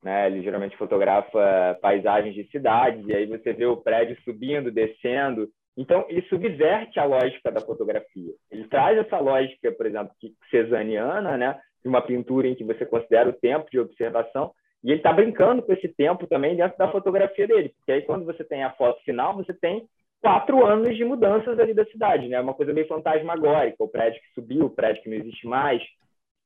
[0.03, 0.27] Né?
[0.27, 5.49] Ele geralmente fotografa paisagens de cidades, e aí você vê o prédio subindo, descendo.
[5.79, 8.33] Então, ele subverte a lógica da fotografia.
[8.51, 10.11] Ele traz essa lógica, por exemplo,
[10.51, 11.59] cesaniana, né?
[11.81, 14.51] de uma pintura em que você considera o tempo de observação,
[14.83, 18.25] e ele está brincando com esse tempo também dentro da fotografia dele, porque aí quando
[18.25, 19.85] você tem a foto final, você tem
[20.21, 22.39] quatro anos de mudanças ali da cidade, né?
[22.41, 25.81] Uma coisa meio fantasmagórica, o prédio que subiu, o prédio que não existe mais.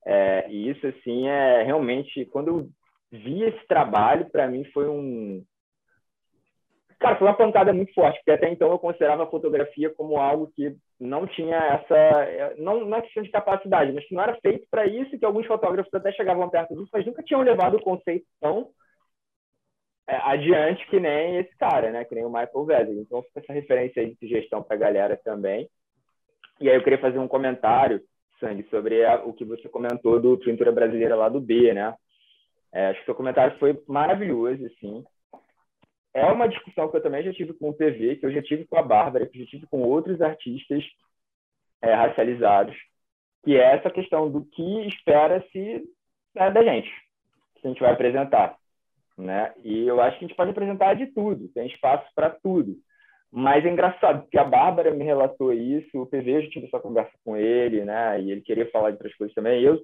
[0.05, 2.25] É, e isso, assim, é realmente...
[2.25, 2.69] Quando eu
[3.11, 5.43] vi esse trabalho, para mim foi um.
[7.03, 10.49] Cara, foi uma pancada muito forte, porque até então eu considerava a fotografia como algo
[10.55, 12.55] que não tinha essa.
[12.57, 15.45] Não, não é questão de capacidade, mas que não era feito para isso, que alguns
[15.45, 18.69] fotógrafos até chegavam perto disso, mas nunca tinham levado o conceito tão
[20.07, 22.05] é, adiante que nem esse cara, né?
[22.05, 22.99] Que nem o Michael Wesley.
[23.01, 25.69] Então fica essa referência aí de sugestão para a galera também.
[26.61, 28.01] E aí eu queria fazer um comentário,
[28.39, 31.93] Sandy, sobre a, o que você comentou do Pintura Brasileira lá do B, né?
[32.71, 35.03] É, acho que seu comentário foi maravilhoso, assim.
[36.13, 38.65] É uma discussão que eu também já tive com o PV, que eu já tive
[38.65, 40.83] com a Bárbara, que eu já tive com outros artistas
[41.81, 42.75] é, racializados,
[43.43, 45.83] que é essa questão do que espera-se
[46.35, 46.89] né, da gente,
[47.55, 48.55] que a gente vai apresentar.
[49.17, 49.53] Né?
[49.63, 52.75] E eu acho que a gente pode apresentar de tudo, tem espaço para tudo.
[53.31, 56.79] Mas é engraçado, porque a Bárbara me relatou isso, o PV, eu já tive essa
[56.79, 58.21] conversa com ele, né?
[58.21, 59.63] E ele queria falar de outras coisas também.
[59.63, 59.79] Eu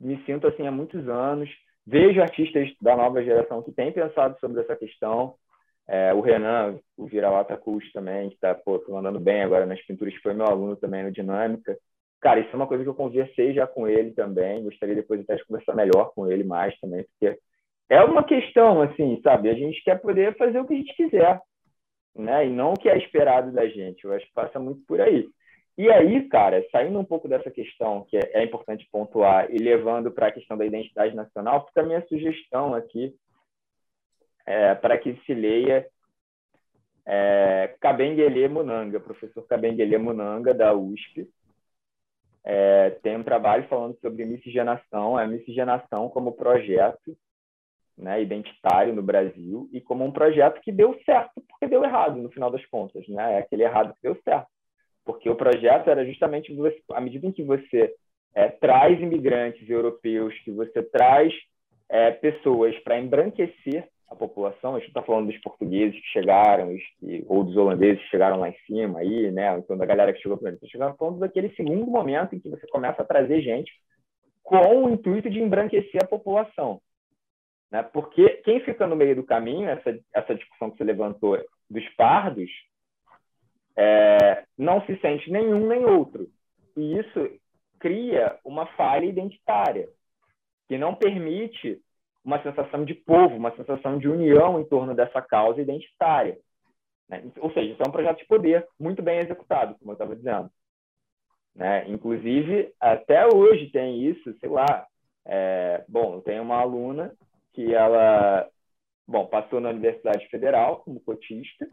[0.00, 1.50] me sinto assim há muitos anos,
[1.86, 5.34] Vejo artistas da nova geração que têm pensado sobre essa questão.
[5.86, 8.58] É, o Renan, o Vira-Lata Cus também, que está
[8.90, 11.76] andando bem agora nas pinturas, foi meu aluno também no Dinâmica.
[12.20, 14.64] Cara, isso é uma coisa que eu conversei já com ele também.
[14.64, 17.38] Gostaria depois até de conversar melhor com ele mais também, porque
[17.90, 19.50] é uma questão, assim, sabe?
[19.50, 21.40] A gente quer poder fazer o que a gente quiser,
[22.16, 22.46] né?
[22.46, 24.04] E não o que é esperado da gente.
[24.04, 25.28] Eu acho que passa muito por aí.
[25.76, 30.28] E aí, cara, saindo um pouco dessa questão que é, importante pontuar e levando para
[30.28, 33.12] a questão da identidade nacional, fica a minha sugestão aqui
[34.46, 35.86] é, para que se leia
[37.06, 41.28] é, Kabengele Munanga, professor Kabengele Munanga, da USP.
[42.42, 47.16] É, tem um trabalho falando sobre miscigenação, a miscigenação como projeto,
[47.96, 52.30] né, identitário no Brasil e como um projeto que deu certo porque deu errado no
[52.30, 53.34] final das contas, né?
[53.34, 54.48] É aquele errado que deu certo,
[55.04, 57.94] porque o projeto era justamente você, à medida em que você
[58.34, 61.32] é, traz imigrantes europeus, que você traz
[61.88, 66.74] é, pessoas para embranquecer a população, a gente está falando dos portugueses que chegaram,
[67.26, 69.58] ou dos holandeses que chegaram lá em cima, aí, né?
[69.58, 72.66] então da galera que chegou primeiro, está chegando falando daquele segundo momento em que você
[72.68, 73.72] começa a trazer gente
[74.42, 76.80] com o intuito de embranquecer a população.
[77.70, 77.82] Né?
[77.82, 82.50] Porque quem fica no meio do caminho, essa, essa discussão que você levantou dos pardos,
[83.76, 86.28] é, não se sente nenhum nem outro.
[86.76, 87.40] E isso
[87.80, 89.88] cria uma falha identitária,
[90.68, 91.80] que não permite
[92.24, 96.38] uma sensação de povo, uma sensação de união em torno dessa causa identitária.
[97.08, 97.22] Né?
[97.38, 100.50] Ou seja, isso é um projeto de poder muito bem executado, como eu estava dizendo.
[101.54, 101.88] Né?
[101.88, 104.86] Inclusive, até hoje tem isso, sei lá.
[105.26, 107.14] É, bom, tem uma aluna
[107.52, 108.48] que ela,
[109.06, 111.68] bom, passou na Universidade Federal como cotista.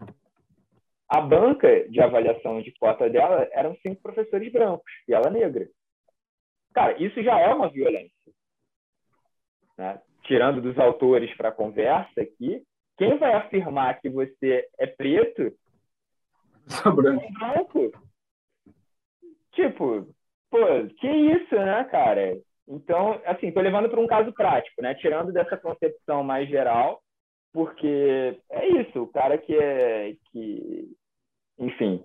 [1.10, 5.68] A banca de avaliação de cota dela eram cinco professores brancos e ela negra.
[6.74, 8.12] Cara, isso já é uma violência.
[9.78, 10.00] Né?
[10.24, 12.64] Tirando dos autores para a conversa aqui,
[12.98, 15.52] quem vai afirmar que você é preto?
[16.68, 17.24] Sou branco.
[17.24, 17.92] É branco.
[19.54, 20.08] Tipo,
[20.50, 20.60] pô,
[21.00, 22.38] que isso, né, cara?
[22.68, 24.94] Então, assim, estou levando para um caso prático, né?
[24.96, 27.02] Tirando dessa concepção mais geral,
[27.52, 30.88] porque é isso, o cara que é que,
[31.60, 32.04] enfim,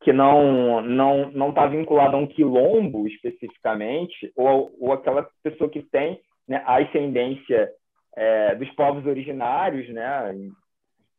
[0.00, 5.82] que não não não está vinculado a um quilombo especificamente, ou, ou aquela pessoa que
[5.82, 7.70] tem né, a ascendência
[8.16, 10.50] é, dos povos originários, né,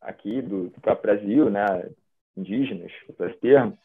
[0.02, 1.66] aqui do, do próprio Brasil, né,
[2.36, 3.78] indígenas, esse termo,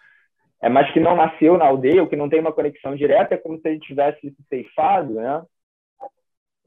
[0.61, 3.39] é, mas que não nasceu na aldeia, ou que não tem uma conexão direta, é
[3.39, 5.45] como se ele tivesse se ceifado, né?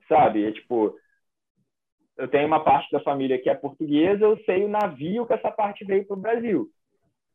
[0.07, 0.45] Sabe?
[0.45, 0.95] É tipo,
[2.15, 5.51] eu tenho uma parte da família que é portuguesa, eu sei o navio que essa
[5.51, 6.67] parte veio para o Brasil.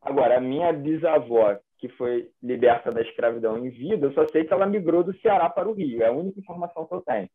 [0.01, 4.53] Agora, a minha bisavó, que foi liberta da escravidão em vida, eu só sei que
[4.55, 6.01] ela migrou do Ceará para o Rio.
[6.01, 7.29] É a única informação que eu tenho.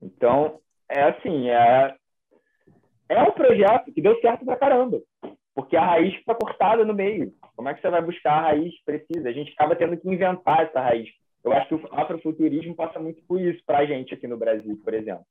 [0.00, 1.96] Então, é assim, é,
[3.08, 5.02] é um projeto que deu certo pra caramba
[5.54, 7.32] porque a raiz está cortada no meio.
[7.56, 9.28] Como é que você vai buscar a raiz precisa?
[9.28, 11.08] A gente acaba tendo que inventar essa raiz.
[11.44, 14.80] Eu acho que o afrofuturismo passa muito por isso para a gente aqui no Brasil,
[14.82, 15.24] por exemplo.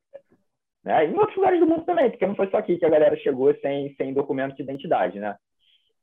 [0.83, 1.05] Né?
[1.05, 3.53] Em outros lugares do mundo também, porque não foi só aqui que a galera chegou
[3.55, 5.35] sem, sem documento de identidade, né?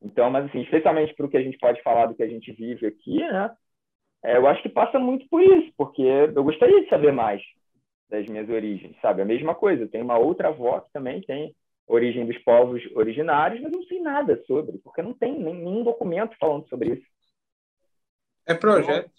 [0.00, 2.52] Então, mas assim, especialmente para o que a gente pode falar do que a gente
[2.52, 3.50] vive aqui, né?
[4.24, 7.42] É, eu acho que passa muito por isso, porque eu gostaria de saber mais
[8.08, 9.22] das minhas origens, sabe?
[9.22, 11.54] A mesma coisa, eu tenho uma outra avó que também tem
[11.86, 16.68] origem dos povos originários, mas não sei nada sobre, porque não tem nenhum documento falando
[16.68, 17.06] sobre isso.
[18.46, 19.10] É projeto.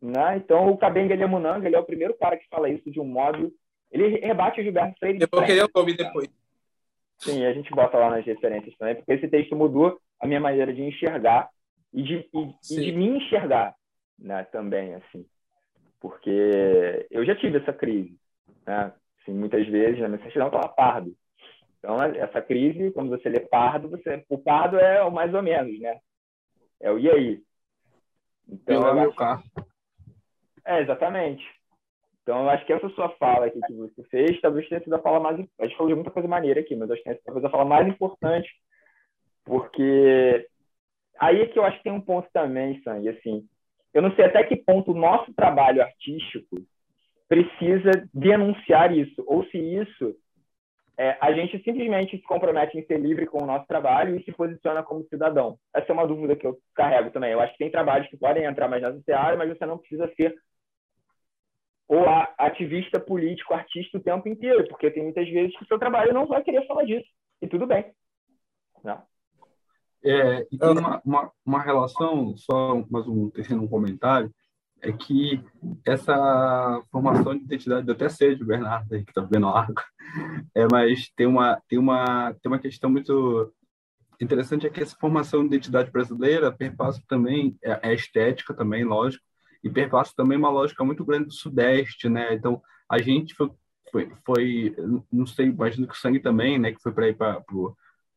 [0.00, 0.36] Né?
[0.36, 3.52] Então, o Kabenga Munanga, ele é o primeiro cara que fala isso de um modo...
[3.90, 5.20] Ele rebate o Gilberto Freire.
[5.20, 6.28] Eu vou querer ouvir depois.
[7.18, 10.72] Sim, a gente bota lá nas referências também, porque esse texto mudou a minha maneira
[10.72, 11.50] de enxergar
[11.92, 13.74] e de, e, e de me enxergar
[14.18, 15.26] né, também, assim.
[16.00, 18.18] Porque eu já tive essa crise,
[18.66, 18.92] né?
[19.20, 21.16] Assim, muitas vezes na minha certidão estava pardo.
[21.78, 25.78] Então, essa crise, quando você lê pardo, você, o pardo é o mais ou menos,
[25.80, 25.98] né?
[26.80, 27.42] É o e aí?
[28.48, 29.42] Então, eu meu carro.
[30.64, 31.44] É, exatamente.
[32.26, 34.98] Então, eu acho que essa sua fala aqui que você fez, talvez tenha sido a
[34.98, 35.38] fala mais...
[35.60, 37.64] A gente falou de muita coisa maneira aqui, mas acho que tenha sido a fala
[37.64, 38.50] mais importante,
[39.44, 40.44] porque
[41.20, 43.46] aí é que eu acho que tem um ponto também, Sandy, assim,
[43.94, 46.56] eu não sei até que ponto o nosso trabalho artístico
[47.28, 50.16] precisa denunciar isso, ou se isso
[50.98, 54.32] é, a gente simplesmente se compromete em ser livre com o nosso trabalho e se
[54.32, 55.56] posiciona como cidadão.
[55.72, 57.30] Essa é uma dúvida que eu carrego também.
[57.30, 60.10] Eu acho que tem trabalhos que podem entrar mais nessa seara, mas você não precisa
[60.16, 60.34] ser
[61.88, 62.04] o
[62.38, 66.26] ativista político, artista o tempo inteiro, porque tem muitas vezes que o seu trabalho não
[66.26, 67.08] vai querer falar disso.
[67.40, 67.92] E tudo bem.
[68.82, 69.02] Não.
[70.04, 74.32] É, e tem uma, uma, uma relação, só mais um terceiro comentário,
[74.80, 75.42] é que
[75.84, 79.82] essa formação de identidade, eu até sei de Bernardo aí, que está vendo a arco,
[80.54, 83.52] é, mas tem uma, tem, uma, tem uma questão muito
[84.20, 89.24] interessante, é que essa formação de identidade brasileira perpassa também, é, é estética também, lógico,
[89.62, 92.34] e perpassa também uma lógica muito grande do Sudeste, né?
[92.34, 93.50] Então, a gente foi,
[93.90, 94.76] foi, foi
[95.12, 97.42] não sei, imagino que o Sangue também, né, que foi para ir para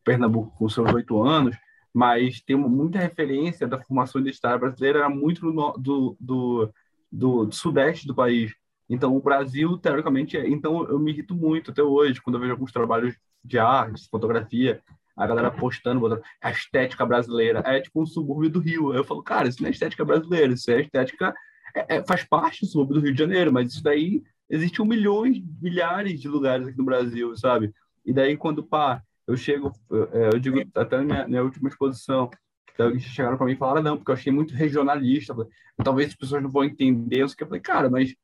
[0.04, 1.56] Pernambuco com seus oito anos,
[1.94, 6.74] mas tem muita referência da formação identitária brasileira era muito do, do, do,
[7.12, 8.54] do, do sudeste do país.
[8.90, 10.50] Então, o Brasil, teoricamente, é.
[10.50, 14.82] Então, eu me irrito muito até hoje, quando eu vejo alguns trabalhos de arte, fotografia,
[15.20, 17.62] a galera postando, botando a estética brasileira.
[17.66, 18.94] É tipo um subúrbio do Rio.
[18.94, 21.34] Eu falo, cara, isso não é estética brasileira, isso é estética.
[21.76, 25.44] É, é, faz parte do subúrbio do Rio de Janeiro, mas isso daí existiam milhões,
[25.62, 27.74] milhares de lugares aqui no Brasil, sabe?
[28.06, 32.32] E daí, quando, pá, eu chego, eu é, digo até na minha, minha última exposição,
[32.74, 35.36] então, chegaram para mim e falaram, não, porque eu achei muito regionalista,
[35.84, 38.16] talvez as pessoas não vão entender, eu falei, cara, mas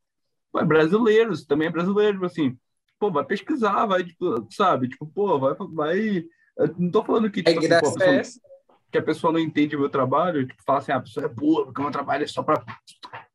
[0.50, 2.58] pô, é brasileiro, você também é brasileiro, tipo assim,
[2.98, 6.26] pô, vai pesquisar, vai, tipo, sabe, tipo, pô, vai, vai,
[6.58, 8.22] eu não tô falando que, tipo, é, assim, a pessoa,
[8.92, 11.30] que a pessoa não entende o meu trabalho, tipo, fala assim, ah, a pessoa é
[11.30, 12.64] boa, porque o meu trabalho é só para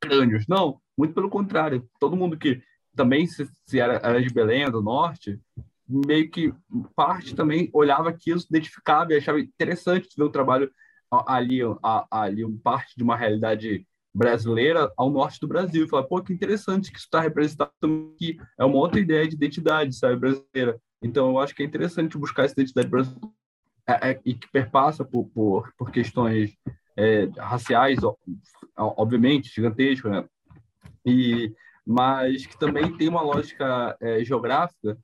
[0.00, 0.46] crânios.
[0.48, 1.86] Não, muito pelo contrário.
[1.98, 2.62] Todo mundo que
[2.96, 5.38] também se, se era, era, de Belém, do Norte,
[5.86, 6.52] meio que
[6.94, 10.70] parte também olhava aquilo, se identificava e achava interessante ver o trabalho
[11.26, 11.60] ali,
[12.10, 15.84] ali parte de uma realidade brasileira ao norte do Brasil.
[15.84, 17.72] E falar, pô, que interessante que isso está representado
[18.14, 18.38] aqui.
[18.58, 20.80] É uma outra ideia de identidade, sabe, brasileira.
[21.02, 23.30] Então, eu acho que é interessante buscar essa identidade brasileira
[23.86, 26.56] é, é, e que perpassa por, por, por questões
[26.96, 27.98] é, raciais,
[28.76, 30.24] obviamente, gigantesco, né?
[31.04, 31.52] E,
[31.86, 34.98] mas que também tem uma lógica é, geográfica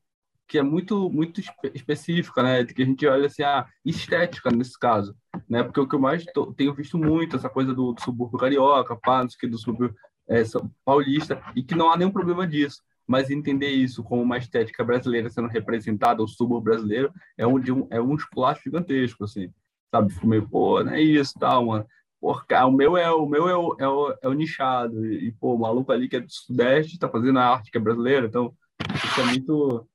[0.49, 1.41] que é muito muito
[1.75, 2.65] específica, né?
[2.65, 5.17] Que a gente olha assim, a estética nesse caso,
[5.49, 5.65] né?
[5.65, 8.97] Porque o que eu mais tô, tenho visto muito essa coisa do, do subúrbio carioca,
[8.97, 9.97] pá, não sei que, do subúrbio
[10.29, 10.43] é,
[10.85, 15.31] paulista, e que não há nenhum problema disso mas entender isso como uma estética brasileira
[15.31, 17.59] sendo representada, o subúrbio brasileiro, é um,
[17.91, 19.51] é um esculacho gigantesco, assim,
[19.91, 20.13] sabe?
[20.13, 21.87] Fico meio, pô, não é isso, tal, mano.
[22.21, 25.55] Pô, o meu é o meu é o, é o, é o nichado, e, pô,
[25.55, 28.55] o maluco ali que é do Sudeste tá fazendo a arte que é brasileira, então
[28.95, 29.89] isso é muito.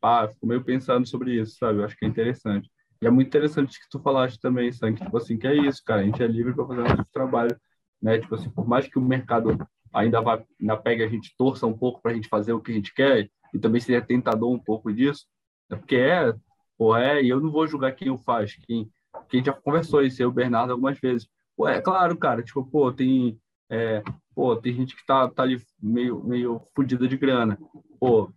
[0.00, 1.78] Pá, fico meio pensando sobre isso, sabe?
[1.78, 2.70] Eu acho que é interessante.
[3.00, 5.82] E é muito interessante que tu falaste também, Sam, que, tipo assim, que é isso,
[5.84, 7.56] cara, a gente é livre para fazer nosso trabalho,
[8.00, 8.18] né?
[8.18, 9.56] Tipo assim, por mais que o mercado
[9.96, 12.70] ainda vai na pega a gente torça um pouco para a gente fazer o que
[12.70, 15.24] a gente quer e também seria tentador um pouco disso,
[15.70, 16.34] é porque é,
[16.76, 18.90] pô, é, e eu não vou julgar quem o faz, quem,
[19.28, 21.26] quem já conversou isso, eu, o Bernardo, algumas vezes.
[21.56, 23.40] Pô, é claro, cara, tipo, pô, tem,
[23.70, 24.02] é,
[24.34, 27.58] pô, tem gente que tá, tá ali meio, meio fodida de grana.
[27.98, 28.30] Pô,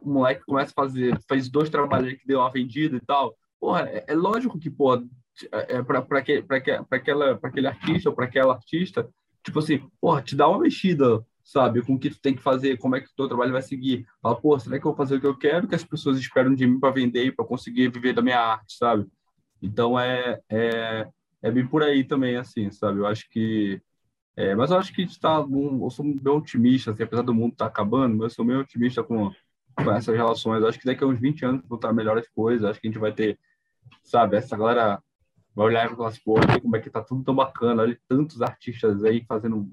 [0.00, 3.34] o moleque começa a fazer, fez dois trabalhos que deu uma vendida e tal.
[3.58, 9.08] Porra, é, é lógico que, pô, é, é para aquele artista ou para aquela artista,
[9.46, 12.76] tipo assim, porra, te dá uma mexida, sabe, com o que tu tem que fazer,
[12.78, 14.04] como é que o teu trabalho vai seguir.
[14.20, 16.54] Fala, pô, será que eu vou fazer o que eu quero, que as pessoas esperam
[16.54, 19.06] de mim para vender, para conseguir viver da minha arte, sabe?
[19.62, 21.08] Então é, é,
[21.40, 22.98] é bem por aí também, assim, sabe?
[22.98, 23.80] Eu acho que.
[24.36, 25.40] É, mas eu acho que a gente tá.
[25.40, 28.44] Um, eu sou bem otimista, assim, apesar do mundo estar tá acabando, mas eu sou
[28.44, 29.30] meio otimista com,
[29.76, 30.60] com essas relações.
[30.60, 32.68] Eu acho que daqui a uns 20 anos vão estar melhores as coisas.
[32.68, 33.38] Acho que a gente vai ter,
[34.02, 35.00] sabe, essa galera
[35.56, 39.02] vai olhar falar assim, pô, como é que tá tudo tão bacana, olha tantos artistas
[39.02, 39.66] aí fazendo,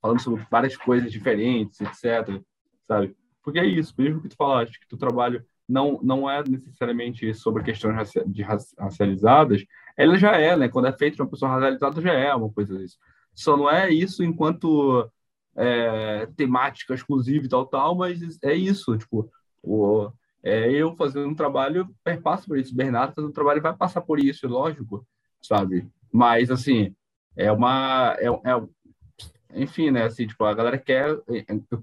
[0.00, 2.42] falando sobre várias coisas diferentes, etc,
[2.88, 3.14] sabe?
[3.42, 7.62] Porque é isso, mesmo que tu falaste, que tu trabalho não, não é necessariamente sobre
[7.62, 9.64] questões de racializadas,
[9.96, 10.68] ela já é, né?
[10.68, 12.96] Quando é feito de uma pessoa racializada, já é uma coisa disso.
[13.34, 15.10] Só não é isso enquanto
[15.54, 19.30] é, temática exclusiva e tal, tal, mas é isso, tipo,
[19.62, 20.10] o,
[20.42, 24.00] é, eu fazendo um trabalho, perpasso por isso, o Bernardo fazendo um trabalho vai passar
[24.00, 25.06] por isso, lógico,
[25.46, 25.86] sabe?
[26.12, 26.94] Mas, assim,
[27.36, 28.16] é uma...
[28.18, 30.04] É, é, enfim, né?
[30.04, 31.16] Assim, tipo, a galera quer,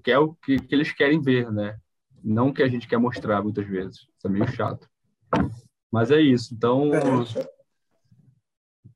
[0.02, 1.78] quer o que, que eles querem ver, né?
[2.22, 3.96] Não o que a gente quer mostrar, muitas vezes.
[4.16, 4.88] Isso é meio chato.
[5.90, 6.54] Mas é isso.
[6.54, 6.90] Então...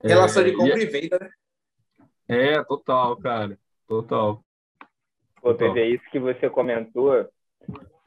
[0.02, 1.30] É, Relação de compra e, venda, né?
[2.28, 3.58] É, total, cara.
[3.86, 4.44] Total.
[5.40, 7.28] Pô, PV, isso que você comentou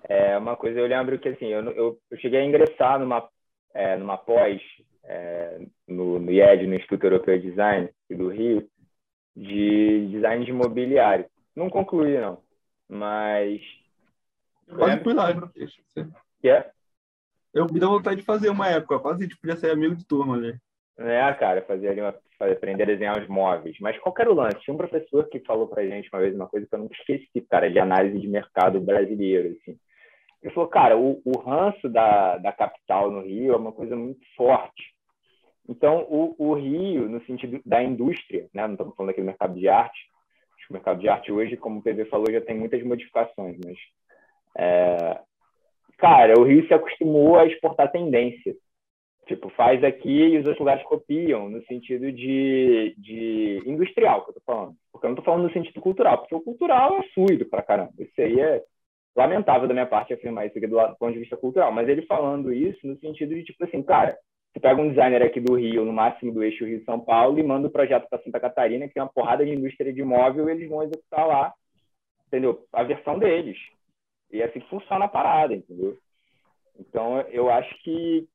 [0.03, 3.27] é uma coisa, eu lembro que assim, eu, eu, eu cheguei a ingressar numa,
[3.73, 4.61] é, numa pós
[5.03, 8.67] é, no, no IED, no Instituto Europeu de Design do Rio,
[9.35, 11.25] de design de imobiliário.
[11.55, 12.41] Não concluí, não,
[12.87, 13.61] mas...
[14.67, 15.33] Quase fui lá,
[16.41, 16.71] Que é?
[17.53, 20.35] Eu me dá vontade de fazer uma época, quase gente podia ser amigo de turma
[20.35, 20.57] ali.
[20.97, 23.77] É, cara, fazer ali uma, fazer, aprender a desenhar os móveis.
[23.79, 24.59] Mas qual era o lance?
[24.61, 27.41] Tinha um professor que falou pra gente uma vez uma coisa que eu nunca esqueci,
[27.49, 29.77] cara, de análise de mercado brasileiro, assim.
[30.41, 34.21] Ele falou, cara, o, o ranço da, da capital no Rio é uma coisa muito
[34.35, 34.91] forte.
[35.69, 38.65] Então, o, o Rio, no sentido da indústria, né?
[38.65, 40.11] não estamos falando aqui do mercado de arte,
[40.71, 43.77] o mercado de arte hoje, como o PV falou, já tem muitas modificações, mas,
[44.57, 45.19] é...
[45.97, 48.55] cara, o Rio se acostumou a exportar tendência.
[49.27, 54.35] Tipo, faz aqui e os outros lugares copiam, no sentido de, de industrial, que eu
[54.35, 54.75] tô falando.
[54.91, 57.93] Porque eu não tô falando no sentido cultural, porque o cultural é fluido pra caramba.
[57.99, 58.63] Isso aí é
[59.15, 62.53] lamentável da minha parte afirmar isso aqui do, ponto de vista cultural, mas ele falando
[62.53, 64.17] isso no sentido de, tipo assim, cara,
[64.51, 67.67] você pega um designer aqui do Rio, no máximo do eixo Rio-São Paulo, e manda
[67.67, 70.69] o um projeto para Santa Catarina, que tem uma porrada de indústria de imóvel, eles
[70.69, 71.53] vão executar lá,
[72.27, 72.65] entendeu?
[72.73, 73.57] A versão deles.
[74.31, 75.97] E é assim que funciona a parada, entendeu?
[76.79, 78.27] Então, eu acho que,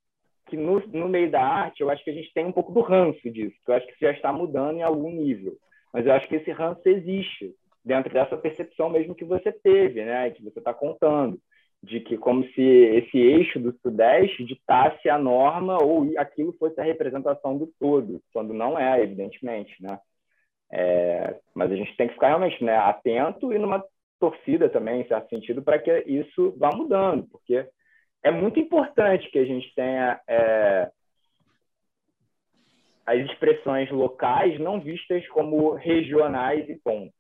[0.47, 2.81] que no, no meio da arte, eu acho que a gente tem um pouco do
[2.81, 5.57] ranço disso, que eu acho que isso já está mudando em algum nível.
[5.93, 7.55] Mas eu acho que esse ranço existe,
[7.87, 10.31] dentro dessa percepção mesmo que você teve, né?
[10.31, 11.41] Que você está contando
[11.81, 16.85] de que como se esse eixo do Sudeste ditasse a norma ou aquilo fosse a
[16.85, 20.01] representação do todo, quando não é, evidentemente, né?
[20.73, 23.85] É, mas a gente tem que ficar realmente né, atento e numa
[24.19, 27.69] torcida também, em certo sentido, para que isso vá mudando, porque
[28.25, 30.91] é muito importante que a gente tenha é,
[33.07, 37.15] as expressões locais não vistas como regionais e ponto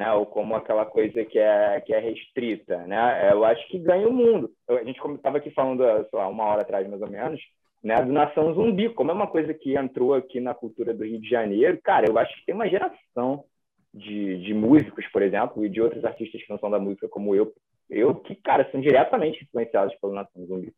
[0.00, 0.10] né?
[0.14, 3.30] Ou como aquela coisa que é que é restrita, né?
[3.30, 4.50] Eu acho que ganha o mundo.
[4.66, 7.38] a gente estava aqui falando, sei lá, uma hora atrás mais ou menos,
[7.84, 7.96] né?
[7.96, 11.28] Do Nação Zumbi, como é uma coisa que entrou aqui na cultura do Rio de
[11.28, 13.44] Janeiro, cara, eu acho que tem uma geração
[13.92, 17.34] de, de músicos, por exemplo, e de outros artistas que não são da música como
[17.34, 17.52] eu,
[17.90, 20.72] eu que, cara, são diretamente influenciados pelo Nação Zumbi,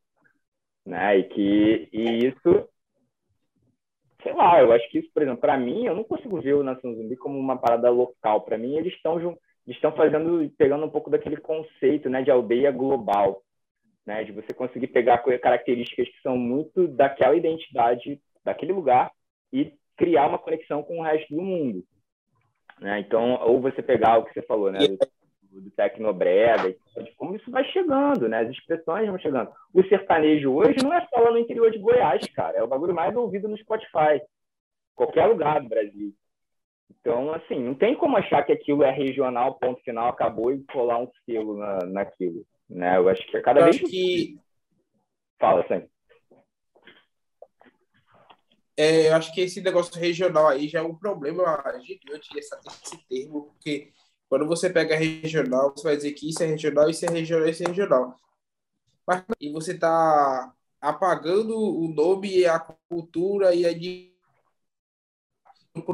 [0.85, 1.17] né?
[1.19, 2.69] E que e isso
[4.23, 6.63] sei lá, eu acho que isso, por exemplo, para mim, eu não consigo ver o
[6.63, 8.43] Nação Zumbi como uma parada local.
[8.43, 9.37] Para mim, eles estão
[9.67, 13.43] estão fazendo, pegando um pouco daquele conceito, né, de aldeia global,
[14.05, 19.13] né, de você conseguir pegar características que são muito daquela identidade, daquele lugar
[19.53, 21.85] e criar uma conexão com o resto do mundo,
[22.81, 22.99] né?
[22.99, 24.81] Então, ou você pegar o que você falou, né,
[25.61, 28.41] do, tecnobrega, de como isso vai chegando, né?
[28.41, 29.51] As expressões vão chegando.
[29.73, 32.59] O sertanejo hoje não é só lá no interior de Goiás, cara.
[32.59, 34.21] É o bagulho mais ouvido no Spotify.
[34.95, 36.15] Qualquer lugar do Brasil.
[37.01, 40.99] Então, assim, não tem como achar que aquilo é regional, ponto final, acabou e colar
[40.99, 42.47] um selo na, naquilo.
[42.69, 42.97] Né?
[42.97, 44.39] Eu acho que é cada eu vez que.
[45.39, 45.83] Fala, Sam.
[48.77, 53.43] É, eu acho que esse negócio regional aí já é um problema gigante, esse termo,
[53.43, 53.93] porque
[54.33, 57.65] quando você pega regional, você vai dizer que isso é regional, isso é regional, isso
[57.65, 58.17] é regional.
[59.07, 63.73] Mas, e você está apagando o nome, a cultura e a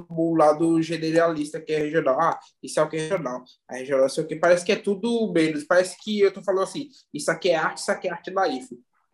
[0.09, 2.21] um lado generalista que é regional.
[2.21, 3.43] Ah, isso é o que é regional.
[3.69, 5.65] A regional é o que parece que é tudo menos.
[5.65, 8.69] Parece que eu tô falando assim, isso aqui é arte, isso aqui é arte naif.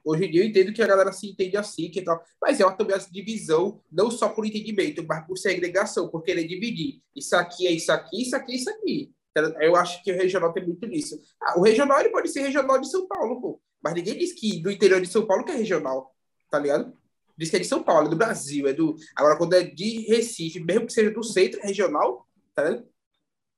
[0.04, 2.66] Hoje em dia eu entendo que a galera se entende assim, que tal, mas é
[2.66, 7.00] uma, também essa divisão, não só por entendimento, mas por segregação, por querer dividir.
[7.16, 9.14] Isso aqui é isso aqui, isso aqui é isso aqui.
[9.60, 11.18] Eu acho que o regional tem muito disso.
[11.42, 13.60] Ah, o regional ele pode ser regional de São Paulo, pô.
[13.82, 16.14] Mas ninguém diz que do interior de São Paulo que é regional,
[16.50, 16.96] tá ligado?
[17.36, 18.94] Diz que é de São Paulo, é do Brasil, é do.
[19.16, 22.86] Agora, quando é de Recife, mesmo que seja do centro, é regional, tá ligado?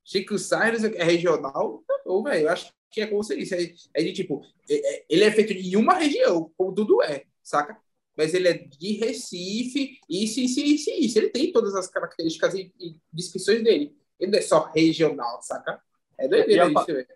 [0.04, 4.04] Chico Sainz é regional, ou, velho, eu acho que é como você disse, é, é
[4.04, 7.78] de tipo, é, é, ele é feito de uma região, como tudo é, saca?
[8.16, 11.18] Mas ele é de Recife, isso, isso, isso, isso.
[11.18, 13.94] Ele tem todas as características e, e descrições dele.
[14.18, 15.78] Ele não é só regional, saca?
[16.18, 17.06] É doideira e a,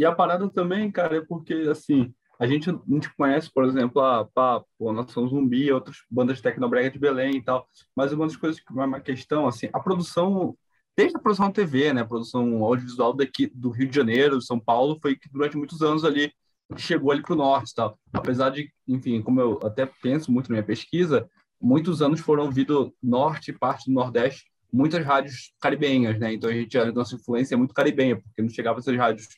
[0.00, 4.02] E a parada também, cara, é porque, assim, a gente, a gente conhece, por exemplo,
[4.02, 8.26] a, a, a Nação Zumbi, outras bandas de Tecnobrega de Belém e tal, mas uma
[8.26, 10.58] das coisas que é uma questão, assim, a produção
[10.96, 14.58] desde a produção da TV, né, a produção audiovisual daqui do Rio de Janeiro, São
[14.58, 16.32] Paulo, foi que durante muitos anos ali
[16.76, 17.98] chegou ali para o norte, tal.
[18.12, 21.28] Apesar de, enfim, como eu até penso muito na minha pesquisa,
[21.60, 26.32] muitos anos foram ouvidos norte, parte do nordeste, muitas rádios caribenhas, né?
[26.32, 29.28] Então a gente a nossa influência é muito caribenha, porque não chegava essas rádios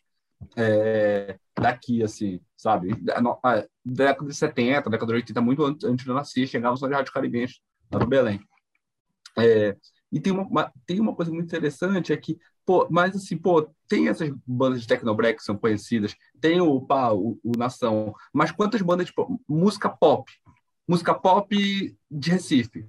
[0.56, 2.94] é, daqui, assim, sabe?
[3.02, 6.94] Da década de 70, década de 80, muito antes de eu nascer, chegavam só de
[6.94, 7.60] rádios caribenhas
[7.92, 8.40] lá no Belém.
[9.36, 9.76] É,
[10.14, 14.06] e tem uma, tem uma coisa muito interessante é que, pô, mas assim, pô, tem
[14.06, 18.80] essas bandas de Tecnobrek que são conhecidas, tem o, pá, o, o Nação, mas quantas
[18.80, 20.30] bandas, tipo, música pop,
[20.86, 22.86] música pop de Recife.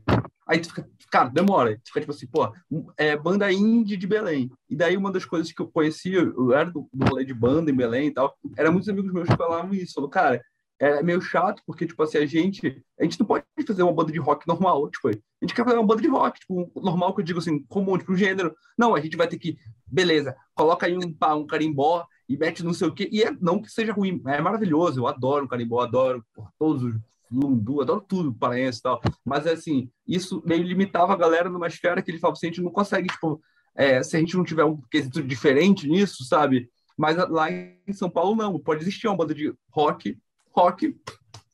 [0.48, 1.76] Aí tu fica, cara, demora.
[1.78, 2.54] Tu fica tipo assim, pô,
[2.96, 4.52] é banda indie de Belém.
[4.70, 7.76] E daí uma das coisas que eu conhecia, eu era do, rolê de banda em
[7.76, 9.96] Belém e tal, era muitos amigos meus que falavam isso.
[9.96, 10.40] Falou, cara,
[10.80, 14.12] é meio chato, porque, tipo assim, a gente, a gente não pode fazer uma banda
[14.12, 15.12] de rock normal, tipo, a
[15.42, 18.12] gente quer fazer uma banda de rock, tipo, normal que eu digo assim, comum, tipo,
[18.12, 18.54] um gênero.
[18.78, 19.58] Não, a gente vai ter que,
[19.88, 23.62] beleza, coloca aí um, um carimbó e mete não sei o quê, e é, não
[23.62, 26.24] que seja ruim, é maravilhoso, eu adoro o carimbó, adoro
[26.58, 26.96] todos os
[27.32, 32.02] Lundu, adoro tudo paraense e tal, mas, assim, isso meio limitava a galera numa esfera
[32.02, 33.42] que ele falava assim, a gente não consegue, tipo,
[33.76, 36.70] é, se a gente não tiver um quesito diferente nisso, sabe?
[36.98, 40.18] Mas lá em São Paulo, não, pode existir uma banda de rock
[40.56, 40.96] rock,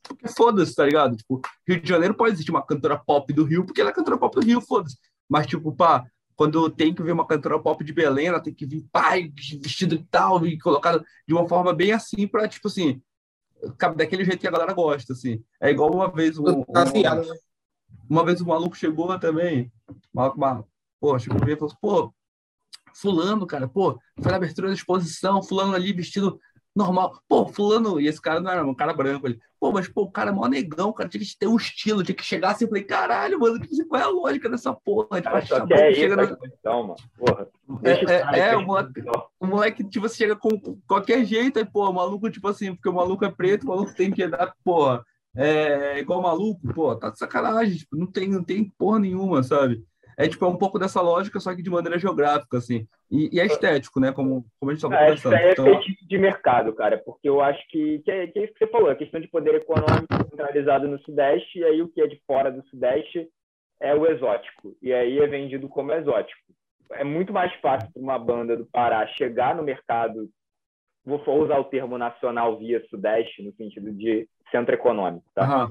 [0.02, 1.16] porque foda-se, tá ligado?
[1.16, 4.18] Tipo, Rio de Janeiro pode existir uma cantora pop do Rio, porque ela é cantora
[4.18, 4.96] pop do Rio, foda-se.
[5.28, 6.04] Mas, tipo, pá,
[6.34, 9.94] quando tem que ver uma cantora pop de Belém, ela tem que vir, pai, vestido
[9.94, 13.00] e tal, e colocada de uma forma bem assim, pra, tipo assim,
[13.96, 15.42] daquele jeito que a galera gosta, assim.
[15.60, 17.34] É igual uma vez um, um, né?
[18.08, 19.72] uma vez um maluco chegou também,
[20.12, 20.68] maluco, maluco,
[21.00, 22.14] pô, chegou e falou assim, pô,
[22.94, 26.38] fulano, cara, pô, foi na abertura da exposição, fulano ali vestido
[26.74, 27.20] normal.
[27.28, 29.26] Pô, fulano, e esse cara não era um cara branco.
[29.26, 32.02] Ele, pô, mas pô, o cara é mó negão, cara tinha que ter um estilo,
[32.02, 32.64] tinha que chegar assim.
[32.64, 35.20] Eu falei, caralho, mano, qual é a lógica dessa porra?
[35.20, 36.36] Tipo, cara, só quer chega na...
[36.36, 36.96] questão, mano.
[37.18, 37.48] Porra.
[37.84, 39.02] É, é, é o, moleque,
[39.40, 40.50] o moleque, tipo, você chega com
[40.86, 43.94] qualquer jeito, aí, pô, o maluco, tipo assim, porque o maluco é preto, o maluco
[43.94, 45.04] tem que dar, porra,
[45.34, 49.82] é igual maluco, pô, tá de sacanagem, tipo, não tem, não tem porra nenhuma, sabe?
[50.16, 52.86] É tipo é um pouco dessa lógica, só que de maneira geográfica, assim.
[53.10, 54.12] E, e é estético, né?
[54.12, 55.34] Como, como a gente estava é, conversando.
[55.34, 55.66] É, então...
[55.66, 58.70] é de mercado, cara, porque eu acho que, que, é, que é isso que você
[58.70, 62.20] falou, a questão de poder econômico centralizado no Sudeste, e aí o que é de
[62.26, 63.28] fora do Sudeste
[63.80, 64.76] é o exótico.
[64.80, 66.40] E aí é vendido como exótico.
[66.92, 70.28] É muito mais fácil para uma banda do Pará chegar no mercado,
[71.04, 75.64] vou usar o termo nacional via Sudeste, no sentido de centro econômico, tá?
[75.64, 75.70] Uhum.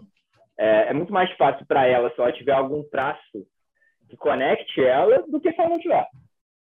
[0.57, 3.47] É, é muito mais fácil para ela se ela tiver algum traço
[4.11, 6.05] que conecte ela do que se ela não tiver.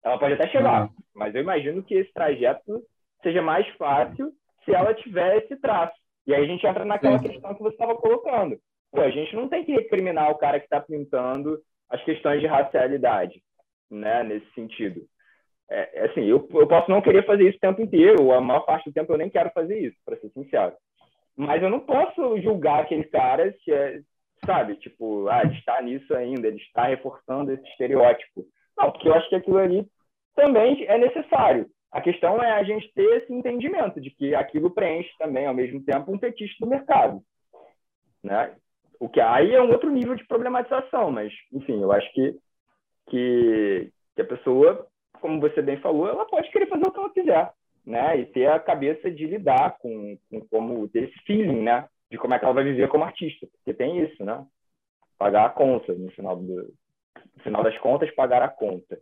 [0.05, 0.89] Ela pode até chegar, uhum.
[1.13, 2.81] mas eu imagino que esse trajeto
[3.21, 4.33] seja mais fácil
[4.65, 5.95] se ela tiver esse traço.
[6.25, 7.29] E aí a gente entra naquela Sim.
[7.29, 8.57] questão que você estava colocando.
[8.93, 11.59] Pô, a gente não tem que recriminar o cara que está pintando
[11.91, 13.43] as questões de racialidade,
[13.91, 15.01] né, nesse sentido.
[15.69, 18.41] É, é, assim, eu, eu posso não querer fazer isso o tempo inteiro, ou a
[18.41, 20.75] maior parte do tempo eu nem quero fazer isso, para ser sincero.
[21.37, 24.01] Mas eu não posso julgar aquele cara se, é,
[24.45, 24.77] sabe?
[24.77, 28.45] Tipo, ah, ele está nisso ainda, ele está reforçando esse estereótipo.
[28.77, 29.87] Não, porque eu acho que aquilo ali
[30.35, 31.69] também é necessário.
[31.91, 35.83] A questão é a gente ter esse entendimento de que aquilo preenche também, ao mesmo
[35.85, 37.21] tempo, um fetiche do mercado.
[38.23, 38.55] Né?
[38.99, 42.35] O que aí é um outro nível de problematização, mas, enfim, eu acho que,
[43.11, 44.87] que, que a pessoa,
[45.21, 47.53] como você bem falou, ela pode querer fazer o que ela quiser,
[47.85, 48.21] né?
[48.21, 51.87] E ter a cabeça de lidar com, com como ter esse feeling, né?
[52.13, 54.45] De como é que ela vai viver como artista, porque tem isso, né?
[55.19, 56.75] Pagar a conta no final do
[57.37, 59.01] no final das contas, pagar a conta.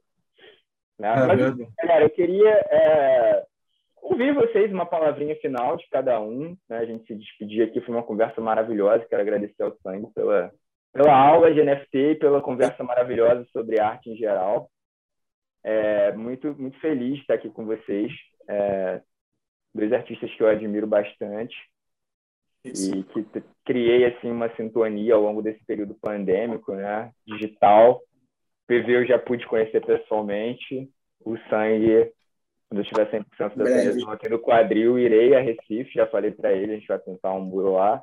[0.96, 1.08] Né?
[1.08, 3.44] É Mas, galera, eu queria é,
[4.00, 6.56] ouvir vocês uma palavrinha final de cada um.
[6.68, 6.78] Né?
[6.78, 9.04] A gente se despedir aqui, foi uma conversa maravilhosa.
[9.06, 10.52] Quero agradecer ao Sangue pela,
[10.92, 14.70] pela aula de NFT e pela conversa maravilhosa sobre arte em geral.
[15.64, 18.12] É, muito, muito feliz de estar aqui com vocês.
[18.48, 19.00] É,
[19.74, 21.56] dois artistas que eu admiro bastante.
[22.64, 22.94] Isso.
[22.94, 23.24] e que
[23.64, 27.10] criei assim uma sintonia ao longo desse período pandêmico, né?
[27.26, 28.00] Digital.
[28.66, 30.88] PV eu já pude conhecer pessoalmente.
[31.24, 32.12] O sangue,
[32.68, 35.92] quando eu tiver 100% da seleção aqui no quadril, irei a Recife.
[35.94, 38.02] Já falei para ele, a gente vai tentar um buro lá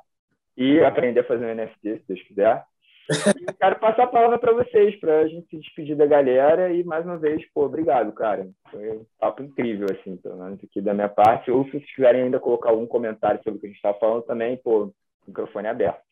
[0.56, 2.64] e aprender a fazer um NFT, se Deus quiser.
[3.10, 6.72] E quero passar a palavra para vocês, para a gente se despedir da galera.
[6.72, 8.48] E mais uma vez, pô, obrigado, cara.
[8.70, 11.50] Foi um papo incrível, assim, pelo menos aqui da minha parte.
[11.50, 14.22] Ou se vocês quiserem ainda colocar algum comentário sobre o que a gente está falando
[14.22, 14.92] também, pô,
[15.26, 16.02] microfone aberto.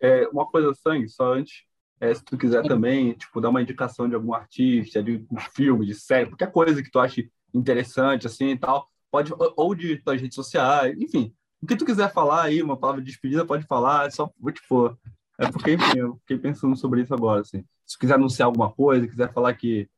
[0.00, 1.64] É, uma coisa, Sangue, só antes,
[2.00, 5.84] é, se tu quiser também, tipo, dar uma indicação de algum artista, de um filme,
[5.84, 10.20] de série, qualquer coisa que tu ache interessante, assim, e tal, pode, ou de tuas
[10.20, 14.06] redes sociais, enfim, o que tu quiser falar aí, uma palavra de despedida, pode falar,
[14.06, 14.96] é só, tipo,
[15.40, 17.64] é porque, enfim, eu fiquei pensando sobre isso agora, assim.
[17.86, 19.88] Se quiser anunciar alguma coisa, quiser falar que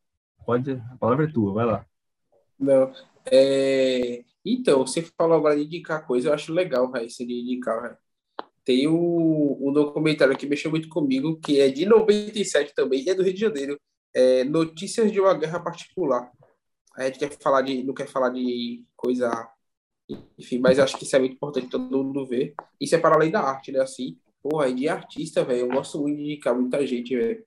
[0.46, 1.86] pode, a palavra é tua, vai lá.
[2.58, 2.92] Não,
[3.26, 4.24] é...
[4.44, 7.98] Então, você falou agora de indicar coisa, eu acho legal, vai, seria indicar.
[8.64, 13.14] Tem um, um documentário que mexeu muito comigo, que é de 97 também, e é
[13.14, 13.80] do Rio de Janeiro,
[14.14, 16.30] é Notícias de uma Guerra Particular.
[16.96, 19.48] A gente quer falar de, não quer falar de coisa,
[20.38, 22.54] enfim, mas acho que isso é muito importante todo mundo ver.
[22.80, 26.16] Isso é para além da arte, né, assim, Porra, de artista, velho, eu gosto muito
[26.16, 27.44] de indicar muita gente, velho.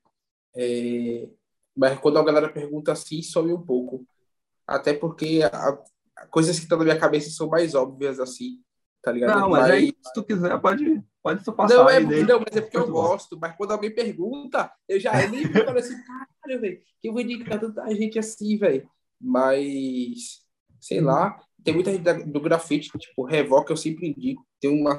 [0.56, 1.28] É...
[1.76, 4.06] Mas quando a galera pergunta assim, some um pouco.
[4.66, 5.78] Até porque a,
[6.30, 8.60] coisas que estão na minha cabeça são mais óbvias, assim,
[9.02, 9.38] tá ligado?
[9.38, 11.74] Não, mas, mas aí, se tu quiser, pode, pode só passar.
[11.74, 13.38] Não, é, não mas é porque eu gosto.
[13.38, 17.20] Mas quando alguém pergunta, eu já eu nem falo assim, caralho, velho, que eu vou
[17.20, 18.88] indicar tanta gente assim, velho.
[19.20, 20.42] Mas,
[20.80, 24.46] sei lá, tem muita gente do grafite, tipo, Revoca eu sempre indico.
[24.60, 24.98] Tem uma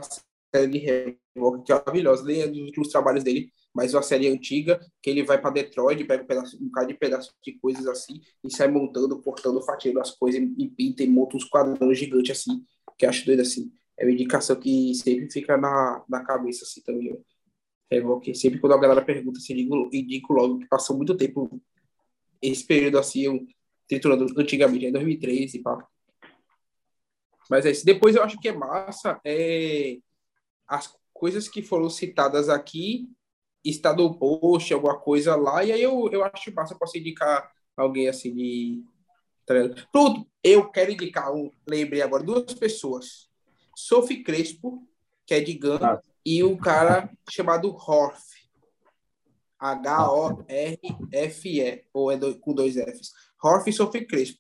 [0.58, 4.80] série de que é maravilhosa, nem é dos últimos trabalhos dele, mas uma série antiga,
[5.02, 8.22] que ele vai para Detroit, pega um, pedaço, um bocado de pedaço de coisas assim,
[8.44, 12.66] e sai montando, cortando, fatiando as coisas, e pinta e monta uns quadrões gigantes assim,
[12.98, 13.72] que eu acho doido assim.
[13.96, 17.18] É uma indicação que sempre fica na, na cabeça assim também.
[17.90, 21.62] Revoca, sempre quando a galera pergunta, assim, eu indico logo que passou muito tempo
[22.42, 23.46] esse período assim, eu
[23.88, 25.88] triturando antigamente, em 2013 e pá.
[27.50, 27.86] Mas é isso.
[27.86, 29.98] Depois eu acho que é massa é
[30.68, 33.10] as coisas que foram citadas aqui
[33.64, 37.52] está no post, alguma coisa lá, e aí eu, eu acho massa para posso indicar
[37.76, 38.84] alguém assim de.
[39.92, 43.30] Pronto, eu quero indicar um, lembrei agora, duas pessoas.
[43.76, 44.86] Sophie Crespo,
[45.26, 46.02] que é de GAN, ah.
[46.26, 48.36] e um cara chamado Horf.
[49.60, 50.84] H-O-R-F-E,
[51.94, 53.12] ou é do, com dois Fs.
[53.42, 54.40] Horf e Sophie Crespo.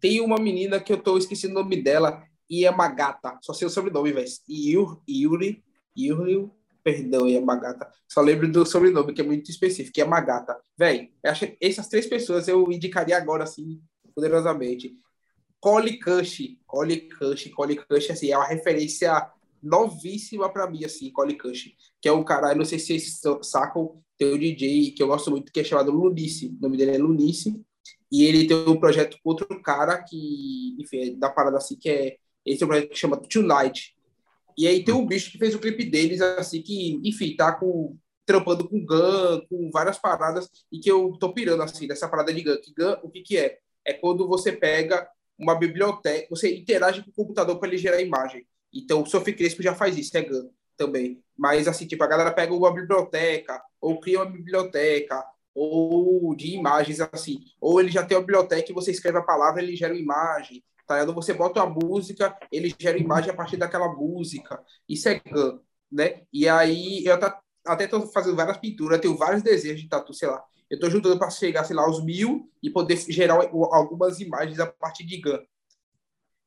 [0.00, 3.38] Tem uma menina que eu tô esquecendo o nome dela, Yamagata.
[3.42, 4.28] Só sei o sobrenome, velho.
[4.48, 5.62] Yuri,
[5.96, 6.50] Yuri,
[6.82, 7.90] perdão, Yamagata.
[8.08, 10.60] Só lembro do sobrenome, que é muito específico, Yamagata.
[10.76, 11.08] Velho,
[11.60, 13.80] essas três pessoas eu indicaria agora, assim,
[14.14, 14.96] poderosamente.
[15.60, 19.30] Cole Cush, Cole Cush, Cole Cush, assim, é uma referência
[19.62, 23.20] novíssima para mim, assim, Cole Cush, que é um cara, eu não sei se vocês
[23.42, 26.92] sacam, tem um DJ que eu gosto muito, que é chamado Lunice, o nome dele
[26.92, 27.62] é Lunice,
[28.10, 31.88] e ele tem um projeto com outro cara que, enfim, é da parada assim, que
[31.88, 33.94] é, esse é um projeto que chama Tonight,
[34.56, 37.96] e aí tem um bicho que fez o clipe deles, assim, que, enfim, tá com,
[38.26, 42.42] trampando com Gun, com várias paradas, e que eu tô pirando, assim, dessa parada de
[42.42, 43.58] Gun, que Gun, o que que é?
[43.84, 45.08] É quando você pega
[45.38, 48.46] uma biblioteca, você interage com o computador para ele gerar imagem.
[48.72, 51.22] Então, o Sophie Crespo já faz isso, é GAN também.
[51.36, 57.00] Mas, assim, tipo, a galera pega uma biblioteca, ou cria uma biblioteca, ou de imagens,
[57.00, 57.40] assim.
[57.60, 60.62] Ou ele já tem uma biblioteca e você escreve a palavra, ele gera uma imagem.
[60.90, 61.04] Tá?
[61.04, 64.60] Você bota uma música, ele gera imagem a partir daquela música.
[64.88, 66.22] Isso é GAN, né?
[66.32, 67.14] E aí, eu
[67.64, 70.42] até estou fazendo várias pinturas, tenho vários desejos de tatu, sei lá.
[70.68, 74.66] Eu estou juntando para chegar, sei lá, aos mil e poder gerar algumas imagens a
[74.66, 75.40] partir de GAN.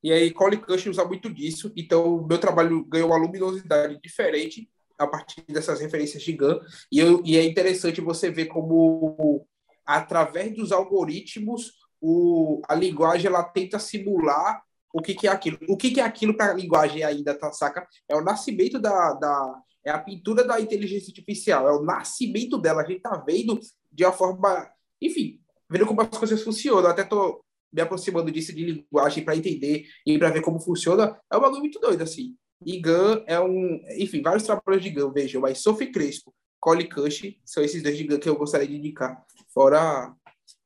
[0.04, 1.72] E aí, Cole Cush usa muito disso.
[1.78, 6.60] Então, o meu trabalho ganhou uma luminosidade diferente a partir dessas referências de GAN.
[6.92, 9.48] E, eu, e é interessante você ver como,
[9.86, 14.62] através dos algoritmos, o, a linguagem ela tenta simular
[14.94, 15.58] o que, que é aquilo.
[15.70, 17.88] O que, que é aquilo para a linguagem ainda, tá, saca?
[18.10, 19.62] É o nascimento da, da.
[19.86, 22.82] É a pintura da inteligência artificial, é o nascimento dela.
[22.82, 23.58] A gente tá vendo
[23.90, 24.70] de uma forma.
[25.02, 25.40] Enfim,
[25.70, 26.90] vendo como as coisas funcionam.
[26.90, 31.38] até tô me aproximando disso de linguagem para entender e para ver como funciona, é
[31.38, 32.36] um bagulho muito doido, assim.
[32.66, 33.82] E Gun é um.
[33.98, 38.04] Enfim, vários trabalhos de Gun, vejam, mas Sophie Crespo, Cole Cush, são esses dois de
[38.04, 39.26] Gun que eu gostaria de indicar.
[39.54, 40.14] Fora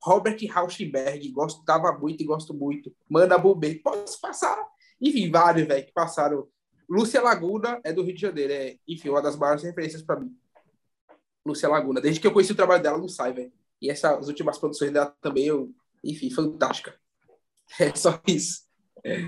[0.08, 2.94] Robert Rauschenberg, gostava muito e gosto muito.
[3.10, 4.58] Manda Bubê, posso passar?
[5.02, 6.48] Enfim, vários, velho, que passaram.
[6.90, 10.34] Lúcia Laguna é do Rio de Janeiro, é, enfim, uma das maiores referências para mim.
[11.46, 13.52] Lúcia Laguna, desde que eu conheci o trabalho dela, não sai, velho.
[13.82, 15.72] E essas últimas produções dela também eu
[16.04, 16.96] enfim, fantástica.
[17.82, 18.66] É só isso.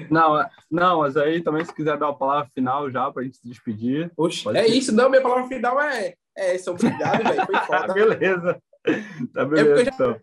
[0.09, 3.35] Não, não, mas aí também se quiser dar a palavra final já para a gente
[3.35, 4.09] se despedir.
[4.15, 4.73] Oxe, é ser.
[4.73, 7.93] isso, não, minha palavra final é, é essa, obrigado, velho, foi foda.
[7.93, 8.61] beleza,
[9.33, 10.21] tá beleza, é então.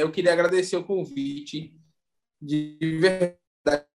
[0.00, 1.74] Eu queria agradecer o convite,
[2.40, 3.86] de verdade,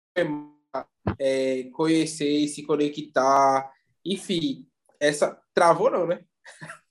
[1.19, 3.71] é, conhecer, se conectar,
[4.05, 4.67] enfim,
[4.99, 6.23] essa, travou não, né?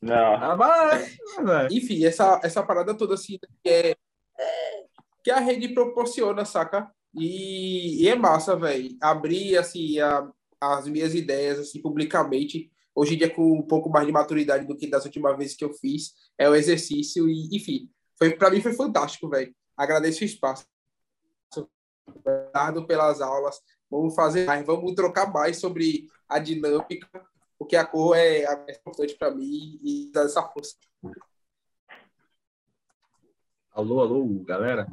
[0.00, 0.34] Não.
[0.34, 1.16] Ah, mas,
[1.70, 3.96] enfim, essa, essa parada toda assim, é,
[5.22, 6.90] que a rede proporciona, saca?
[7.14, 8.96] E, e é massa, velho.
[9.00, 10.30] Abrir, assim, a,
[10.60, 14.76] as minhas ideias, assim, publicamente, hoje em dia com um pouco mais de maturidade do
[14.76, 18.60] que das últimas vezes que eu fiz, é o exercício e, enfim, foi para mim
[18.60, 19.54] foi fantástico, velho.
[19.74, 20.66] Agradeço o espaço.
[22.06, 23.62] Obrigado pelas aulas.
[23.90, 27.08] Vamos fazer mais, vamos trocar mais sobre a dinâmica,
[27.58, 30.76] porque a cor é, é importante para mim e dá essa força.
[33.72, 34.86] Alô, alô, galera.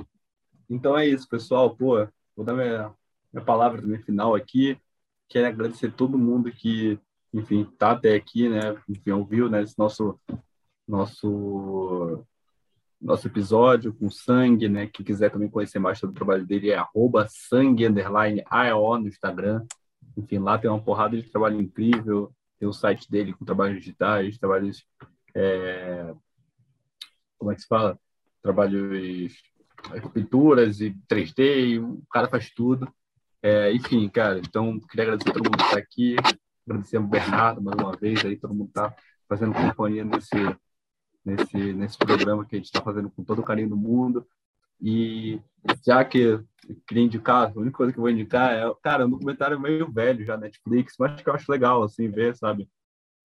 [0.70, 1.76] Então é isso, pessoal.
[1.76, 2.94] Pô, vou dar minha,
[3.34, 4.80] minha palavra também final aqui.
[5.28, 6.98] Quero agradecer todo mundo que,
[7.34, 8.82] enfim, tá até aqui, né?
[8.88, 9.64] Enfim, ouviu, né?
[9.64, 10.20] Esse nosso,
[10.88, 12.26] nosso,
[13.00, 14.88] nosso episódio com sangue, né?
[14.88, 19.08] Quem quiser também conhecer mais sobre o trabalho dele é arroba sangue, underline, AO no
[19.08, 19.66] Instagram.
[20.18, 22.34] Enfim, lá tem uma porrada de trabalho incrível.
[22.60, 24.86] Tem o site dele com trabalhos digitais, trabalhos...
[25.36, 26.14] É...
[27.38, 28.00] Como é que se fala?
[28.42, 29.34] Trabalhos
[30.14, 32.92] pinturas e 3D, o cara faz tudo.
[33.42, 36.16] É, enfim, cara, então queria agradecer a todo mundo que está aqui,
[36.68, 38.94] agradecer ao Bernardo mais uma vez, aí todo mundo está
[39.30, 40.36] fazendo companhia nesse,
[41.28, 44.26] nesse, nesse programa que a gente está fazendo com todo o carinho do mundo.
[44.82, 45.42] E
[45.86, 46.46] já que eu
[46.88, 50.24] queria indicar, a única coisa que eu vou indicar é, cara, um documentário meio velho
[50.24, 52.70] já, Netflix, mas que eu acho legal, assim, ver, sabe?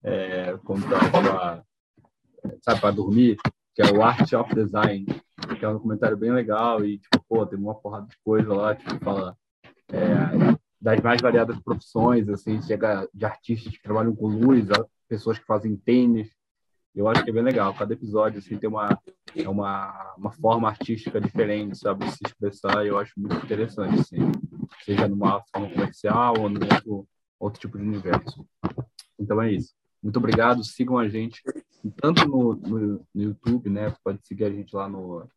[0.03, 1.63] É, como tá pra,
[2.61, 3.37] sabe, para dormir,
[3.73, 5.05] que é o Art of Design,
[5.57, 8.75] que é um documentário bem legal e, tipo, pô, tem uma porrada de coisa lá,
[8.75, 9.37] tipo, fala
[9.89, 14.67] é, das mais variadas profissões, assim, chega de artistas que trabalham com luz,
[15.07, 16.29] pessoas que fazem tênis.
[16.95, 17.73] Eu acho que é bem legal.
[17.73, 18.97] Cada episódio, assim, tem uma,
[19.35, 24.31] é uma, uma forma artística diferente, sabe, se expressar, eu acho muito interessante, assim,
[24.83, 27.07] seja numa forma comercial ou num outro,
[27.39, 28.45] outro tipo de universo.
[29.19, 29.73] Então é isso.
[30.01, 31.41] Muito obrigado, sigam a gente
[32.01, 33.93] tanto no, no, no YouTube, né?
[34.03, 35.27] Pode seguir a gente lá no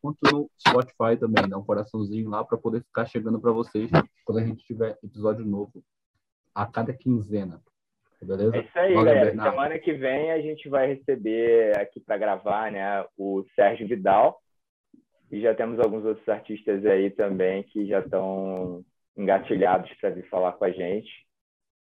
[0.00, 3.90] quanto no Spotify também, dá um coraçãozinho lá para poder ficar chegando para vocês
[4.24, 5.84] quando a gente tiver episódio novo
[6.54, 7.60] a cada quinzena.
[8.22, 8.56] Beleza?
[8.56, 9.26] É isso aí, Valeu, galera.
[9.26, 9.50] Bernardo.
[9.50, 14.40] Semana que vem a gente vai receber aqui para gravar, né, o Sérgio Vidal,
[15.30, 18.84] E já temos alguns outros artistas aí também que já estão
[19.16, 21.10] engatilhados para vir falar com a gente.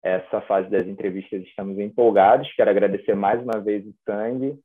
[0.03, 2.51] Essa fase das entrevistas estamos empolgados.
[2.53, 4.57] Quero agradecer mais uma vez o Sangue,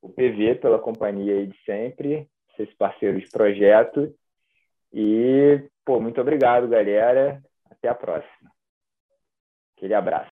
[0.00, 4.14] o PV pela companhia aí de sempre, seus parceiros de projeto.
[4.92, 7.42] E, pô, muito obrigado, galera.
[7.70, 8.50] Até a próxima.
[9.76, 10.26] Aquele abraço.